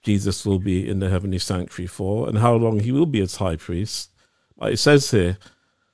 Jesus 0.04 0.45
will 0.45 0.60
be 0.60 0.88
in 0.88 0.99
the 0.99 1.10
heavenly 1.10 1.39
sanctuary 1.39 1.88
for 1.88 2.30
and 2.30 2.38
how 2.38 2.54
long 2.54 2.82
he 2.82 2.91
will 2.91 3.08
be 3.08 3.22
as 3.22 3.38
high 3.38 3.56
priest. 3.56 4.12
But 4.56 4.74
it 4.74 4.78
says 4.78 5.10
here, 5.10 5.39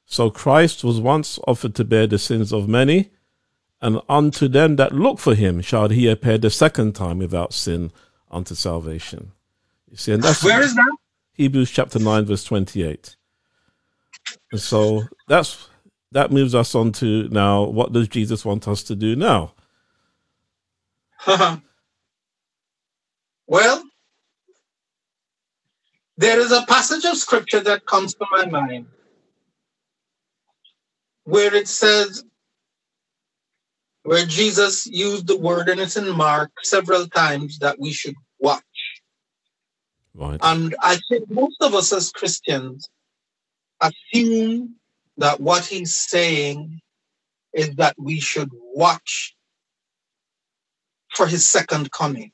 So 0.06 0.30
Christ 0.30 0.84
was 0.84 1.00
once 1.00 1.40
offered 1.48 1.76
to 1.76 1.86
bear 1.86 2.08
the 2.08 2.20
sins 2.20 2.52
of 2.52 2.68
many, 2.68 3.12
and 3.82 4.02
unto 4.10 4.50
them 4.50 4.76
that 4.76 4.92
look 4.94 5.18
for 5.18 5.36
him 5.36 5.62
shall 5.62 5.88
he 5.88 6.10
appear 6.10 6.38
the 6.38 6.50
second 6.50 6.94
time 6.94 7.20
without 7.20 7.54
sin 7.54 7.90
unto 8.30 8.54
salvation. 8.54 9.32
You 9.90 9.96
see, 9.96 10.12
and 10.12 10.22
that's 10.22 10.44
Where 10.44 10.60
is 10.62 10.76
that? 10.76 10.98
Hebrews 11.36 11.72
chapter 11.72 12.00
9, 12.00 12.26
verse 12.26 12.44
28. 12.44 13.16
And 14.52 14.60
so 14.60 15.04
that's 15.30 15.70
that 16.12 16.32
moves 16.32 16.56
us 16.56 16.74
on 16.76 16.92
to 16.94 17.28
now 17.30 17.64
what 17.64 17.94
does 17.94 18.08
Jesus 18.08 18.44
want 18.46 18.68
us 18.68 18.84
to 18.84 18.96
do 18.96 19.16
now? 19.16 19.54
well, 23.48 23.84
there 26.18 26.40
is 26.40 26.52
a 26.52 26.66
passage 26.68 27.06
of 27.06 27.18
scripture 27.18 27.60
that 27.62 27.86
comes 27.86 28.14
to 28.16 28.26
my 28.32 28.46
mind 28.46 28.88
where 31.24 31.54
it 31.54 31.68
says, 31.68 32.24
where 34.04 34.26
Jesus 34.26 34.88
used 34.88 35.28
the 35.28 35.38
word, 35.38 35.70
and 35.70 35.80
it's 35.80 35.98
in 35.98 36.10
Mark 36.16 36.52
several 36.64 37.06
times, 37.08 37.60
that 37.60 37.80
we 37.80 37.92
should 37.92 38.16
watch. 38.40 38.64
Right. 40.16 40.40
And 40.42 40.76
I 40.82 40.98
think 41.10 41.30
most 41.30 41.58
of 41.62 41.76
us 41.76 41.94
as 41.94 42.12
Christians 42.12 42.90
assume 43.80 44.79
that 45.20 45.42
what 45.42 45.66
he's 45.66 45.96
saying 45.96 46.82
is 47.54 47.76
that 47.78 47.96
we 48.00 48.20
should 48.22 48.50
watch 48.76 49.36
for 51.16 51.28
his 51.28 51.48
second 51.48 51.92
coming. 51.92 52.32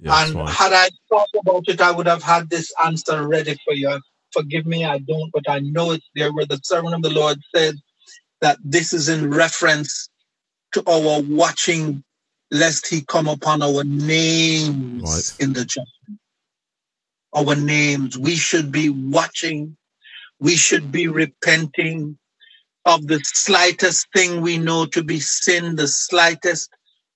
Yes, 0.00 0.14
and 0.14 0.36
right. 0.36 0.48
had 0.48 0.72
I 0.74 0.90
thought 1.10 1.30
about 1.40 1.64
it, 1.68 1.80
I 1.80 1.90
would 1.92 2.06
have 2.06 2.22
had 2.22 2.50
this 2.50 2.72
answer 2.84 3.26
ready 3.26 3.56
for 3.64 3.74
you. 3.74 4.00
Forgive 4.32 4.66
me, 4.66 4.84
I 4.84 4.98
don't, 4.98 5.30
but 5.32 5.48
I 5.48 5.60
know 5.60 5.92
it's 5.92 6.08
there 6.14 6.32
where 6.32 6.46
the 6.46 6.60
servant 6.64 6.94
of 6.94 7.02
the 7.02 7.10
Lord 7.10 7.38
said 7.54 7.76
that 8.42 8.58
this 8.64 8.92
is 8.92 9.08
in 9.08 9.30
reference 9.32 10.08
to 10.72 10.82
our 10.88 11.22
watching 11.22 12.04
lest 12.50 12.88
he 12.88 13.02
come 13.02 13.28
upon 13.28 13.62
our 13.62 13.84
names 13.84 15.02
Right. 15.04 15.46
in 15.46 15.52
the 15.54 15.64
judgment. 15.64 15.88
Our 17.34 17.56
names. 17.56 18.18
We 18.18 18.36
should 18.36 18.72
be 18.72 18.90
watching. 18.90 19.76
We 20.40 20.56
should 20.56 20.92
be 20.92 21.08
repenting 21.08 22.18
of 22.84 23.06
the 23.06 23.20
slightest 23.24 24.08
thing 24.14 24.40
we 24.40 24.58
know 24.58 24.86
to 24.86 25.02
be 25.04 25.20
sin, 25.20 25.76
the 25.76 25.88
slightest 25.88 26.70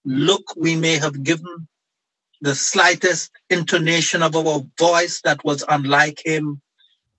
look 0.04 0.44
we 0.56 0.76
may 0.76 0.98
have 0.98 1.22
given, 1.22 1.68
the 2.40 2.54
slightest 2.54 3.30
intonation 3.50 4.22
of 4.22 4.36
our 4.36 4.62
voice 4.78 5.20
that 5.22 5.44
was 5.44 5.64
unlike 5.68 6.22
him. 6.24 6.60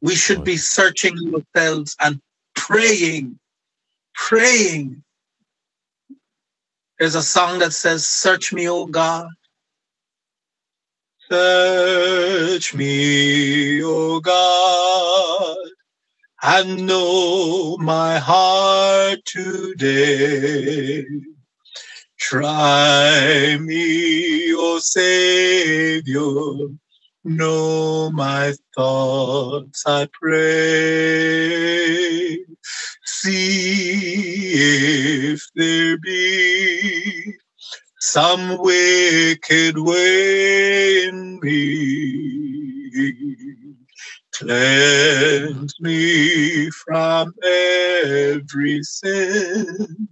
We 0.01 0.15
should 0.15 0.43
be 0.43 0.57
searching 0.57 1.15
ourselves 1.33 1.95
and 1.99 2.21
praying, 2.55 3.39
praying. 4.15 5.03
There's 6.99 7.15
a 7.15 7.23
song 7.23 7.59
that 7.59 7.73
says, 7.73 8.07
Search 8.07 8.53
me, 8.53 8.69
O 8.69 8.85
God. 8.87 9.27
Search 11.31 12.73
me, 12.75 13.83
O 13.83 14.19
God, 14.21 15.57
and 16.43 16.85
know 16.87 17.77
my 17.77 18.19
heart 18.19 19.19
today. 19.25 21.05
Try 22.19 23.57
me, 23.59 24.53
O 24.55 24.79
Savior, 24.79 26.21
know 27.25 28.11
my 28.11 28.53
thoughts, 28.75 29.83
I 29.85 30.07
pray. 30.13 30.39
See 33.05 34.53
if 35.33 35.41
there 35.55 35.97
be 35.97 37.35
some 37.99 38.57
wicked 38.59 39.77
way 39.79 41.05
in 41.07 41.39
me. 41.41 41.69
Cleanse 44.39 45.75
me 45.81 46.69
from 46.71 47.33
every 47.43 48.81
sin 48.83 50.07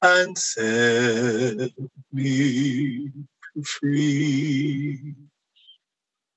and 0.00 0.38
set 0.38 1.72
me 2.12 3.10
free. 3.64 5.14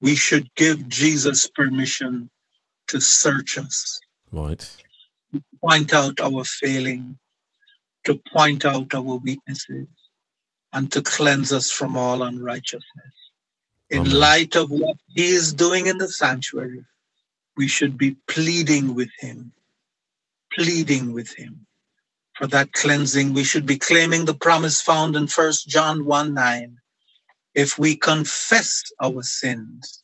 We 0.02 0.16
should 0.16 0.50
give 0.56 0.90
Jesus 0.90 1.48
permission 1.48 2.32
to 2.88 3.00
search 3.00 3.60
us, 3.60 4.00
Right. 4.32 4.68
point 5.64 5.94
out 5.94 6.20
our 6.20 6.44
failing, 6.44 7.20
to 8.06 8.20
point 8.34 8.66
out 8.66 8.96
our 8.96 9.18
weaknesses, 9.18 9.88
and 10.74 10.92
to 10.92 11.04
cleanse 11.04 11.54
us 11.54 11.70
from 11.70 11.96
all 11.96 12.24
unrighteousness. 12.24 13.14
In 13.92 14.08
Amen. 14.08 14.20
light 14.20 14.56
of 14.56 14.72
what 14.72 14.98
he 15.10 15.28
is 15.28 15.54
doing 15.54 15.86
in 15.86 16.00
the 16.00 16.08
sanctuary, 16.10 16.84
we 17.58 17.68
should 17.68 17.98
be 17.98 18.18
pleading 18.28 18.96
with 18.96 19.10
him, 19.20 19.52
pleading 20.54 21.14
with 21.14 21.34
him 21.36 21.66
for 22.36 22.48
that 22.48 22.72
cleansing. 22.74 23.34
We 23.34 23.44
should 23.44 23.66
be 23.66 23.78
claiming 23.78 24.26
the 24.26 24.34
promise 24.34 24.82
found 24.82 25.16
in 25.16 25.28
1 25.28 25.54
John 25.68 26.06
1 26.06 26.34
9. 26.34 26.78
If 27.54 27.78
we 27.78 27.96
confess 27.96 28.84
our 29.02 29.22
sins, 29.24 30.04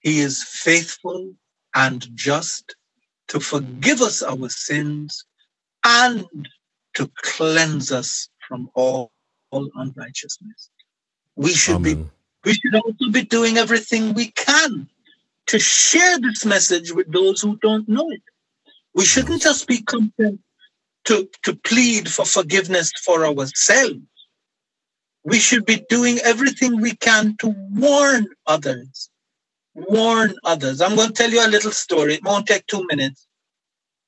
he 0.00 0.20
is 0.20 0.42
faithful 0.42 1.34
and 1.74 2.06
just 2.16 2.74
to 3.28 3.40
forgive 3.40 4.00
us 4.00 4.22
our 4.22 4.48
sins 4.48 5.24
and 5.84 6.26
to 6.94 7.10
cleanse 7.22 7.92
us 7.92 8.28
from 8.48 8.70
all, 8.74 9.12
all 9.50 9.70
unrighteousness. 9.76 10.70
We 11.36 11.52
should 11.52 11.82
be 11.82 11.94
we 12.44 12.54
should 12.54 12.74
also 12.74 13.10
be 13.10 13.22
doing 13.22 13.58
everything 13.58 14.14
we 14.14 14.30
can 14.30 14.88
to 15.48 15.58
share 15.58 16.18
this 16.20 16.44
message 16.44 16.92
with 16.92 17.10
those 17.12 17.40
who 17.40 17.56
don't 17.56 17.88
know 17.88 18.10
it. 18.10 18.22
We 18.94 19.04
shouldn't 19.04 19.42
just 19.42 19.66
be 19.66 19.82
content 19.82 20.40
to, 21.04 21.28
to 21.44 21.56
plead 21.56 22.08
for 22.08 22.24
forgiveness 22.24 22.92
for 23.04 23.26
ourselves. 23.26 23.96
We 25.24 25.38
should 25.38 25.66
be 25.66 25.84
doing 25.88 26.18
everything 26.24 26.80
we 26.80 26.94
can 26.94 27.36
to 27.40 27.54
warn 27.70 28.28
others. 28.46 29.10
Warn 29.74 30.34
others. 30.44 30.80
I'm 30.80 30.96
going 30.96 31.08
to 31.08 31.14
tell 31.14 31.30
you 31.30 31.44
a 31.44 31.48
little 31.48 31.70
story. 31.72 32.14
It 32.14 32.24
won't 32.24 32.46
take 32.46 32.66
two 32.66 32.86
minutes. 32.86 33.26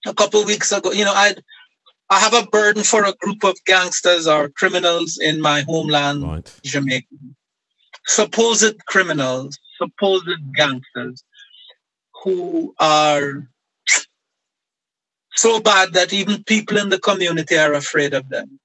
A 0.06 0.14
couple 0.14 0.40
of 0.40 0.46
weeks 0.46 0.72
ago, 0.72 0.92
you 0.92 1.04
know, 1.04 1.12
I 1.14 1.34
I 2.08 2.18
have 2.18 2.34
a 2.34 2.46
burden 2.46 2.82
for 2.82 3.04
a 3.04 3.12
group 3.12 3.44
of 3.44 3.54
gangsters 3.66 4.26
or 4.26 4.48
criminals 4.48 5.18
in 5.18 5.40
my 5.40 5.60
homeland, 5.60 6.24
Right. 6.24 6.60
Jamaica 6.64 7.06
supposed 8.06 8.84
criminals, 8.86 9.58
supposed 9.78 10.26
gangsters 10.56 11.22
who 12.22 12.74
are 12.78 13.48
so 15.34 15.60
bad 15.60 15.94
that 15.94 16.12
even 16.12 16.44
people 16.44 16.76
in 16.76 16.88
the 16.88 16.98
community 16.98 17.56
are 17.56 17.72
afraid 17.72 18.14
of 18.14 18.28
them. 18.28 18.60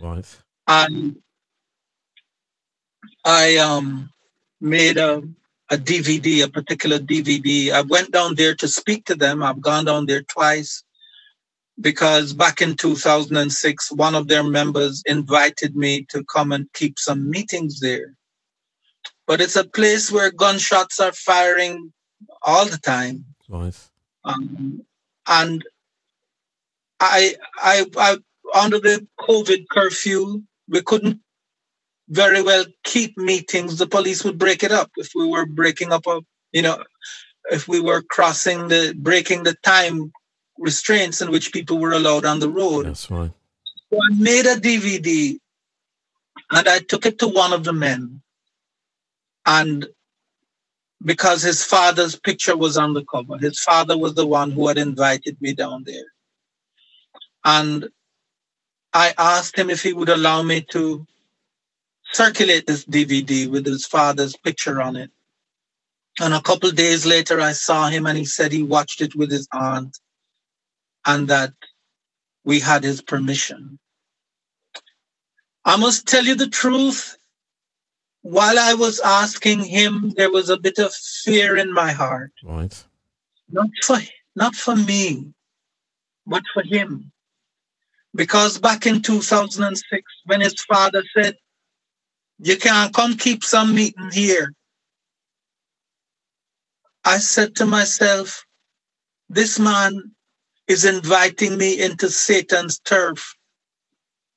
Right. 0.00 0.26
And 0.68 1.16
I 3.24 3.56
um, 3.56 4.10
made 4.60 4.98
a, 4.98 5.22
a 5.70 5.76
DVD, 5.76 6.44
a 6.44 6.48
particular 6.48 6.98
DVD. 6.98 7.72
I 7.72 7.80
went 7.82 8.12
down 8.12 8.34
there 8.34 8.54
to 8.56 8.68
speak 8.68 9.06
to 9.06 9.14
them. 9.14 9.42
I've 9.42 9.60
gone 9.60 9.84
down 9.84 10.06
there 10.06 10.22
twice 10.22 10.84
because 11.80 12.32
back 12.32 12.62
in 12.62 12.76
2006, 12.76 13.92
one 13.92 14.14
of 14.14 14.28
their 14.28 14.44
members 14.44 15.02
invited 15.06 15.76
me 15.76 16.06
to 16.10 16.24
come 16.24 16.52
and 16.52 16.72
keep 16.72 16.98
some 16.98 17.28
meetings 17.28 17.80
there. 17.80 18.14
But 19.26 19.40
it's 19.40 19.56
a 19.56 19.64
place 19.64 20.12
where 20.12 20.30
gunshots 20.30 21.00
are 21.00 21.12
firing 21.12 21.92
all 22.42 22.66
the 22.66 22.78
time. 22.78 23.24
Right. 23.48 23.76
Um, 24.24 24.84
and 25.26 25.64
I, 27.00 27.36
I, 27.56 27.86
I, 27.96 28.16
under 28.54 28.78
the 28.78 29.06
COVID 29.20 29.66
curfew, 29.70 30.42
we 30.68 30.82
couldn't 30.82 31.20
very 32.08 32.42
well 32.42 32.64
keep 32.84 33.16
meetings. 33.16 33.78
The 33.78 33.86
police 33.86 34.24
would 34.24 34.38
break 34.38 34.62
it 34.62 34.72
up 34.72 34.90
if 34.96 35.10
we 35.14 35.26
were 35.26 35.46
breaking 35.46 35.92
up 35.92 36.06
a, 36.06 36.20
you 36.52 36.62
know, 36.62 36.82
if 37.50 37.68
we 37.68 37.80
were 37.80 38.02
crossing 38.02 38.68
the, 38.68 38.94
breaking 38.96 39.42
the 39.42 39.54
time 39.62 40.12
restraints 40.58 41.20
in 41.20 41.30
which 41.30 41.52
people 41.52 41.78
were 41.78 41.92
allowed 41.92 42.24
on 42.24 42.40
the 42.40 42.48
road. 42.48 42.86
That's 42.86 43.10
right. 43.10 43.30
So 43.92 43.98
I 43.98 44.14
made 44.14 44.46
a 44.46 44.56
DVD 44.56 45.38
and 46.50 46.68
I 46.68 46.78
took 46.80 47.06
it 47.06 47.18
to 47.20 47.28
one 47.28 47.52
of 47.52 47.64
the 47.64 47.72
men. 47.72 48.22
And 49.44 49.86
because 51.06 51.40
his 51.40 51.62
father's 51.62 52.18
picture 52.18 52.56
was 52.56 52.76
on 52.76 52.92
the 52.92 53.04
cover, 53.04 53.38
his 53.38 53.60
father 53.60 53.96
was 53.96 54.14
the 54.14 54.26
one 54.26 54.50
who 54.50 54.66
had 54.66 54.76
invited 54.76 55.40
me 55.40 55.54
down 55.54 55.84
there. 55.86 56.12
And 57.44 57.88
I 58.92 59.14
asked 59.16 59.56
him 59.56 59.70
if 59.70 59.84
he 59.84 59.92
would 59.92 60.08
allow 60.08 60.42
me 60.42 60.62
to 60.72 61.06
circulate 62.12 62.66
this 62.66 62.84
DVD 62.84 63.48
with 63.48 63.64
his 63.64 63.86
father's 63.86 64.36
picture 64.36 64.82
on 64.82 64.96
it. 64.96 65.12
And 66.18 66.34
a 66.34 66.42
couple 66.42 66.72
days 66.72 67.06
later, 67.06 67.40
I 67.40 67.52
saw 67.52 67.86
him 67.88 68.06
and 68.06 68.18
he 68.18 68.24
said 68.24 68.50
he 68.50 68.64
watched 68.64 69.00
it 69.00 69.14
with 69.14 69.30
his 69.30 69.46
aunt 69.52 69.96
and 71.06 71.28
that 71.28 71.52
we 72.44 72.58
had 72.58 72.82
his 72.82 73.00
permission. 73.00 73.78
I 75.64 75.76
must 75.76 76.08
tell 76.08 76.24
you 76.24 76.34
the 76.34 76.48
truth. 76.48 77.16
While 78.26 78.58
I 78.58 78.74
was 78.74 78.98
asking 78.98 79.60
him, 79.62 80.12
there 80.16 80.32
was 80.32 80.50
a 80.50 80.56
bit 80.56 80.78
of 80.78 80.92
fear 80.92 81.56
in 81.56 81.72
my 81.72 81.92
heart, 81.92 82.32
Right. 82.42 82.84
not 83.48 83.68
for, 83.84 83.98
not 84.34 84.56
for 84.56 84.74
me, 84.74 85.32
but 86.26 86.42
for 86.52 86.64
him. 86.64 87.12
Because 88.16 88.58
back 88.58 88.84
in 88.84 89.00
2006, 89.00 90.02
when 90.24 90.40
his 90.40 90.60
father 90.64 91.04
said, 91.14 91.36
you 92.40 92.56
can't 92.56 92.92
come 92.92 93.16
keep 93.16 93.44
some 93.44 93.76
meeting 93.76 94.10
here. 94.10 94.52
I 97.04 97.18
said 97.18 97.54
to 97.56 97.64
myself, 97.64 98.44
this 99.28 99.60
man 99.60 100.16
is 100.66 100.84
inviting 100.84 101.56
me 101.56 101.80
into 101.80 102.10
Satan's 102.10 102.80
turf 102.80 103.36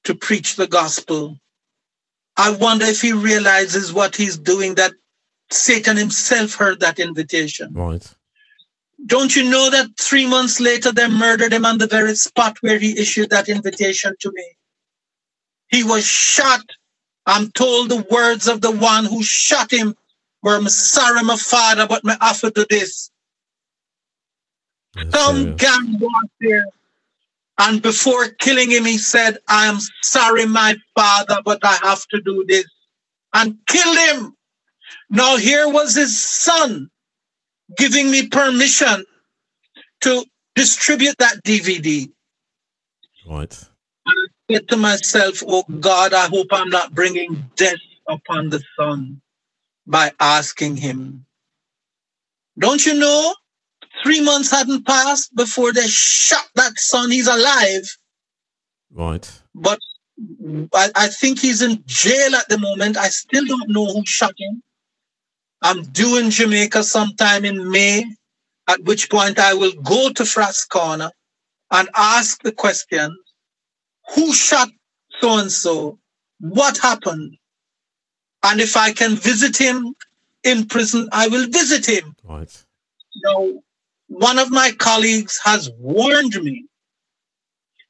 to 0.03 0.13
preach 0.13 0.57
the 0.57 0.67
gospel. 0.67 1.39
I 2.39 2.51
wonder 2.51 2.85
if 2.85 3.01
he 3.01 3.11
realizes 3.11 3.91
what 3.91 4.15
he's 4.15 4.37
doing, 4.37 4.75
that 4.75 4.93
Satan 5.51 5.97
himself 5.97 6.55
heard 6.55 6.79
that 6.79 6.97
invitation. 6.97 7.73
Right. 7.73 8.09
Don't 9.05 9.35
you 9.35 9.43
know 9.49 9.69
that 9.69 9.87
three 9.99 10.25
months 10.25 10.61
later 10.61 10.93
they 10.93 11.09
murdered 11.09 11.51
him 11.51 11.65
on 11.65 11.79
the 11.79 11.87
very 11.87 12.15
spot 12.15 12.57
where 12.61 12.79
he 12.79 12.97
issued 12.97 13.31
that 13.31 13.49
invitation 13.49 14.15
to 14.21 14.31
me? 14.33 14.45
He 15.67 15.83
was 15.83 16.05
shot. 16.05 16.61
I'm 17.25 17.51
told 17.51 17.89
the 17.89 18.07
words 18.09 18.47
of 18.47 18.61
the 18.61 18.71
one 18.71 19.03
who 19.03 19.21
shot 19.21 19.73
him 19.73 19.95
were, 20.41 20.55
I'm 20.55 20.69
sorry, 20.69 21.21
my 21.23 21.35
father, 21.35 21.87
but 21.87 22.05
me 22.05 22.13
have 22.21 22.39
to 22.39 22.65
this. 22.69 23.11
Yes, 24.95 25.13
Some 25.13 25.35
serious. 25.35 25.61
gang 25.61 25.99
warfare. 25.99 26.65
And 27.59 27.81
before 27.81 28.29
killing 28.29 28.71
him, 28.71 28.85
he 28.85 28.97
said, 28.97 29.37
I 29.49 29.65
am 29.65 29.79
sorry, 30.01 30.45
my 30.45 30.77
father, 30.95 31.41
but 31.43 31.59
I 31.61 31.77
have 31.83 32.07
to 32.07 32.21
do 32.21 32.45
this. 32.47 32.65
And 33.33 33.57
killed 33.67 33.97
him. 33.97 34.33
Now 35.09 35.35
here 35.35 35.67
was 35.67 35.93
his 35.93 36.19
son 36.19 36.89
giving 37.77 38.09
me 38.09 38.27
permission 38.27 39.05
to 40.01 40.25
distribute 40.55 41.15
that 41.19 41.43
DVD. 41.43 42.09
Right. 43.27 43.69
I 44.07 44.13
said 44.49 44.67
to 44.69 44.77
myself, 44.77 45.43
Oh 45.45 45.63
God, 45.79 46.13
I 46.13 46.27
hope 46.27 46.47
I'm 46.51 46.69
not 46.69 46.95
bringing 46.95 47.51
death 47.55 47.77
upon 48.07 48.49
the 48.49 48.63
son 48.77 49.21
by 49.85 50.11
asking 50.19 50.77
him. 50.77 51.25
Don't 52.57 52.85
you 52.85 52.93
know? 52.93 53.35
Three 54.03 54.21
months 54.21 54.51
hadn't 54.51 54.85
passed 54.85 55.35
before 55.35 55.73
they 55.73 55.87
shot 55.87 56.47
that 56.55 56.77
son. 56.79 57.11
He's 57.11 57.27
alive, 57.27 57.83
Right. 58.91 59.29
but 59.53 59.79
I, 60.73 60.89
I 60.95 61.07
think 61.07 61.39
he's 61.39 61.61
in 61.61 61.83
jail 61.85 62.35
at 62.35 62.47
the 62.49 62.57
moment. 62.57 62.97
I 62.97 63.09
still 63.09 63.45
don't 63.45 63.69
know 63.69 63.85
who 63.85 64.03
shot 64.05 64.33
him. 64.37 64.63
I'm 65.61 65.83
due 65.83 66.17
in 66.17 66.29
Jamaica 66.29 66.83
sometime 66.83 67.43
in 67.45 67.69
May, 67.69 68.05
at 68.67 68.81
which 68.83 69.09
point 69.09 69.39
I 69.39 69.53
will 69.53 69.73
go 69.83 70.09
to 70.11 70.23
Frascana 70.23 71.11
and 71.71 71.89
ask 71.95 72.41
the 72.43 72.51
question 72.51 73.15
who 74.15 74.33
shot 74.33 74.69
so 75.19 75.37
and 75.39 75.51
so? 75.51 75.99
What 76.39 76.77
happened? 76.77 77.35
And 78.43 78.61
if 78.61 78.77
I 78.77 78.93
can 78.93 79.15
visit 79.15 79.57
him 79.57 79.93
in 80.43 80.65
prison, 80.67 81.09
I 81.11 81.27
will 81.27 81.47
visit 81.49 81.85
him. 81.85 82.15
Right. 82.23 82.65
Now, 83.23 83.49
one 84.09 84.39
of 84.39 84.49
my 84.51 84.71
colleagues 84.77 85.39
has 85.43 85.69
warned 85.77 86.35
me, 86.41 86.65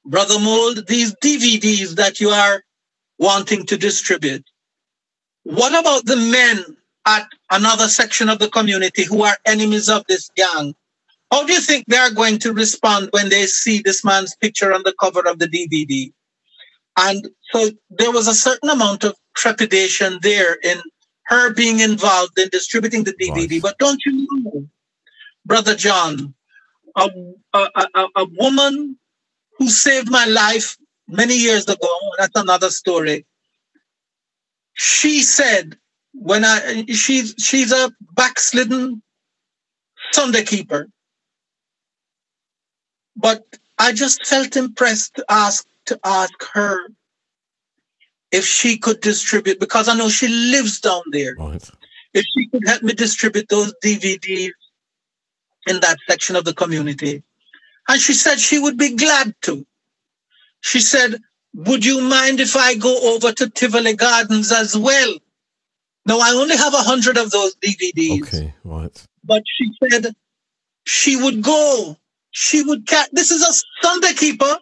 Brother 0.06 0.40
Mould, 0.40 0.86
these 0.88 1.16
DVDs 1.16 1.96
that 1.96 2.20
you 2.20 2.30
are 2.30 2.62
wanting 3.18 3.66
to 3.68 3.78
distribute, 3.78 4.46
what 5.44 5.72
about 5.72 6.06
the 6.06 6.18
men 6.18 6.78
at 7.08 7.28
another 7.50 7.88
section 7.88 8.30
of 8.30 8.40
the 8.40 8.50
community 8.50 9.06
who 9.06 9.24
are 9.24 9.38
enemies 9.46 9.90
of 9.90 10.04
this 10.08 10.30
gang? 10.36 10.76
How 11.32 11.46
do 11.46 11.54
you 11.54 11.62
think 11.62 11.86
they 11.88 11.98
are 11.98 12.12
going 12.12 12.38
to 12.40 12.54
respond 12.54 13.10
when 13.12 13.30
they 13.30 13.46
see 13.46 13.82
this 13.82 14.04
man's 14.04 14.36
picture 14.36 14.74
on 14.74 14.82
the 14.84 14.94
cover 15.00 15.22
of 15.28 15.40
the 15.40 15.48
DVD? 15.48 16.12
And 16.98 17.30
so 17.52 17.70
there 17.90 18.12
was 18.12 18.28
a 18.28 18.34
certain 18.34 18.70
amount 18.70 19.06
of 19.06 19.16
trepidation 19.36 20.20
there 20.22 20.58
in 20.64 20.82
her 21.28 21.54
being 21.54 21.80
involved 21.80 22.38
in 22.38 22.50
distributing 22.50 23.06
the 23.06 23.14
DVD. 23.14 23.52
Right. 23.52 23.62
But 23.62 23.78
don't 23.78 24.02
you 24.06 24.28
know, 24.30 24.68
Brother 25.50 25.76
John, 25.76 26.36
a, 26.96 27.10
a, 27.54 27.68
a, 27.96 28.08
a 28.18 28.26
woman 28.38 29.00
who 29.58 29.68
saved 29.68 30.10
my 30.10 30.26
life 30.26 30.78
many 31.08 31.36
years 31.36 31.68
ago, 31.68 31.90
that's 32.20 32.40
another 32.40 32.70
story. 32.70 33.26
She 34.74 35.24
said, 35.24 35.76
when 36.14 36.46
I, 36.46 36.86
she's, 36.90 37.34
she's 37.40 37.72
a 37.72 37.92
backslidden 38.14 39.02
Sunday 40.12 40.44
keeper. 40.44 40.88
But 43.16 43.44
I 43.80 43.92
just 43.92 44.24
felt 44.28 44.56
impressed 44.56 45.16
to 45.16 45.26
ask, 45.30 45.66
to 45.88 46.00
ask 46.06 46.34
her 46.54 46.90
if 48.32 48.46
she 48.46 48.78
could 48.78 49.02
distribute, 49.02 49.60
because 49.60 49.90
I 49.90 49.96
know 49.96 50.10
she 50.10 50.28
lives 50.28 50.80
down 50.80 51.02
there 51.12 51.34
Right. 51.40 51.68
if 52.14 52.24
she 52.38 52.48
could 52.50 52.68
help 52.68 52.84
me 52.84 52.94
distribute 52.94 53.50
those 53.50 53.74
DVDs 53.84 54.52
in 55.70 55.80
that 55.82 55.98
section 56.10 56.36
of 56.36 56.46
the 56.46 56.54
community. 56.54 57.24
And 57.88 58.02
she 58.02 58.14
said 58.14 58.40
she 58.40 58.60
would 58.60 58.78
be 58.78 58.96
glad 58.96 59.36
to. 59.44 59.66
She 60.62 60.80
said, 60.82 61.16
Would 61.56 61.86
you 61.86 62.02
mind 62.02 62.40
if 62.40 62.56
I 62.56 62.76
go 62.76 63.16
over 63.16 63.32
to 63.32 63.50
Tivoli 63.50 63.96
Gardens 63.96 64.52
as 64.52 64.78
well? 64.78 65.14
Now, 66.06 66.20
I 66.20 66.32
only 66.32 66.58
have 66.58 66.74
a 66.74 66.78
hundred 66.78 67.18
of 67.18 67.32
those 67.32 67.56
DVDs, 67.58 68.24
Okay. 68.24 68.54
Right. 68.64 69.08
but 69.24 69.44
she 69.46 69.72
said 69.90 70.14
she 70.86 71.16
would 71.18 71.42
go. 71.44 71.98
She 72.32 72.64
would 72.64 72.88
catch. 72.88 73.10
This 73.12 73.32
is 73.32 73.42
a 73.42 73.88
Sunday 73.88 74.14
keeper, 74.14 74.58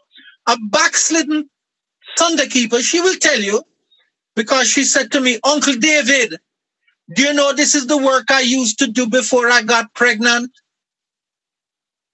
a 0.47 0.58
backslidden 0.70 1.49
Sunday 2.18 2.47
keeper. 2.47 2.82
She 2.82 3.01
will 3.01 3.16
tell 3.16 3.39
you 3.39 3.64
because 4.36 4.68
she 4.70 4.84
said 4.84 5.12
to 5.14 5.22
me, 5.22 5.39
Uncle 5.43 5.76
David, 5.76 6.38
do 7.14 7.24
you 7.24 7.34
know 7.34 7.53
this 7.53 7.76
is 7.76 7.88
the 7.88 7.97
work 7.97 8.32
I 8.32 8.41
used 8.41 8.80
to 8.80 8.88
do 8.88 9.08
before 9.10 9.49
I 9.49 9.64
got 9.64 9.93
pregnant? 9.93 10.51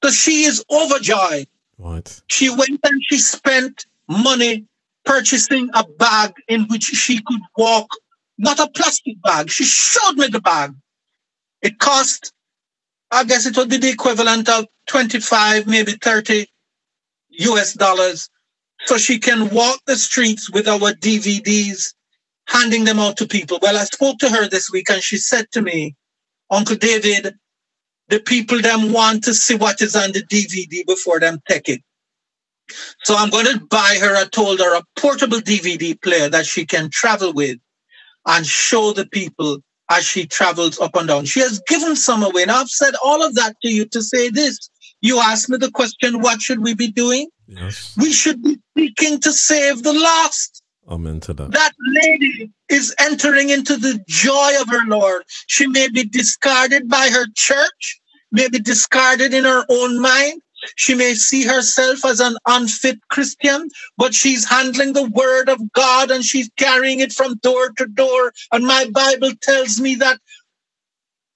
So 0.04 0.12
she 0.12 0.43
is 0.43 0.64
overjoyed. 0.70 1.47
Right. 1.78 2.22
She 2.28 2.49
went 2.49 2.80
and 2.84 3.01
she 3.04 3.18
spent 3.18 3.86
money 4.10 4.66
purchasing 5.06 5.70
a 5.74 5.86
bag 5.86 6.34
in 6.47 6.64
which 6.68 6.84
she 6.84 7.22
could 7.26 7.41
walk, 7.58 7.88
not 8.38 8.60
a 8.60 8.70
plastic 8.70 9.22
bag. 9.22 9.49
She 9.49 9.64
showed 9.64 10.18
me 10.18 10.28
the 10.28 10.41
bag. 10.41 10.74
It 11.62 11.80
cost 11.80 12.34
I 13.12 13.24
guess 13.26 13.45
it 13.45 13.56
would 13.56 13.70
be 13.70 13.78
the 13.78 13.91
equivalent 13.91 14.49
of 14.49 14.66
25, 14.88 15.68
maybe 15.68 15.91
30 15.91 16.47
US 17.30 17.74
dollars. 17.74 18.28
So 18.86 18.97
she 18.97 19.20
can 19.20 19.49
walk 19.49 19.80
the 19.86 19.95
streets 19.95 20.49
with 20.49 20.68
our 20.68 20.93
DVDs, 20.93 21.93
handing 22.47 22.86
them 22.86 22.99
out 22.99 23.18
to 23.18 23.28
people. 23.28 23.60
Well, 23.62 23.78
I 23.78 23.84
spoke 23.84 24.18
to 24.20 24.30
her 24.30 24.49
this 24.49 24.72
week 24.72 24.89
and 24.89 25.01
she 25.01 25.18
said 25.18 25.45
to 25.51 25.62
me, 25.62 25.95
Uncle 26.49 26.76
David, 26.76 27.36
the 28.14 28.20
people 28.20 28.61
them 28.61 28.93
want 28.93 29.24
to 29.24 29.34
see 29.34 29.55
what 29.55 29.82
is 29.82 29.95
on 29.95 30.11
the 30.11 30.22
DVD 30.22 30.86
before 30.86 31.20
them 31.20 31.41
take 31.49 31.68
it. 31.68 31.82
So 33.03 33.16
I'm 33.16 33.32
going 33.32 33.47
to 33.47 33.59
buy 33.72 33.97
her, 33.99 34.16
I 34.16 34.26
told 34.26 34.59
her, 34.59 34.78
a 34.78 34.84
portable 34.95 35.39
DVD 35.39 35.99
player 35.99 36.30
that 36.30 36.45
she 36.45 36.64
can 36.64 36.91
travel 36.91 37.34
with 37.34 37.57
and 38.28 38.45
show 38.45 38.93
the 38.93 39.07
people 39.07 39.57
as 39.89 40.05
she 40.05 40.28
travels 40.28 40.80
up 40.80 40.95
and 40.95 41.07
down. 41.07 41.26
She 41.26 41.39
has 41.39 41.59
given 41.68 41.95
some 41.95 42.22
away. 42.22 42.45
Now 42.45 42.61
I've 42.61 42.70
said 42.70 42.93
all 43.03 43.26
of 43.26 43.34
that 43.34 43.55
to 43.64 43.70
you 43.70 43.86
to 43.86 44.03
say 44.03 44.30
this. 44.30 44.70
You 45.01 45.20
asked 45.20 45.49
me 45.49 45.57
the 45.57 45.72
question, 45.72 46.22
what 46.22 46.39
should 46.39 46.59
we 46.59 46.76
be 46.76 46.91
doing? 46.91 47.30
Yes. 47.47 47.95
We 47.97 48.14
should 48.14 48.43
be 48.43 48.59
seeking 48.78 49.22
to 49.22 49.34
save 49.34 49.82
the 49.82 49.93
lost. 49.93 50.61
Amen 50.88 51.20
to 51.22 51.34
that. 51.34 51.51
That 51.51 51.72
lady 51.80 52.51
is 52.70 52.93
entering 52.99 53.49
into 53.49 53.76
the 53.76 54.03
joy 54.07 54.51
of 54.61 54.70
her 54.70 54.86
Lord. 54.86 55.24
She 55.47 55.66
may 55.66 55.89
be 55.89 56.03
discarded 56.03 56.89
by 56.89 57.09
her 57.09 57.26
church, 57.36 58.01
may 58.34 58.50
be 58.50 58.60
discarded 58.60 59.34
in 59.34 59.46
her 59.46 59.64
own 59.70 60.02
mind. 60.02 60.42
She 60.76 60.96
may 60.96 61.14
see 61.14 61.44
herself 61.44 62.04
as 62.06 62.20
an 62.20 62.38
unfit 62.48 63.00
Christian, 63.10 63.70
but 63.98 64.14
she's 64.14 64.46
handling 64.46 64.94
the 64.94 65.10
word 65.10 65.50
of 65.50 65.72
God 65.74 66.10
and 66.10 66.24
she's 66.24 66.50
carrying 66.58 67.00
it 67.00 67.14
from 67.14 67.36
door 67.38 67.70
to 67.78 67.86
door. 67.86 68.34
And 68.52 68.66
my 68.66 68.88
Bible 68.92 69.32
tells 69.42 69.80
me 69.80 69.96
that 69.96 70.20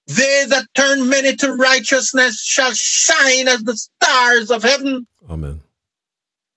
they 0.06 0.46
that 0.48 0.66
turn 0.74 1.08
many 1.08 1.36
to 1.36 1.52
righteousness 1.52 2.42
shall 2.42 2.72
shine 2.72 3.48
as 3.48 3.62
the 3.62 3.76
stars 3.76 4.50
of 4.50 4.62
heaven. 4.62 5.06
Amen. 5.28 5.60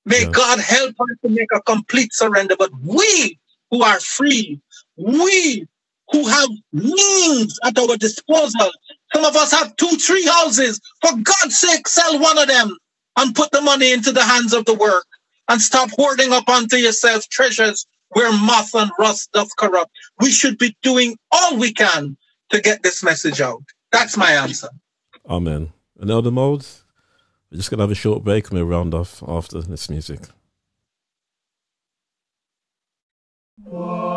May. 0.06 0.26
God 0.32 0.60
help 0.60 0.96
us 1.00 1.18
to 1.24 1.30
make 1.30 1.50
a 1.54 1.62
complete 1.62 2.14
surrender. 2.14 2.56
But 2.58 2.72
we 2.82 3.38
who 3.70 3.84
are 3.84 4.00
free, 4.00 4.62
we 4.98 5.68
who 6.12 6.28
have 6.28 6.50
means 6.72 7.60
at 7.64 7.78
our 7.78 7.98
disposal, 7.98 8.72
some 9.14 9.26
of 9.26 9.36
us 9.36 9.52
have 9.52 9.76
two, 9.76 9.98
three 9.98 10.26
houses. 10.26 10.80
For 11.02 11.12
God's 11.22 11.58
sake, 11.58 11.88
sell 11.88 12.20
one 12.20 12.38
of 12.38 12.48
them 12.48 12.78
and 13.18 13.36
put 13.36 13.52
the 13.52 13.62
money 13.62 13.92
into 13.92 14.12
the 14.12 14.24
hands 14.24 14.54
of 14.54 14.66
the 14.66 14.74
work 14.74 15.06
and 15.50 15.62
stop 15.62 15.90
hoarding 15.98 16.32
up 16.32 16.48
unto 16.48 16.78
yourself 16.78 17.28
treasures 17.30 17.86
where 18.10 18.32
moth 18.32 18.74
and 18.74 18.92
rust 19.00 19.32
doth 19.34 19.50
corrupt. 19.58 19.92
We 20.20 20.32
should 20.32 20.58
be 20.58 20.76
doing 20.82 21.18
all 21.32 21.58
we 21.58 21.74
can 21.74 22.18
to 22.50 22.62
get 22.62 22.84
this 22.84 23.04
message 23.04 23.42
out. 23.42 23.64
That's 23.92 24.18
my 24.18 24.32
answer. 24.32 24.70
Amen. 25.30 25.72
And 26.00 26.10
Elder 26.10 26.32
Mould, 26.32 26.66
we're 27.52 27.58
just 27.58 27.70
going 27.70 27.80
to 27.80 27.84
have 27.84 27.92
a 27.92 27.96
short 27.96 28.24
break 28.24 28.50
and 28.50 28.60
we'll 28.60 28.68
round 28.68 28.94
off 28.94 29.24
after 29.28 29.62
this 29.62 29.90
music. 29.90 30.22
What 33.64 34.11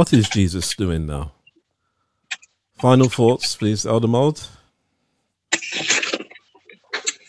What 0.00 0.14
is 0.14 0.30
Jesus 0.30 0.74
doing 0.74 1.04
now? 1.04 1.32
Final 2.78 3.10
thoughts, 3.10 3.54
please, 3.54 3.84
Elder 3.84 4.08
Mould. 4.08 4.48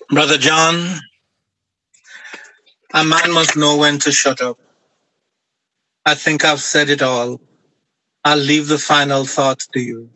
Brother 0.10 0.38
John, 0.38 1.02
A 2.94 3.04
man 3.04 3.34
must 3.34 3.58
know 3.58 3.76
when 3.76 4.00
to 4.00 4.14
shut 4.14 4.42
up. 4.42 4.58
I 6.06 6.16
think 6.16 6.46
I've 6.46 6.62
said 6.62 6.90
it 6.90 7.02
all. 7.02 7.42
I'll 8.24 8.38
leave 8.38 8.70
the 8.70 8.80
final 8.80 9.26
thoughts 9.26 9.68
to 9.74 9.82
you. 9.82 10.10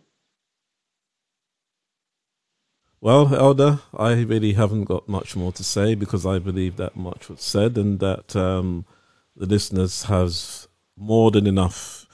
Well, 3.01 3.35
Elder, 3.35 3.79
I 3.93 4.13
really 4.21 4.53
haven't 4.53 4.85
got 4.85 5.09
much 5.09 5.35
more 5.35 5.51
to 5.51 5.63
say 5.65 5.93
because 5.93 6.25
I 6.25 6.39
believe 6.39 6.77
that 6.77 6.95
much 6.95 7.27
was 7.27 7.41
said 7.41 7.77
and 7.77 7.99
that 7.99 8.33
um, 8.33 8.85
the 9.35 9.45
listeners 9.45 10.03
have 10.03 10.33
more 10.95 11.31
than 11.31 11.47
enough 11.47 12.04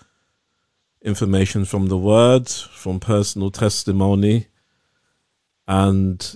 information 1.02 1.66
from 1.66 1.88
the 1.88 1.97
word, 1.97 2.47
from 2.47 2.99
personal 2.99 3.52
testimony, 3.52 4.47
and 5.68 6.36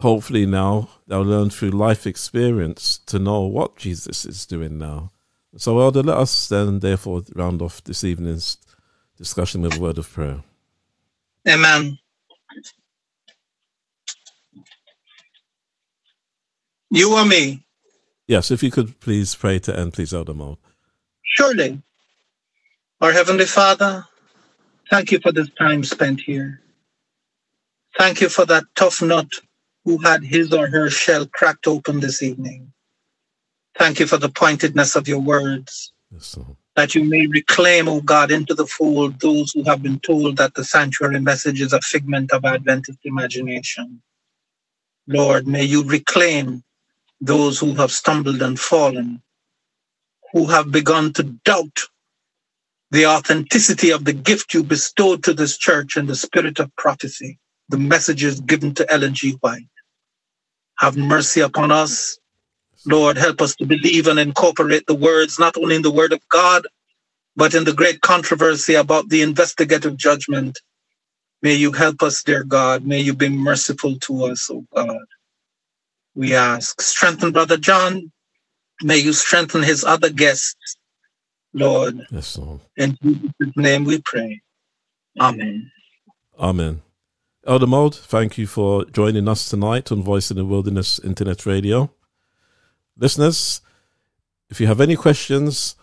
hopefully 0.00 0.46
now 0.46 0.88
they'll 1.06 1.22
learn 1.22 1.50
through 1.50 1.70
life 1.70 2.06
experience 2.06 2.98
to 2.98 3.18
know 3.18 3.42
what 3.42 3.76
Jesus 3.76 4.24
is 4.24 4.46
doing 4.46 4.78
now. 4.78 5.10
So, 5.56 5.78
Elder, 5.78 6.02
let 6.02 6.18
us 6.18 6.48
then 6.48 6.80
therefore 6.80 7.22
round 7.34 7.62
off 7.62 7.82
this 7.84 8.02
evening's 8.02 8.58
discussion 9.16 9.62
with 9.62 9.76
a 9.76 9.80
word 9.80 9.98
of 9.98 10.12
prayer. 10.12 10.42
Amen. 11.48 11.98
You 16.90 17.16
or 17.16 17.24
me? 17.24 17.64
Yes, 18.26 18.50
if 18.50 18.62
you 18.62 18.70
could 18.70 18.98
please 19.00 19.34
pray 19.34 19.58
to 19.60 19.78
end, 19.78 19.92
please, 19.92 20.14
Elder 20.14 20.34
Mould. 20.34 20.58
Surely. 21.22 21.82
Our 23.00 23.12
Heavenly 23.12 23.44
Father, 23.44 24.06
thank 24.90 25.12
you 25.12 25.20
for 25.20 25.32
this 25.32 25.50
time 25.58 25.84
spent 25.84 26.20
here. 26.20 26.62
Thank 27.98 28.20
you 28.20 28.28
for 28.28 28.46
that 28.46 28.64
tough 28.74 29.02
nut 29.02 29.28
who 29.84 29.98
had 29.98 30.24
his 30.24 30.52
or 30.52 30.68
her 30.68 30.90
shell 30.90 31.26
cracked 31.26 31.66
open 31.66 32.00
this 32.00 32.22
evening. 32.22 32.72
Thank 33.78 34.00
you 34.00 34.06
for 34.06 34.16
the 34.16 34.28
pointedness 34.30 34.96
of 34.96 35.08
your 35.08 35.20
words, 35.20 35.92
Yes, 36.12 36.38
that 36.76 36.94
you 36.94 37.04
may 37.04 37.26
reclaim, 37.26 37.88
O 37.88 38.00
God, 38.00 38.30
into 38.30 38.54
the 38.54 38.66
fold 38.66 39.20
those 39.20 39.52
who 39.52 39.64
have 39.64 39.82
been 39.82 40.00
told 40.00 40.38
that 40.38 40.54
the 40.54 40.64
sanctuary 40.64 41.20
message 41.20 41.60
is 41.60 41.72
a 41.72 41.80
figment 41.80 42.32
of 42.32 42.44
Adventist 42.44 43.00
imagination. 43.04 44.02
Lord, 45.08 45.46
may 45.48 45.64
you 45.64 45.84
reclaim 45.84 46.64
those 47.20 47.58
who 47.58 47.74
have 47.74 47.92
stumbled 47.92 48.42
and 48.42 48.58
fallen, 48.58 49.22
who 50.32 50.46
have 50.46 50.72
begun 50.72 51.12
to 51.14 51.24
doubt 51.24 51.80
the 52.94 53.06
authenticity 53.08 53.90
of 53.92 54.06
the 54.06 54.14
gift 54.14 54.54
you 54.54 54.64
bestowed 54.64 55.24
to 55.24 55.34
this 55.34 55.58
church 55.58 55.98
and 55.98 56.08
the 56.08 56.16
spirit 56.16 56.60
of 56.60 56.74
prophecy, 56.76 57.38
the 57.70 57.78
messages 57.78 58.40
given 58.40 58.74
to 58.76 58.92
Ellen 58.92 59.14
G. 59.14 59.32
White. 59.42 59.68
Have 60.78 60.96
mercy 60.96 61.40
upon 61.40 61.72
us. 61.72 62.18
Lord, 62.86 63.18
help 63.18 63.42
us 63.42 63.56
to 63.56 63.66
believe 63.66 64.08
and 64.08 64.18
incorporate 64.20 64.86
the 64.86 64.94
words, 64.94 65.38
not 65.38 65.56
only 65.58 65.76
in 65.76 65.82
the 65.82 65.92
word 65.92 66.12
of 66.12 66.20
God, 66.30 66.66
but 67.36 67.54
in 67.54 67.64
the 67.64 67.74
great 67.74 68.00
controversy 68.02 68.74
about 68.74 69.08
the 69.08 69.22
investigative 69.22 69.96
judgment. 69.96 70.58
May 71.42 71.54
you 71.54 71.72
help 71.72 72.02
us, 72.02 72.22
dear 72.24 72.44
God. 72.44 72.84
May 72.86 73.00
you 73.00 73.14
be 73.14 73.28
merciful 73.30 73.98
to 74.00 74.26
us, 74.26 74.50
O 74.50 74.66
God. 74.74 75.06
We 76.14 76.34
ask. 76.34 76.80
Strengthen 76.82 77.32
Brother 77.32 77.58
John. 77.58 78.12
May 78.82 78.98
you 78.98 79.12
strengthen 79.12 79.62
his 79.64 79.84
other 79.84 80.10
guests, 80.10 80.76
Lord. 81.54 82.06
Yes, 82.10 82.36
Lord. 82.36 82.60
In 82.76 82.98
Jesus' 83.02 83.52
name 83.56 83.84
we 83.84 84.00
pray. 84.02 84.42
Amen. 85.20 85.70
Amen. 86.38 86.82
Elder 87.46 87.66
Mould, 87.66 87.94
thank 87.94 88.36
you 88.36 88.46
for 88.46 88.84
joining 88.86 89.28
us 89.28 89.48
tonight 89.48 89.92
on 89.92 90.02
Voice 90.02 90.30
in 90.30 90.36
the 90.36 90.44
Wilderness 90.44 90.98
Internet 90.98 91.46
Radio. 91.46 91.90
Listeners, 92.96 93.60
if 94.50 94.60
you 94.60 94.66
have 94.66 94.80
any 94.80 94.96
questions 94.96 95.76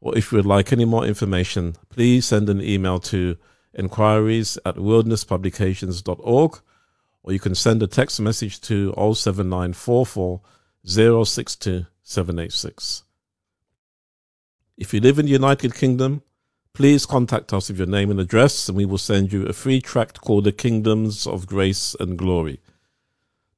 or 0.00 0.16
if 0.16 0.32
you 0.32 0.36
would 0.36 0.46
like 0.46 0.72
any 0.72 0.84
more 0.84 1.04
information, 1.04 1.76
please 1.90 2.26
send 2.26 2.48
an 2.48 2.62
email 2.62 2.98
to 3.00 3.36
inquiries 3.74 4.58
at 4.64 4.76
wildernesspublications.org 4.76 6.60
or 7.22 7.32
you 7.32 7.38
can 7.38 7.54
send 7.54 7.82
a 7.82 7.86
text 7.86 8.20
message 8.20 8.60
to 8.62 8.92
07944 8.92 10.40
062 10.84 11.86
786. 12.02 13.02
If 14.78 14.94
you 14.94 15.00
live 15.00 15.18
in 15.18 15.26
the 15.26 15.32
United 15.32 15.74
Kingdom, 15.74 16.22
please 16.72 17.04
contact 17.04 17.52
us 17.52 17.68
with 17.68 17.78
your 17.78 17.88
name 17.88 18.12
and 18.12 18.20
address, 18.20 18.68
and 18.68 18.76
we 18.76 18.84
will 18.84 18.96
send 18.96 19.32
you 19.32 19.44
a 19.44 19.52
free 19.52 19.80
tract 19.80 20.20
called 20.20 20.44
The 20.44 20.52
Kingdoms 20.52 21.26
of 21.26 21.48
Grace 21.48 21.96
and 21.98 22.16
Glory. 22.16 22.60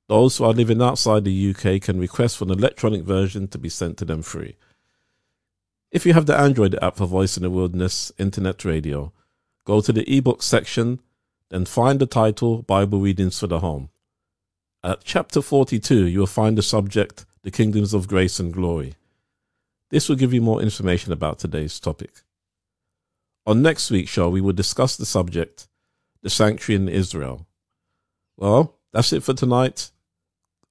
Those 0.08 0.38
who 0.38 0.44
are 0.44 0.54
living 0.54 0.80
outside 0.80 1.24
the 1.24 1.50
UK 1.50 1.82
can 1.82 2.00
request 2.00 2.38
for 2.38 2.44
an 2.44 2.50
electronic 2.52 3.02
version 3.02 3.48
to 3.48 3.58
be 3.58 3.68
sent 3.68 3.98
to 3.98 4.06
them 4.06 4.22
free. 4.22 4.56
If 5.90 6.06
you 6.06 6.14
have 6.14 6.24
the 6.24 6.38
Android 6.38 6.74
app 6.80 6.96
for 6.96 7.04
Voice 7.04 7.36
in 7.36 7.42
the 7.42 7.50
Wilderness 7.50 8.10
Internet 8.16 8.64
Radio, 8.64 9.12
go 9.66 9.82
to 9.82 9.92
the 9.92 10.10
ebook 10.10 10.42
section, 10.42 11.00
then 11.50 11.66
find 11.66 12.00
the 12.00 12.06
title 12.06 12.62
Bible 12.62 13.00
Readings 13.00 13.38
for 13.38 13.46
the 13.46 13.60
Home. 13.60 13.90
At 14.82 15.04
chapter 15.04 15.42
42, 15.42 16.06
you 16.06 16.20
will 16.20 16.26
find 16.26 16.56
the 16.56 16.62
subject 16.62 17.26
The 17.42 17.50
Kingdoms 17.50 17.92
of 17.92 18.08
Grace 18.08 18.40
and 18.40 18.54
Glory. 18.54 18.94
This 19.90 20.08
will 20.08 20.16
give 20.16 20.32
you 20.32 20.40
more 20.40 20.62
information 20.62 21.12
about 21.12 21.40
today's 21.40 21.80
topic. 21.80 22.22
On 23.44 23.60
next 23.60 23.90
week's 23.90 24.10
show, 24.10 24.28
we 24.28 24.40
will 24.40 24.52
discuss 24.52 24.96
the 24.96 25.04
subject, 25.04 25.66
the 26.22 26.30
sanctuary 26.30 26.80
in 26.80 26.88
Israel. 26.88 27.48
Well, 28.36 28.78
that's 28.92 29.12
it 29.12 29.24
for 29.24 29.34
tonight. 29.34 29.90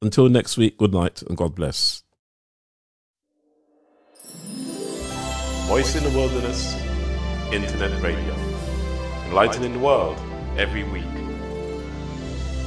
Until 0.01 0.30
next 0.30 0.57
week, 0.57 0.78
good 0.78 0.93
night 0.93 1.22
and 1.22 1.36
God 1.36 1.53
bless. 1.53 2.03
Voice 5.67 5.95
in 5.95 6.03
the 6.03 6.17
Wilderness, 6.17 6.74
Internet 7.51 8.01
Radio. 8.01 8.34
Enlightening 9.26 9.74
the 9.74 9.80
world 9.80 10.17
every 10.57 10.84
week. 10.86 11.03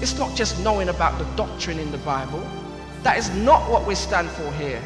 It's 0.02 0.18
not 0.18 0.36
just 0.36 0.62
knowing 0.62 0.90
about 0.90 1.18
the 1.18 1.24
doctrine 1.36 1.78
in 1.78 1.90
the 1.90 1.98
Bible. 1.98 2.46
That 3.02 3.16
is 3.16 3.34
not 3.36 3.70
what 3.70 3.86
we 3.86 3.94
stand 3.94 4.28
for 4.28 4.52
here. 4.52 4.82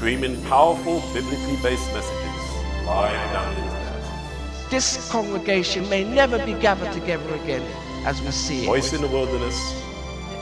Streaming 0.00 0.42
powerful 0.44 1.00
biblically 1.12 1.56
based 1.62 1.92
messages 1.92 2.86
live 2.86 3.32
down 3.34 3.54
the 3.54 3.60
internet. 3.60 4.70
This 4.70 5.10
congregation 5.10 5.86
may 5.90 6.04
never 6.04 6.38
be 6.46 6.54
gathered 6.54 6.90
together 6.94 7.34
again 7.34 7.60
as 8.06 8.22
we 8.22 8.30
see 8.30 8.62
it. 8.62 8.66
Voice 8.66 8.94
in 8.94 9.02
the 9.02 9.08
Wilderness, 9.08 9.58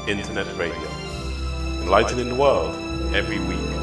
Internet 0.06 0.46
Radio. 0.56 0.88
Enlightening 1.82 2.28
the 2.28 2.36
world 2.36 2.76
every 3.12 3.40
week. 3.40 3.77